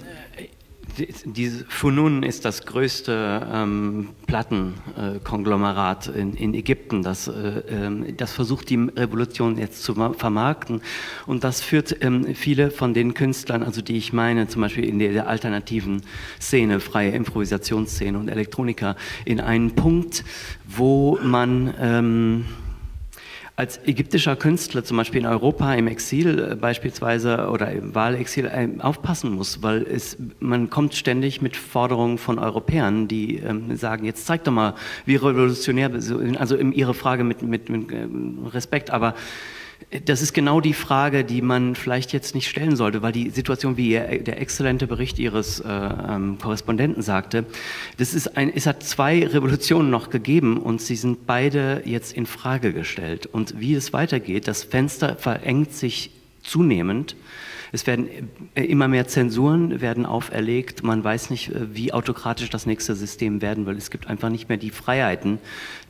diese 1.26 1.66
Funun 1.66 2.24
ist 2.24 2.46
das 2.46 2.66
größte 2.66 3.48
ähm, 3.52 4.10
Plattenkonglomerat 4.28 6.08
äh, 6.08 6.20
in, 6.20 6.34
in, 6.34 6.54
Ägypten, 6.54 7.04
das, 7.04 7.28
äh, 7.28 7.32
äh, 7.32 8.14
das 8.14 8.34
versucht, 8.34 8.70
die 8.70 8.76
Revolution 8.76 9.58
jetzt 9.58 9.84
zu 9.84 9.94
vermarkten. 9.94 10.82
Und 11.26 11.44
das 11.44 11.62
führt 11.62 12.04
ähm, 12.04 12.36
viele 12.36 12.72
von 12.72 12.94
den 12.94 13.14
Künstlern, 13.14 13.64
also 13.64 13.82
die 13.82 13.98
ich 13.98 14.14
meine, 14.14 14.48
zum 14.48 14.62
Beispiel 14.62 14.86
in 14.86 15.00
der, 15.00 15.14
der 15.14 15.28
alternativen 15.28 16.02
Szene, 16.40 16.80
freie 16.80 17.12
Improvisationsszene 17.12 18.18
und 18.18 18.28
Elektroniker, 18.28 18.96
in 19.26 19.40
einen 19.40 19.76
Punkt, 19.76 20.24
wo 20.68 21.20
man 21.22 21.74
ähm, 21.80 22.46
als 23.62 23.80
ägyptischer 23.86 24.36
Künstler 24.36 24.84
zum 24.84 24.98
Beispiel 24.98 25.22
in 25.22 25.28
Europa 25.28 25.72
im 25.76 25.86
Exil 25.86 26.40
äh, 26.40 26.56
beispielsweise 26.56 27.48
oder 27.48 27.72
im 27.72 27.94
Wahlexil 27.94 28.46
äh, 28.48 28.68
aufpassen 28.80 29.34
muss, 29.34 29.62
weil 29.62 29.84
es, 29.84 30.18
man 30.40 30.72
kommt 30.72 30.96
ständig 30.96 31.44
mit 31.44 31.56
Forderungen 31.56 32.18
von 32.18 32.40
Europäern, 32.40 33.08
die 33.08 33.38
ähm, 33.38 33.76
sagen, 33.76 34.04
jetzt 34.04 34.26
zeigt 34.26 34.48
doch 34.48 34.52
mal, 34.52 34.74
wie 35.06 35.16
revolutionär, 35.16 35.92
also 36.40 36.58
Ihre 36.58 36.96
Frage 36.96 37.24
mit, 37.24 37.44
mit, 37.44 37.70
mit 37.70 37.92
ähm, 37.92 38.48
Respekt, 38.52 38.90
aber 38.90 39.14
das 40.06 40.22
ist 40.22 40.34
genau 40.34 40.62
die 40.62 40.74
Frage, 40.74 41.24
die 41.24 41.42
man 41.42 41.76
vielleicht 41.76 42.14
jetzt 42.14 42.36
nicht 42.36 42.48
stellen 42.48 42.76
sollte, 42.76 43.02
weil 43.02 43.12
die 43.12 43.30
Situation, 43.30 43.78
wie 43.78 43.92
der 43.92 44.40
exzellente 44.40 44.88
Bericht 44.88 45.20
Ihres 45.20 45.60
äh, 45.60 45.68
ähm, 45.68 46.38
Korrespondenten 46.42 47.04
sagte, 47.04 47.46
das 47.98 48.14
ist 48.14 48.38
ein, 48.38 48.52
es 48.54 48.66
hat 48.66 48.84
zwei 48.84 49.26
Revolutionen 49.26 49.90
noch 49.90 50.10
gegeben 50.10 50.58
und 50.58 50.82
sie 50.82 50.96
sind 50.96 51.26
beide 51.28 51.82
jetzt 51.86 52.14
in 52.14 52.26
Frage 52.26 52.74
gestellt. 52.74 53.26
Und 53.26 53.60
wie 53.60 53.74
es 53.74 53.92
weitergeht, 53.94 54.48
das 54.48 54.64
Fenster 54.64 55.16
verengt 55.16 55.74
sich 55.74 56.12
zunehmend. 56.44 57.16
Es 57.72 57.88
werden 57.88 58.08
äh, 58.56 58.64
immer 58.64 58.88
mehr 58.88 59.08
Zensuren 59.08 59.82
werden 59.82 60.06
auferlegt. 60.06 60.84
Man 60.84 61.04
weiß 61.04 61.30
nicht, 61.30 61.50
äh, 61.50 61.76
wie 61.76 61.94
autokratisch 61.94 62.50
das 62.50 62.66
nächste 62.66 62.96
System 62.96 63.42
werden 63.42 63.66
will. 63.66 63.78
Es 63.78 63.92
gibt 63.92 64.08
einfach 64.08 64.30
nicht 64.30 64.50
mehr 64.50 64.58
die 64.58 64.72
Freiheiten, 64.72 65.40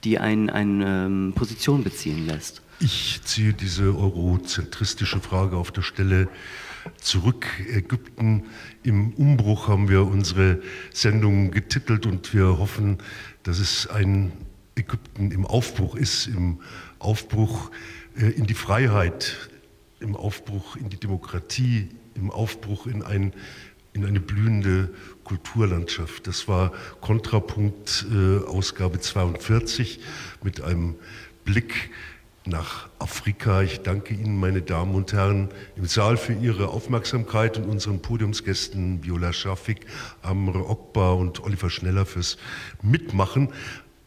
die 0.03 0.19
eine 0.19 0.53
ein, 0.53 0.83
ähm, 0.85 1.33
Position 1.35 1.83
beziehen 1.83 2.27
lässt. 2.27 2.60
Ich 2.83 3.21
ziehe 3.25 3.53
diese 3.53 3.95
eurozentristische 3.95 5.19
Frage 5.19 5.55
auf 5.55 5.71
der 5.71 5.83
Stelle 5.83 6.27
zurück. 6.99 7.45
Ägypten 7.71 8.45
im 8.81 9.13
Umbruch 9.13 9.67
haben 9.67 9.87
wir 9.87 10.07
unsere 10.07 10.63
Sendung 10.91 11.51
getitelt 11.51 12.07
und 12.07 12.33
wir 12.33 12.57
hoffen, 12.57 12.97
dass 13.43 13.59
es 13.59 13.85
ein 13.85 14.31
Ägypten 14.73 15.29
im 15.29 15.45
Aufbruch 15.45 15.95
ist, 15.95 16.25
im 16.25 16.59
Aufbruch 16.97 17.69
äh, 18.17 18.31
in 18.31 18.47
die 18.47 18.55
Freiheit, 18.55 19.51
im 19.99 20.15
Aufbruch 20.15 20.75
in 20.75 20.89
die 20.89 20.97
Demokratie, 20.97 21.87
im 22.15 22.31
Aufbruch 22.31 22.87
in, 22.87 23.03
ein, 23.03 23.31
in 23.93 24.07
eine 24.07 24.19
blühende 24.19 24.89
Kulturlandschaft. 25.23 26.25
Das 26.25 26.47
war 26.47 26.71
Kontrapunkt 26.99 28.07
äh, 28.11 28.39
Ausgabe 28.39 28.99
42 28.99 29.99
mit 30.41 30.61
einem 30.61 30.95
Blick 31.45 31.91
nach 32.45 32.89
Afrika. 32.99 33.61
Ich 33.61 33.81
danke 33.81 34.13
Ihnen, 34.13 34.39
meine 34.39 34.61
Damen 34.61 34.95
und 34.95 35.13
Herren, 35.13 35.49
im 35.75 35.85
Saal 35.85 36.17
für 36.17 36.33
Ihre 36.33 36.69
Aufmerksamkeit 36.69 37.57
und 37.57 37.65
unseren 37.65 38.01
Podiumsgästen 38.01 39.03
Viola 39.03 39.31
Schafik, 39.33 39.85
Amre 40.21 40.67
Okbar 40.67 41.17
und 41.17 41.43
Oliver 41.43 41.69
Schneller 41.69 42.05
fürs 42.05 42.37
Mitmachen. 42.81 43.49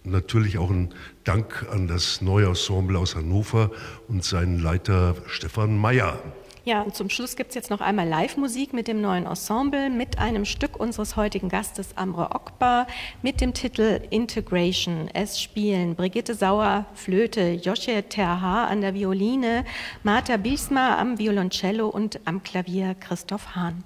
Natürlich 0.02 0.58
auch 0.58 0.70
ein 0.70 0.92
Dank 1.22 1.66
an 1.70 1.88
das 1.88 2.20
neue 2.20 2.46
Ensemble 2.46 2.98
aus 2.98 3.16
Hannover 3.16 3.70
und 4.08 4.24
seinen 4.24 4.58
Leiter 4.58 5.16
Stefan 5.26 5.78
Mayer. 5.78 6.18
Ja, 6.66 6.80
und 6.80 6.94
zum 6.94 7.10
Schluss 7.10 7.36
gibt 7.36 7.50
es 7.50 7.54
jetzt 7.54 7.68
noch 7.68 7.82
einmal 7.82 8.08
Live-Musik 8.08 8.72
mit 8.72 8.88
dem 8.88 9.02
neuen 9.02 9.26
Ensemble, 9.26 9.90
mit 9.90 10.18
einem 10.18 10.46
Stück 10.46 10.80
unseres 10.80 11.14
heutigen 11.14 11.50
Gastes 11.50 11.94
Amre 11.94 12.34
Okbar 12.34 12.86
mit 13.20 13.42
dem 13.42 13.52
Titel 13.52 14.00
Integration. 14.08 15.10
Es 15.12 15.42
spielen 15.42 15.94
Brigitte 15.94 16.34
Sauer, 16.34 16.86
Flöte, 16.94 17.50
Josche 17.50 18.04
Terha 18.08 18.64
an 18.64 18.80
der 18.80 18.94
Violine, 18.94 19.66
Marta 20.04 20.38
Bisma 20.38 20.98
am 20.98 21.18
Violoncello 21.18 21.86
und 21.86 22.20
am 22.24 22.42
Klavier 22.42 22.94
Christoph 22.94 23.54
Hahn. 23.54 23.84